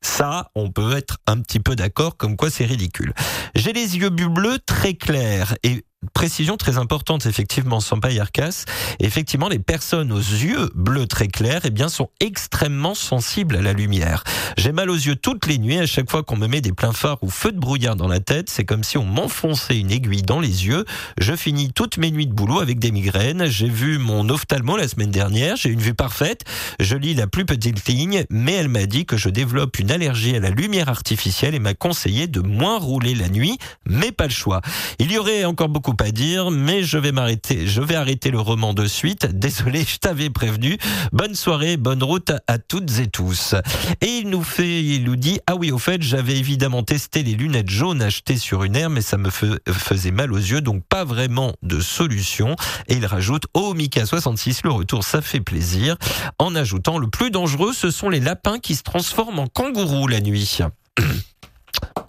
[0.07, 3.13] Ça, on peut être un petit peu d'accord, comme quoi c'est ridicule.
[3.55, 8.65] J'ai les yeux bleus très clairs et précision très importante effectivement sans pas Arcas.
[9.01, 13.73] Effectivement, les personnes aux yeux bleus très clairs eh bien sont extrêmement sensibles à la
[13.73, 14.25] lumière.
[14.57, 16.93] J'ai mal aux yeux toutes les nuits à chaque fois qu'on me met des pleins
[16.93, 20.23] phares ou feux de brouillard dans la tête, c'est comme si on m'enfonçait une aiguille
[20.23, 20.85] dans les yeux.
[21.19, 23.47] Je finis toutes mes nuits de boulot avec des migraines.
[23.47, 26.45] J'ai vu mon ophtalmo la semaine dernière, j'ai une vue parfaite.
[26.81, 30.37] Je lis la plus petite ligne, mais elle m'a dit que je développe une allergie
[30.37, 34.33] à la lumière artificielle et m'a conseillé de moins rouler la nuit, mais pas le
[34.33, 34.61] choix.
[34.99, 37.67] Il y aurait encore beaucoup à dire, mais je vais m'arrêter.
[37.67, 39.27] Je vais arrêter le roman de suite.
[39.27, 40.79] Désolé, je t'avais prévenu.
[41.13, 43.55] Bonne soirée, bonne route à toutes et tous.
[44.01, 47.35] Et il nous fait, il nous dit, ah oui, au fait, j'avais évidemment testé les
[47.35, 51.05] lunettes jaunes achetées sur une aire, mais ça me faisait mal aux yeux, donc pas
[51.05, 52.57] vraiment de solution.
[52.89, 55.97] Et il rajoute, oh Mika 66, le retour, ça fait plaisir.
[56.39, 60.21] En ajoutant, le plus dangereux, ce sont les lapins qui se transforment en kangourous la
[60.21, 60.59] nuit.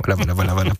[0.03, 0.71] Voilà, voilà, voilà, voilà.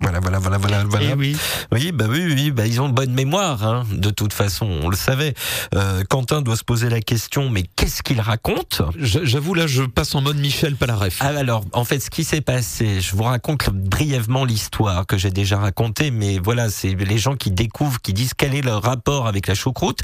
[0.00, 1.06] voilà, voilà, voilà, voilà, voilà.
[1.10, 1.36] Eh oui.
[1.72, 4.88] Oui, bah oui, oui, bah ils ont de bonne mémoire, hein, de toute façon, on
[4.88, 5.34] le savait.
[5.74, 8.82] Euh, Quentin doit se poser la question, mais qu'est-ce qu'il raconte?
[8.98, 11.18] J'avoue, là, je passe en mode Michel Palaref.
[11.20, 15.30] Ah, alors, en fait, ce qui s'est passé, je vous raconte brièvement l'histoire que j'ai
[15.30, 19.26] déjà racontée, mais voilà, c'est les gens qui découvrent, qui disent quel est leur rapport
[19.26, 20.00] avec la choucroute.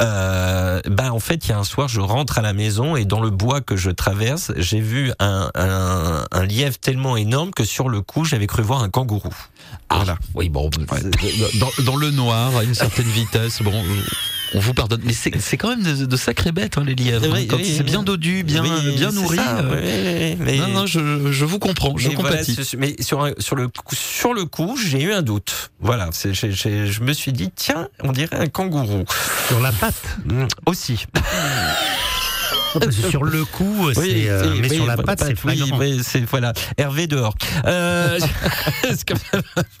[0.00, 3.04] Euh, bah, en fait, il y a un soir, je rentre à la maison et
[3.04, 7.64] dans le bois que je traverse, j'ai vu un, un, un lièvre tellement énorme que
[7.64, 9.32] sur le coup, j'avais cru voir un kangourou.
[9.88, 10.18] Ah, voilà.
[10.34, 10.70] Oui, bon,
[11.58, 13.72] dans, dans, le noir, à une certaine vitesse, bon,
[14.54, 15.00] on vous pardonne.
[15.04, 17.26] Mais c'est quand même de, de sacrées bêtes, hein, les lièvres.
[17.32, 19.36] Oui, Quand oui, c'est bien dodu, bien, bien nourri.
[19.36, 22.64] ça, euh, oui, mais- Non, non, je, je vous comprends, je mais voilà, compatis.
[22.64, 25.70] ce- mais sur, un- sur, le, coup- sur le coup, j'ai eu un doute.
[25.80, 29.04] Voilà, je me suis dit, tiens, on dirait un kangourou.
[29.48, 29.94] Sur la patte.
[30.26, 31.06] Mm, Aussi.
[33.10, 35.78] Sur le coup, c'est, euh, oui, mais oui, sur la oui, patte, c'est oui, flagrant.
[35.78, 36.52] oui, c'est voilà.
[36.76, 37.34] Hervé dehors.
[37.66, 38.18] Euh,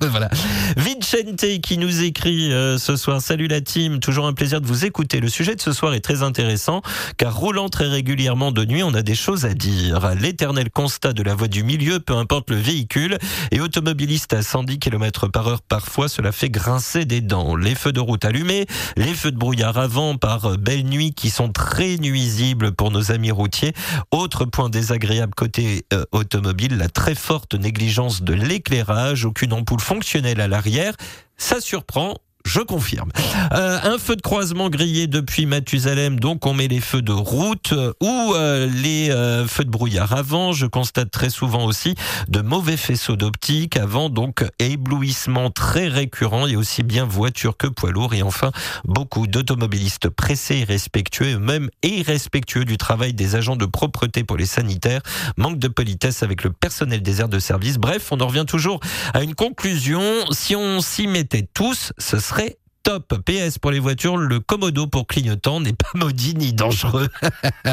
[0.00, 0.28] voilà.
[0.76, 3.20] Vicente qui nous écrit euh, ce soir.
[3.20, 5.20] Salut la team, toujours un plaisir de vous écouter.
[5.20, 6.82] Le sujet de ce soir est très intéressant
[7.16, 10.14] car roulant très régulièrement de nuit, on a des choses à dire.
[10.20, 13.18] L'éternel constat de la voie du milieu, peu importe le véhicule,
[13.50, 17.56] et automobiliste à 110 km par heure parfois, cela fait grincer des dents.
[17.56, 18.66] Les feux de route allumés,
[18.96, 23.12] les feux de brouillard avant par euh, belle nuit qui sont très nuisibles pour nos
[23.12, 23.72] amis routiers.
[24.10, 30.40] Autre point désagréable côté euh, automobile, la très forte négligence de l'éclairage, aucune ampoule fonctionnelle
[30.40, 30.94] à l'arrière.
[31.36, 32.18] Ça surprend.
[32.44, 33.10] Je confirme.
[33.52, 37.72] Euh, un feu de croisement grillé depuis Mathusalem, donc on met les feux de route
[37.72, 39.10] euh, ou euh, les
[39.48, 40.52] feux de brouillard avant.
[40.52, 41.94] Je constate très souvent aussi
[42.28, 47.90] de mauvais faisceaux d'optique avant, donc éblouissement très récurrent et aussi bien voiture que poids
[47.90, 48.14] lourd.
[48.14, 48.50] Et enfin,
[48.84, 54.46] beaucoup d'automobilistes pressés, irrespectueux, et même irrespectueux du travail des agents de propreté pour les
[54.46, 55.02] sanitaires,
[55.36, 57.78] manque de politesse avec le personnel des aires de service.
[57.78, 58.80] Bref, on en revient toujours
[59.14, 60.02] à une conclusion.
[60.32, 63.14] Si on s'y mettait tous, ce serait serait top.
[63.24, 67.08] PS pour les voitures, le Komodo pour clignotant n'est pas maudit ni dangereux.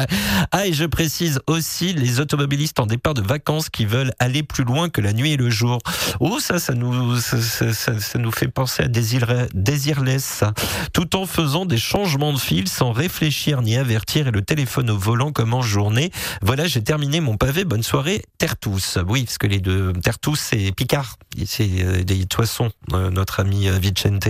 [0.52, 4.64] ah, et je précise aussi les automobilistes en départ de vacances qui veulent aller plus
[4.64, 5.78] loin que la nuit et le jour.
[6.20, 10.44] Oh, ça, ça nous, ça, nous fait penser à Désir- Désirless.
[10.92, 14.98] Tout en faisant des changements de fil sans réfléchir ni avertir et le téléphone au
[14.98, 16.10] volant comme en journée.
[16.42, 17.64] Voilà, j'ai terminé mon pavé.
[17.64, 18.98] Bonne soirée, Tertous.
[19.08, 21.16] Oui, parce que les deux, Tertous, c'est Picard.
[21.46, 24.28] C'est euh, des Toissons, euh, notre ami euh, Vicente.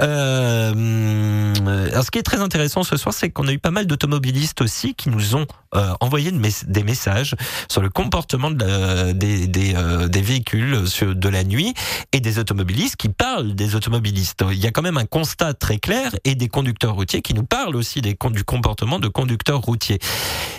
[0.00, 3.58] Euh, Euh, hum, alors, ce qui est très intéressant ce soir, c'est qu'on a eu
[3.58, 7.34] pas mal d'automobilistes aussi qui nous ont euh, envoyé des messages
[7.68, 11.74] sur le comportement euh, des véhicules de la nuit
[12.12, 14.44] et des automobilistes qui parlent des automobilistes.
[14.50, 17.44] Il y a quand même un constat très clair et des conducteurs routiers qui nous
[17.44, 19.98] parlent aussi des, du comportement de conducteurs routiers.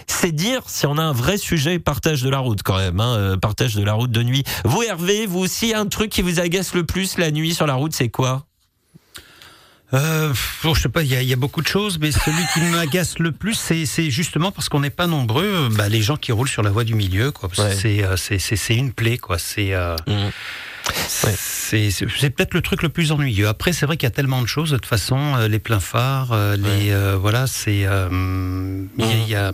[0.08, 3.38] C'est dire si on a un vrai sujet partage de la route quand même, hein,
[3.42, 4.44] partage de la route de nuit.
[4.66, 7.76] Vous Hervé, vous aussi, un truc qui vous agace le plus la nuit sur la
[7.76, 8.46] route, c'est quoi?
[9.94, 10.34] Euh,
[10.64, 12.42] bon, je sais pas, il y, a- il y a beaucoup de choses, mais celui
[12.54, 16.18] qui m'agace le plus, c'est justement parce qu'on n'est pas nombreux, euh, bah, les gens
[16.18, 17.50] qui roulent sur la voie du milieu, quoi.
[17.58, 17.76] Ouais.
[18.04, 19.38] euh, c'est une plaie, quoi.
[19.38, 20.30] C'est euh, Mmh.
[21.18, 23.48] c'est peut-être le truc le plus ennuyeux.
[23.48, 24.72] Après, c'est vrai qu'il y a tellement de choses.
[24.72, 28.10] De toute façon, euh, les pleins phares, les euh, voilà, c'est il y a-
[28.98, 29.52] il y a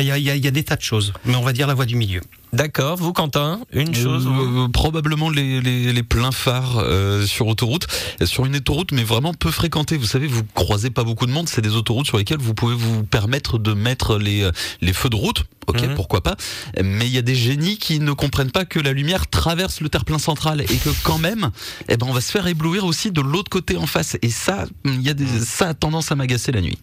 [0.00, 1.52] y a, il y a- il y a des tas de choses, mais on va
[1.52, 2.20] dire la voie du milieu.
[2.54, 7.48] D'accord, vous Quentin, une chose vous Euh, probablement les, les, les pleins phares euh, sur
[7.48, 7.86] autoroute,
[8.22, 9.96] Euh, sur une autoroute mais vraiment peu fréquentée.
[9.96, 11.48] Vous savez, vous croisez pas beaucoup de monde.
[11.48, 15.10] C'est des autoroutes sur lesquelles vous pouvez vous permettre de mettre les euh, les feux
[15.10, 15.44] de route.
[15.66, 15.94] Ok, Mhm.
[15.94, 16.36] pourquoi pas.
[16.82, 19.88] Mais il y a des génies qui ne comprennent pas que la lumière traverse le
[19.88, 21.50] terre-plein central et que quand même,
[21.88, 24.18] eh ben on va se faire éblouir aussi de l'autre côté en face.
[24.20, 26.78] Et ça, il y a des, ça a tendance à m'agacer la nuit.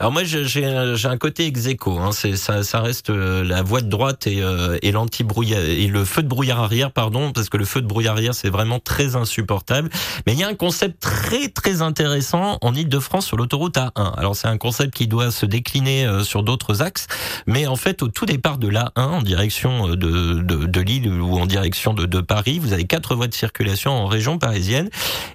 [0.00, 3.82] Alors moi j'ai un- côté ex aequo, hein, c'est ça, ça reste euh, la voie
[3.82, 7.64] de droite et, euh, et l'anti le feu de brouillard arrière pardon parce que le
[7.64, 9.90] feu de brouillard arrière c'est vraiment très insupportable.
[10.26, 14.14] Mais il y a un concept très très intéressant en Île-de-France sur l'autoroute A1.
[14.16, 17.06] Alors c'est un concept qui doit se décliner euh, sur d'autres axes,
[17.46, 21.08] mais en fait au tout départ de l'A1 en direction euh, de, de, de Lille
[21.08, 24.90] ou en direction de, de Paris, vous avez quatre voies de circulation en région parisienne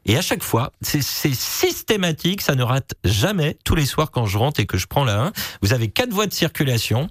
[0.06, 3.58] et à chaque fois c'est c'est systématique, ça ne rate jamais.
[3.64, 5.32] Tous les soirs quand je rentre et que je prends la 1,
[5.62, 7.08] vous avez quatre voies de circulation.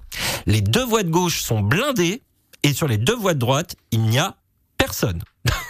[0.47, 2.23] Les deux voies de gauche sont blindées
[2.63, 4.37] et sur les deux voies de droite, il n'y a
[4.77, 5.23] personne.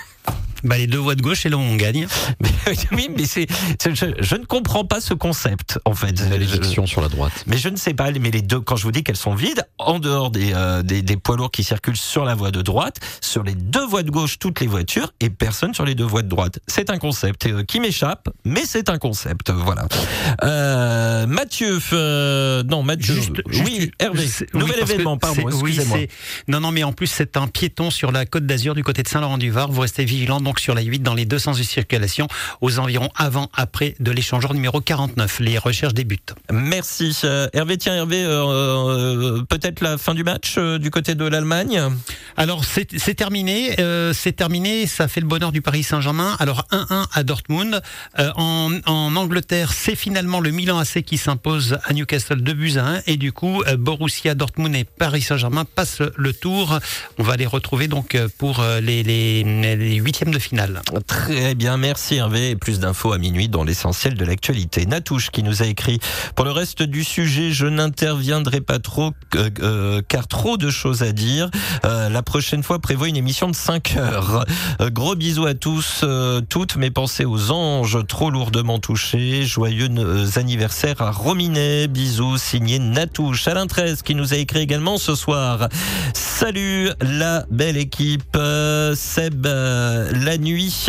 [0.65, 2.07] Bah, les deux voies de gauche, c'est là où on gagne.
[2.41, 2.49] Mais,
[2.93, 3.47] oui, mais c'est,
[3.81, 6.21] c'est- je, je ne comprends pas ce concept en fait.
[6.29, 7.33] Malédiction sur la droite.
[7.47, 9.65] mais je ne sais pas, mais les deux, quand je vous dis qu'elles sont vides,
[9.79, 12.97] en dehors des, euh, des, des poids lourds qui circulent sur la voie de droite,
[13.21, 16.23] sur les deux voies de gauche, toutes les voitures, et personne sur les deux voies
[16.23, 16.59] de droite.
[16.67, 19.87] C'est un concept euh, qui m'échappe, mais c'est un concept, voilà.
[20.45, 25.71] Euh, Mathieu, euh, non, Mathieu, Juste- oui, juste- Hervé, oui, nouvel événement, pardon, c'est- oui,
[25.71, 25.99] excusez-moi.
[26.01, 26.09] c'est-
[26.49, 29.09] non, non, mais en plus, c'est un piéton sur la côte d'Azur du côté de
[29.09, 29.71] Saint-Laurent-du-Var.
[29.71, 32.27] Vous restez vigilant donc sur la 8 dans les deux sens de circulation
[32.63, 35.41] aux environs avant, après de l'échangeur numéro 49.
[35.41, 36.35] Les recherches débutent.
[36.51, 37.15] Merci.
[37.25, 41.27] Euh, Hervé, tiens, Hervé, euh, euh, peut-être la fin du match euh, du côté de
[41.27, 41.83] l'Allemagne?
[42.39, 43.79] Alors, c'est terminé.
[43.79, 44.87] euh, c'est terminé.
[44.87, 46.35] Ça fait le bonheur du Paris Saint-Germain.
[46.39, 47.83] Alors, 1-1 à Dortmund.
[48.17, 52.87] En, en Angleterre, c'est finalement le Milan AC qui s'impose à Newcastle 2 buts à
[52.87, 53.03] 1.
[53.07, 56.79] Et du coup, Borussia Dortmund et Paris Saint-Germain passent le tour.
[57.19, 60.83] On va les retrouver donc pour les, les, les huitièmes de finale.
[61.07, 62.57] Très bien, merci Hervé.
[62.57, 64.87] Plus d'infos à minuit dans l'essentiel de l'actualité.
[64.87, 65.99] Natouche qui nous a écrit
[66.35, 71.03] Pour le reste du sujet, je n'interviendrai pas trop euh, euh, car trop de choses
[71.03, 71.51] à dire.
[71.85, 74.45] Euh, la prochaine fois, prévoit une émission de 5 heures.
[74.81, 76.05] Gros bisous à tous,
[76.49, 79.45] toutes mes pensées aux anges trop lourdement touchés.
[79.45, 79.89] Joyeux
[80.37, 81.89] anniversaire à Rominet.
[81.89, 83.49] Bisous, signé Natouche.
[83.49, 85.69] Alain 13 qui nous a écrit également ce soir.
[86.15, 88.37] Salut la belle équipe.
[88.95, 90.89] Seb, euh, la nuit.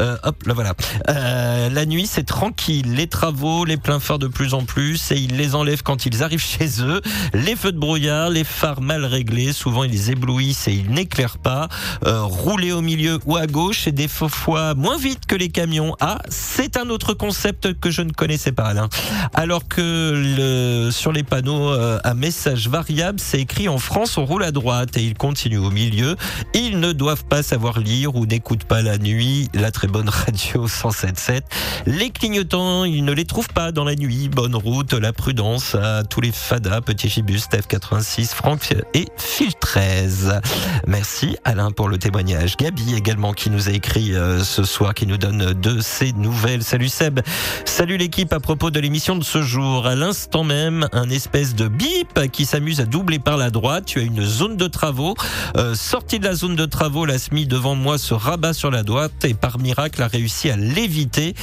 [0.00, 0.74] Euh, hop, là voilà.
[1.08, 2.92] Euh, la nuit, c'est tranquille.
[2.96, 6.24] Les travaux, les pleins phares de plus en plus, et ils les enlèvent quand ils
[6.24, 7.00] arrivent chez eux.
[7.32, 11.68] Les feux de brouillard, les phares mal réglés, souvent ils éblouissent et ils n'éclairent pas.
[12.04, 15.94] Euh, rouler au milieu ou à gauche, et des fois moins vite que les camions.
[16.00, 18.88] Ah, c'est un autre concept que je ne connaissais pas, Alain.
[19.34, 24.24] Alors que le, sur les panneaux euh, à message variable, c'est écrit en France, on
[24.24, 26.16] roule à droite et il continue au milieu.
[26.54, 30.66] Ils ne doivent pas savoir lire ou n'écoutent pas la nuit la très bonne radio
[30.68, 31.42] 107.7.
[31.86, 34.28] Les clignotants, ils ne les trouvent pas dans la nuit.
[34.28, 39.54] Bonne route, la prudence à tous les fadas, Petit Gibus, Steph 86, Franck et Phil
[39.54, 40.40] 13.
[40.86, 42.56] Merci Alain pour le témoignage.
[42.56, 46.62] Gabi également qui nous a écrit euh, ce soir, qui nous donne de ses nouvelles.
[46.62, 47.20] Salut Seb.
[47.64, 49.86] Salut l'équipe à propos de l'émission de ce jour.
[49.86, 53.84] À l'instant même, un espèce de bip qui s'amuse à doubler par la droite.
[53.86, 55.14] Tu as une zone de travaux.
[55.56, 58.82] Euh, sorti de la zone de travaux, la SMI devant moi se rabat sur la
[58.82, 61.34] droite et par miracle a réussi à l'éviter.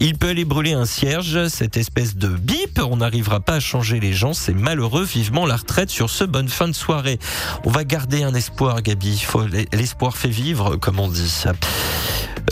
[0.00, 1.48] Il peut aller brûler un cierge.
[1.48, 4.34] Cette espèce de bip, on n'arrivera pas à changer les gens.
[4.34, 5.04] C'est malheureux.
[5.04, 7.18] Vivement la retraite sur ce bonne fin de soirée.
[7.64, 9.24] On va garder un espoir, Gabi.
[9.72, 11.44] L'espoir fait vivre, comme on dit.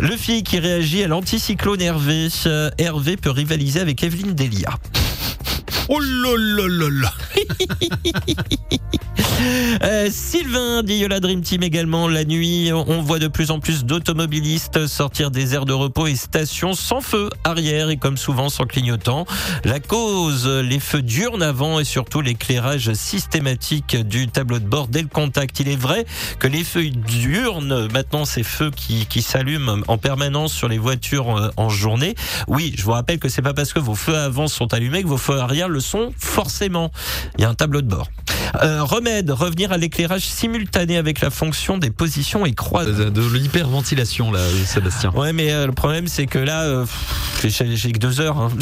[0.00, 2.28] Le fille qui réagit à l'anticyclone Hervé.
[2.46, 4.70] Euh, Hervé peut rivaliser avec Evelyne Delia.
[5.88, 7.12] Oh là
[9.82, 12.08] Euh, Sylvain dit la Dream Team également.
[12.08, 16.14] La nuit, on voit de plus en plus d'automobilistes sortir des aires de repos et
[16.14, 19.26] stations sans feu arrière et comme souvent sans clignotant.
[19.64, 25.02] La cause, les feux diurnes avant et surtout l'éclairage systématique du tableau de bord dès
[25.02, 25.58] le contact.
[25.60, 26.06] Il est vrai
[26.38, 31.36] que les feux diurnes, maintenant ces feux qui, qui s'allument en permanence sur les voitures
[31.36, 32.14] euh, en journée.
[32.46, 35.08] Oui, je vous rappelle que c'est pas parce que vos feux avant sont allumés que
[35.12, 36.90] vos feux arrière le sont forcément.
[37.36, 38.08] Il y a un tableau de bord.
[38.62, 42.84] Euh, remède, revenir à l'éclairage simultané avec la fonction des positions et croix.
[42.86, 45.10] De, de l'hyperventilation là, Sébastien.
[45.14, 46.86] Ouais, mais euh, le problème c'est que là, euh,
[47.42, 48.38] j'ai que deux heures.
[48.38, 48.50] hein.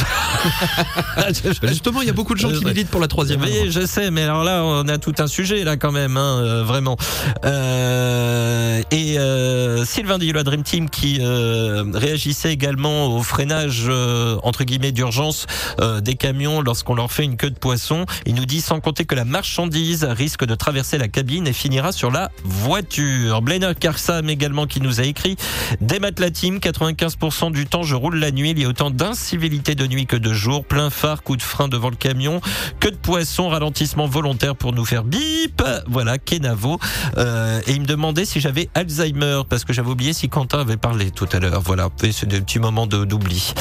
[1.17, 1.27] Bah,
[1.69, 3.41] Justement, il y a beaucoup de gens qui militent pour la troisième.
[3.43, 6.41] Oui, je sais, mais alors là, on a tout un sujet là quand même, hein,
[6.43, 6.97] euh, vraiment.
[7.45, 14.37] Euh, et euh, Sylvain dit la Dream Team qui euh, réagissait également au freinage euh,
[14.43, 15.47] entre guillemets d'urgence
[15.81, 18.07] euh, des camions lorsqu'on leur fait une queue de poisson.
[18.25, 21.93] Il nous dit sans compter que la marchandise risque de traverser la cabine et finira
[21.93, 23.43] sur la voiture.
[23.43, 25.37] Blainer Karsam également qui nous a écrit
[25.81, 28.51] Démat la team, 95% du temps je roule la nuit.
[28.51, 30.65] Il y a autant d'incivilités de nuit que de jour.
[30.65, 32.41] Plein phare, coup de frein devant le camion,
[32.81, 35.63] que de poisson, ralentissement volontaire pour nous faire bip.
[35.87, 36.79] Voilà, Kenavo.
[37.19, 40.79] Euh, et il me demandait si j'avais Alzheimer parce que j'avais oublié si Quentin avait
[40.79, 41.61] parlé tout à l'heure.
[41.61, 43.53] Voilà, c'est des petits moments d'oubli.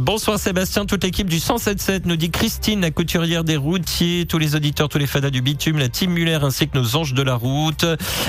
[0.00, 4.54] Bonsoir Sébastien, toute l'équipe du 177 nous dit Christine, la couturière des routiers, tous les
[4.54, 7.36] auditeurs, tous les fadas du bitume, la team Muller ainsi que nos anges de la
[7.36, 7.86] route.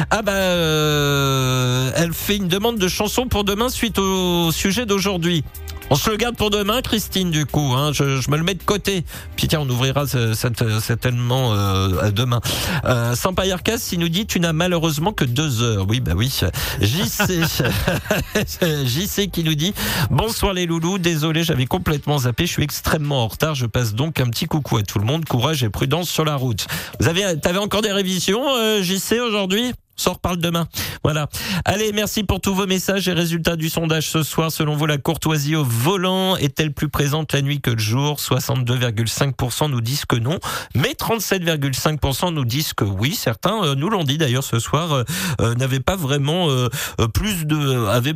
[0.09, 5.43] Ah bah, euh, elle fait une demande de chanson pour demain suite au sujet d'aujourd'hui.
[5.91, 7.73] On se le garde pour demain, Christine, du coup.
[7.75, 9.03] Hein, je, je me le mets de côté.
[9.35, 12.39] Puis tiens, on ouvrira certainement euh, demain.
[12.85, 15.85] Euh, Sampayarkas, il nous dit tu n'as malheureusement que deux heures.
[15.89, 16.31] Oui, bah oui.
[16.79, 17.43] JC,
[18.85, 19.73] JC qui nous dit
[20.09, 20.97] bonsoir les loulous.
[20.97, 22.45] Désolé, j'avais complètement zappé.
[22.45, 23.55] Je suis extrêmement en retard.
[23.55, 25.25] Je passe donc un petit coucou à tout le monde.
[25.25, 26.67] Courage et prudence sur la route.
[27.01, 29.73] Vous avez, t'avais encore des révisions, euh, JC aujourd'hui?
[30.01, 30.67] S'en reparle demain.
[31.03, 31.27] Voilà.
[31.63, 34.51] Allez, merci pour tous vos messages et résultats du sondage ce soir.
[34.51, 38.17] Selon vous, la courtoisie au volant est-elle plus présente la nuit que le jour?
[38.17, 40.39] 62,5% nous disent que non,
[40.73, 43.13] mais 37,5% nous disent que oui.
[43.13, 45.03] Certains euh, nous l'ont dit d'ailleurs ce soir, euh,
[45.39, 46.67] euh, n'avaient pas vraiment euh,
[47.13, 47.85] plus de...
[47.85, 48.15] Avaient.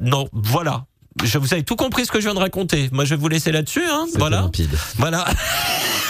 [0.00, 0.86] Non, voilà.
[1.22, 2.88] Je, vous avez tout compris ce que je viens de raconter.
[2.90, 3.84] Moi, je vais vous laisser là-dessus.
[3.88, 4.06] Hein.
[4.16, 4.40] Voilà.
[4.40, 4.76] limpide.
[4.96, 5.26] Voilà.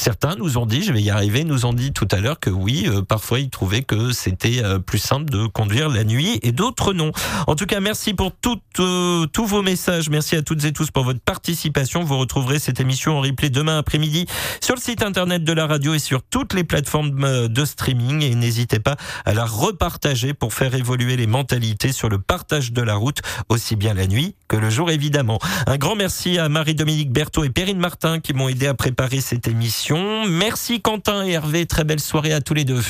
[0.00, 2.48] Certains nous ont dit, je vais y arriver, nous ont dit tout à l'heure que
[2.48, 6.52] oui, euh, parfois ils trouvaient que c'était euh, plus simple de conduire la nuit et
[6.52, 7.12] d'autres non.
[7.46, 8.32] En tout cas, merci pour
[8.78, 10.08] euh, tous vos messages.
[10.08, 12.02] Merci à toutes et tous pour votre participation.
[12.02, 14.24] Vous retrouverez cette émission en replay demain après-midi
[14.62, 18.22] sur le site internet de la radio et sur toutes les plateformes euh, de streaming.
[18.22, 18.96] Et n'hésitez pas
[19.26, 23.20] à la repartager pour faire évoluer les mentalités sur le partage de la route,
[23.50, 25.38] aussi bien la nuit que le jour évidemment.
[25.66, 29.46] Un grand merci à Marie-Dominique Berthaud et Perrine Martin qui m'ont aidé à préparer cette
[29.46, 29.89] émission.
[29.92, 32.80] Merci Quentin et Hervé, très belle soirée à tous les deux.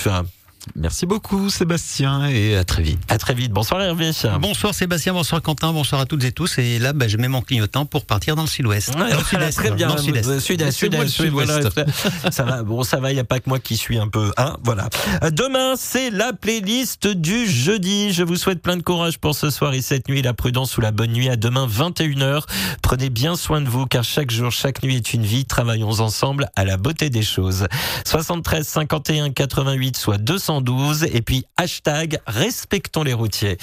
[0.76, 3.00] Merci beaucoup Sébastien et à très vite.
[3.08, 3.50] À très vite.
[3.50, 4.10] Bonsoir Hervé.
[4.40, 6.58] Bonsoir Sébastien, bonsoir Quentin, bonsoir à toutes et tous.
[6.58, 8.94] Et là, bah, je mets mon clignotant pour partir dans le sud-ouest.
[8.94, 9.10] Ouais,
[9.52, 9.88] très bien.
[9.88, 10.40] Dans le sud-est.
[10.40, 10.72] Sud-est,
[11.08, 11.68] sud-ouest.
[12.30, 14.32] ça va, bon, ça va, il n'y a pas que moi qui suis un peu,
[14.36, 14.88] hein, voilà.
[15.22, 18.12] Euh, Demain, c'est la playlist du jeudi.
[18.12, 20.22] Je vous souhaite plein de courage pour ce soir et cette nuit.
[20.22, 21.28] La prudence ou la bonne nuit.
[21.30, 22.42] À demain, 21h.
[22.82, 25.46] Prenez bien soin de vous, car chaque jour, chaque nuit est une vie.
[25.46, 27.66] Travaillons ensemble à la beauté des choses.
[28.04, 30.18] 73 51 88 soit
[30.58, 33.56] 212 et puis hashtag respectons les routiers.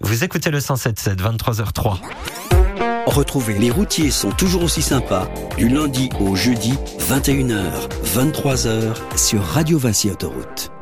[0.00, 1.98] Vous écoutez le 177 23h03.
[3.06, 7.72] Retrouvez Les routiers sont toujours aussi sympas du lundi au jeudi 21h,
[8.04, 10.79] 23h sur Radio Vinci Autoroute.